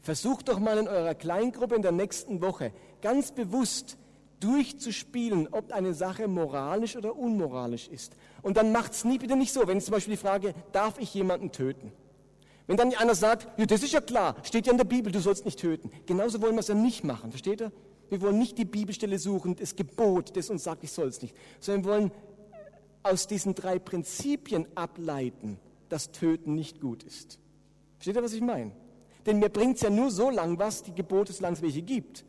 Versucht 0.00 0.48
doch 0.48 0.58
mal 0.58 0.78
in 0.78 0.88
eurer 0.88 1.14
Kleingruppe 1.14 1.74
in 1.74 1.82
der 1.82 1.92
nächsten 1.92 2.42
Woche 2.42 2.72
ganz 3.00 3.32
bewusst 3.32 3.96
durchzuspielen, 4.40 5.48
ob 5.50 5.72
eine 5.72 5.94
Sache 5.94 6.28
moralisch 6.28 6.96
oder 6.96 7.16
unmoralisch 7.16 7.88
ist. 7.88 8.14
Und 8.42 8.56
dann 8.56 8.72
macht 8.72 8.92
es 8.92 9.04
nie 9.04 9.18
bitte 9.18 9.36
nicht 9.36 9.52
so, 9.52 9.66
wenn 9.66 9.80
zum 9.80 9.92
Beispiel 9.92 10.14
die 10.14 10.20
Frage, 10.20 10.54
darf 10.72 10.98
ich 10.98 11.14
jemanden 11.14 11.52
töten? 11.52 11.92
Wenn 12.66 12.76
dann 12.76 12.94
einer 12.94 13.14
sagt, 13.14 13.48
ja, 13.58 13.66
das 13.66 13.82
ist 13.82 13.92
ja 13.92 14.00
klar, 14.00 14.36
steht 14.42 14.66
ja 14.66 14.72
in 14.72 14.78
der 14.78 14.84
Bibel, 14.84 15.12
du 15.12 15.20
sollst 15.20 15.44
nicht 15.44 15.58
töten. 15.58 15.90
Genauso 16.06 16.40
wollen 16.40 16.54
wir 16.54 16.60
es 16.60 16.68
ja 16.68 16.74
nicht 16.74 17.04
machen, 17.04 17.30
versteht 17.30 17.60
ihr? 17.60 17.72
Wir 18.10 18.20
wollen 18.20 18.38
nicht 18.38 18.58
die 18.58 18.64
Bibelstelle 18.64 19.18
suchen, 19.18 19.56
das 19.56 19.76
Gebot, 19.76 20.36
das 20.36 20.50
uns 20.50 20.64
sagt, 20.64 20.84
ich 20.84 20.92
soll 20.92 21.08
es 21.08 21.22
nicht, 21.22 21.34
sondern 21.60 21.84
wir 21.84 21.90
wollen 21.90 22.10
aus 23.02 23.26
diesen 23.26 23.54
drei 23.54 23.78
Prinzipien 23.78 24.66
ableiten, 24.74 25.58
dass 25.94 26.10
Töten 26.10 26.56
nicht 26.56 26.80
gut 26.80 27.04
ist. 27.04 27.38
Versteht 27.98 28.16
ihr, 28.16 28.22
was 28.24 28.32
ich 28.32 28.40
meine? 28.40 28.72
Denn 29.26 29.38
mir 29.38 29.48
bringt 29.48 29.76
es 29.76 29.82
ja 29.82 29.90
nur 29.90 30.10
so 30.10 30.28
lang 30.28 30.58
was, 30.58 30.82
die 30.82 30.92
Gebote, 30.92 31.32
solange 31.32 31.54
es 31.54 31.62
welche 31.62 31.82
gibt. 31.82 32.24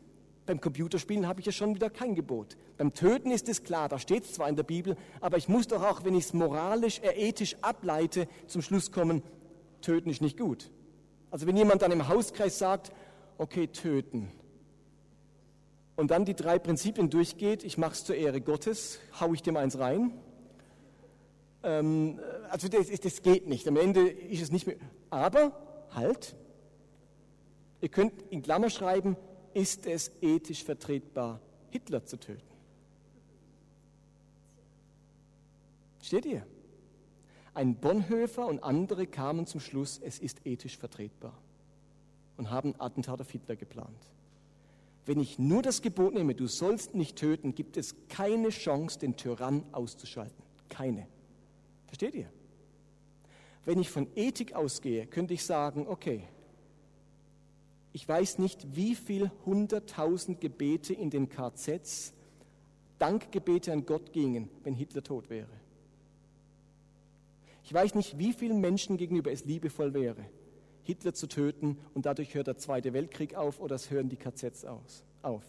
Beim 0.45 0.61
Computerspielen 0.61 1.27
habe 1.27 1.39
ich 1.39 1.47
ja 1.47 1.51
schon 1.51 1.73
wieder 1.73 1.89
kein 1.89 2.13
Gebot. 2.13 2.57
Beim 2.77 2.93
Töten 2.93 3.31
ist 3.31 3.49
es 3.49 3.63
klar, 3.63 3.89
da 3.89 3.97
steht 3.97 4.25
es 4.25 4.33
zwar 4.33 4.49
in 4.49 4.55
der 4.55 4.61
Bibel, 4.61 4.95
aber 5.19 5.37
ich 5.37 5.49
muss 5.49 5.65
doch 5.65 5.81
auch, 5.81 6.03
wenn 6.03 6.13
ich 6.13 6.25
es 6.25 6.33
moralisch, 6.33 6.99
äh, 6.99 7.27
ethisch 7.27 7.55
ableite, 7.63 8.27
zum 8.45 8.61
Schluss 8.61 8.91
kommen, 8.91 9.23
töten 9.81 10.11
ist 10.11 10.21
nicht 10.21 10.37
gut. 10.37 10.69
Also 11.31 11.47
wenn 11.47 11.57
jemand 11.57 11.81
dann 11.81 11.91
im 11.91 12.07
Hauskreis 12.07 12.59
sagt, 12.59 12.91
okay, 13.39 13.65
töten, 13.65 14.31
und 15.95 16.11
dann 16.11 16.23
die 16.23 16.35
drei 16.35 16.59
Prinzipien 16.59 17.09
durchgeht, 17.09 17.63
ich 17.63 17.79
mache 17.79 17.93
es 17.93 18.05
zur 18.05 18.15
Ehre 18.15 18.41
Gottes, 18.41 18.99
hau 19.19 19.33
ich 19.33 19.41
dem 19.41 19.57
eins 19.57 19.79
rein. 19.79 20.13
Ähm, 21.65 22.19
also 22.49 22.67
das, 22.67 22.87
das 22.87 23.21
geht 23.23 23.47
nicht, 23.47 23.67
am 23.67 23.75
Ende 23.75 24.07
ist 24.07 24.41
es 24.43 24.51
nicht 24.51 24.67
mehr. 24.67 24.77
Aber 25.09 25.51
halt, 25.89 26.35
ihr 27.81 27.89
könnt 27.89 28.13
in 28.29 28.43
Klammer 28.43 28.69
schreiben, 28.69 29.17
ist 29.55 29.87
es 29.87 30.11
ethisch 30.21 30.63
vertretbar, 30.63 31.41
Hitler 31.71 32.05
zu 32.05 32.17
töten? 32.17 32.41
Steht 36.01 36.25
ihr? 36.27 36.45
Ein 37.55 37.75
Bonhoeffer 37.75 38.45
und 38.45 38.63
andere 38.63 39.07
kamen 39.07 39.47
zum 39.47 39.59
Schluss, 39.59 39.99
es 40.03 40.19
ist 40.19 40.45
ethisch 40.45 40.77
vertretbar 40.77 41.33
und 42.37 42.51
haben 42.51 42.75
Attentat 42.79 43.21
auf 43.21 43.31
Hitler 43.31 43.55
geplant. 43.55 44.11
Wenn 45.07 45.19
ich 45.19 45.39
nur 45.39 45.63
das 45.63 45.81
Gebot 45.81 46.13
nehme, 46.13 46.35
du 46.35 46.47
sollst 46.47 46.93
nicht 46.93 47.15
töten, 47.15 47.55
gibt 47.55 47.77
es 47.77 47.95
keine 48.07 48.49
Chance, 48.49 48.99
den 48.99 49.15
Tyrann 49.15 49.63
auszuschalten. 49.71 50.43
Keine. 50.69 51.07
Versteht 51.95 52.15
ihr? 52.15 52.29
Wenn 53.63 53.79
ich 53.79 53.89
von 53.89 54.07
Ethik 54.17 54.53
ausgehe, 54.53 55.07
könnte 55.07 55.33
ich 55.33 55.45
sagen, 55.45 55.87
okay, 55.87 56.27
ich 57.93 58.05
weiß 58.05 58.37
nicht, 58.39 58.75
wie 58.75 58.95
viel 58.95 59.31
hunderttausend 59.45 60.41
Gebete 60.41 60.93
in 60.93 61.09
den 61.09 61.29
KZs 61.29 62.11
Dankgebete 62.99 63.71
an 63.71 63.85
Gott 63.85 64.11
gingen, 64.11 64.49
wenn 64.65 64.73
Hitler 64.73 65.03
tot 65.03 65.29
wäre. 65.29 65.47
Ich 67.63 67.73
weiß 67.73 67.95
nicht, 67.95 68.17
wie 68.17 68.33
vielen 68.33 68.59
Menschen 68.59 68.97
gegenüber 68.97 69.31
es 69.31 69.45
liebevoll 69.45 69.93
wäre, 69.93 70.25
Hitler 70.83 71.13
zu 71.13 71.27
töten 71.27 71.77
und 71.93 72.05
dadurch 72.05 72.35
hört 72.35 72.47
der 72.47 72.57
Zweite 72.57 72.91
Weltkrieg 72.91 73.35
auf 73.35 73.61
oder 73.61 73.75
es 73.75 73.89
hören 73.89 74.09
die 74.09 74.17
KZs 74.17 74.65
aus, 74.65 75.05
auf. 75.21 75.45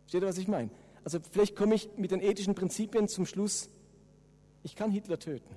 Versteht 0.00 0.22
ihr, 0.22 0.28
was 0.28 0.38
ich 0.38 0.48
meine? 0.48 0.70
Also 1.04 1.20
vielleicht 1.30 1.54
komme 1.54 1.76
ich 1.76 1.88
mit 1.96 2.10
den 2.10 2.20
ethischen 2.20 2.56
Prinzipien 2.56 3.06
zum 3.06 3.24
Schluss, 3.24 3.70
ich 4.66 4.74
kann 4.74 4.90
Hitler 4.90 5.20
töten. 5.20 5.54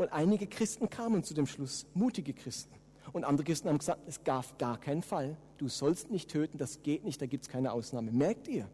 Und 0.00 0.14
einige 0.14 0.46
Christen 0.46 0.88
kamen 0.88 1.24
zu 1.24 1.34
dem 1.34 1.46
Schluss, 1.46 1.84
mutige 1.92 2.32
Christen. 2.32 2.74
Und 3.12 3.24
andere 3.24 3.44
Christen 3.44 3.68
haben 3.68 3.76
gesagt, 3.76 4.00
es 4.06 4.24
gab 4.24 4.58
gar 4.58 4.80
keinen 4.80 5.02
Fall. 5.02 5.36
Du 5.58 5.68
sollst 5.68 6.10
nicht 6.10 6.30
töten, 6.30 6.56
das 6.56 6.82
geht 6.82 7.04
nicht, 7.04 7.20
da 7.20 7.26
gibt 7.26 7.42
es 7.42 7.50
keine 7.50 7.70
Ausnahme. 7.70 8.10
Merkt 8.10 8.48
ihr? 8.48 8.66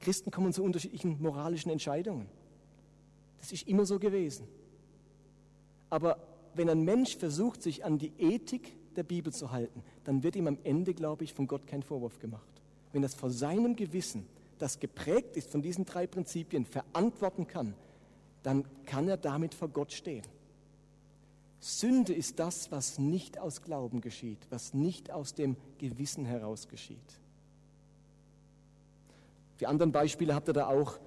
Christen 0.00 0.30
kommen 0.30 0.52
zu 0.52 0.62
unterschiedlichen 0.62 1.16
moralischen 1.22 1.70
Entscheidungen. 1.72 2.26
Das 3.38 3.52
ist 3.52 3.66
immer 3.68 3.86
so 3.86 3.98
gewesen. 3.98 4.46
Aber 5.88 6.18
wenn 6.52 6.68
ein 6.68 6.82
Mensch 6.82 7.16
versucht, 7.16 7.62
sich 7.62 7.82
an 7.82 7.96
die 7.96 8.12
Ethik 8.18 8.76
der 8.96 9.04
Bibel 9.04 9.32
zu 9.32 9.52
halten, 9.52 9.82
dann 10.04 10.22
wird 10.22 10.36
ihm 10.36 10.46
am 10.46 10.58
Ende, 10.62 10.92
glaube 10.92 11.24
ich, 11.24 11.32
von 11.32 11.46
Gott 11.46 11.66
kein 11.66 11.82
Vorwurf 11.82 12.18
gemacht. 12.18 12.60
Wenn 12.92 13.02
es 13.02 13.14
vor 13.14 13.30
seinem 13.30 13.76
Gewissen, 13.76 14.26
das 14.58 14.78
geprägt 14.78 15.38
ist 15.38 15.48
von 15.48 15.62
diesen 15.62 15.86
drei 15.86 16.06
Prinzipien, 16.06 16.66
verantworten 16.66 17.46
kann, 17.46 17.72
dann 18.42 18.66
kann 18.84 19.08
er 19.08 19.16
damit 19.16 19.54
vor 19.54 19.68
Gott 19.68 19.92
stehen. 19.92 20.26
Sünde 21.60 22.14
ist 22.14 22.38
das, 22.38 22.72
was 22.72 22.98
nicht 22.98 23.38
aus 23.38 23.60
Glauben 23.60 24.00
geschieht, 24.00 24.38
was 24.48 24.72
nicht 24.72 25.10
aus 25.10 25.34
dem 25.34 25.56
Gewissen 25.78 26.24
heraus 26.24 26.68
geschieht. 26.68 27.20
Die 29.60 29.66
anderen 29.66 29.92
Beispiele 29.92 30.34
habt 30.34 30.48
ihr 30.48 30.54
da 30.54 30.68
auch. 30.68 30.98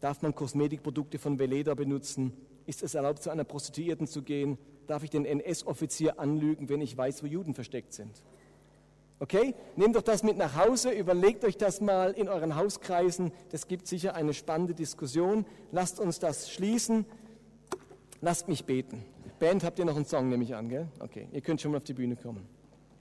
Darf 0.00 0.22
man 0.22 0.34
Kosmetikprodukte 0.34 1.18
von 1.18 1.38
Veleda 1.38 1.74
benutzen? 1.74 2.32
Ist 2.66 2.82
es 2.82 2.94
erlaubt, 2.94 3.22
zu 3.22 3.30
einer 3.30 3.44
Prostituierten 3.44 4.08
zu 4.08 4.22
gehen? 4.22 4.58
Darf 4.88 5.04
ich 5.04 5.10
den 5.10 5.24
NS-Offizier 5.24 6.18
anlügen, 6.18 6.68
wenn 6.68 6.80
ich 6.80 6.96
weiß, 6.96 7.22
wo 7.22 7.26
Juden 7.26 7.54
versteckt 7.54 7.92
sind? 7.92 8.24
Okay? 9.20 9.54
Nehmt 9.76 9.94
doch 9.94 10.02
das 10.02 10.24
mit 10.24 10.36
nach 10.36 10.56
Hause, 10.56 10.90
überlegt 10.90 11.44
euch 11.44 11.56
das 11.56 11.80
mal 11.80 12.10
in 12.12 12.28
euren 12.28 12.56
Hauskreisen. 12.56 13.32
Das 13.50 13.68
gibt 13.68 13.86
sicher 13.86 14.16
eine 14.16 14.34
spannende 14.34 14.74
Diskussion. 14.74 15.46
Lasst 15.70 16.00
uns 16.00 16.18
das 16.18 16.50
schließen. 16.50 17.06
Lasst 18.20 18.48
mich 18.48 18.64
beten. 18.64 19.04
Band, 19.38 19.64
habt 19.64 19.78
ihr 19.78 19.84
noch 19.84 19.96
einen 19.96 20.06
Song, 20.06 20.28
nehme 20.28 20.44
ich 20.44 20.54
an, 20.54 20.68
gell? 20.68 20.88
Okay, 20.98 21.28
ihr 21.32 21.40
könnt 21.40 21.60
schon 21.60 21.72
mal 21.72 21.78
auf 21.78 21.84
die 21.84 21.94
Bühne 21.94 22.16
kommen. 22.16 22.46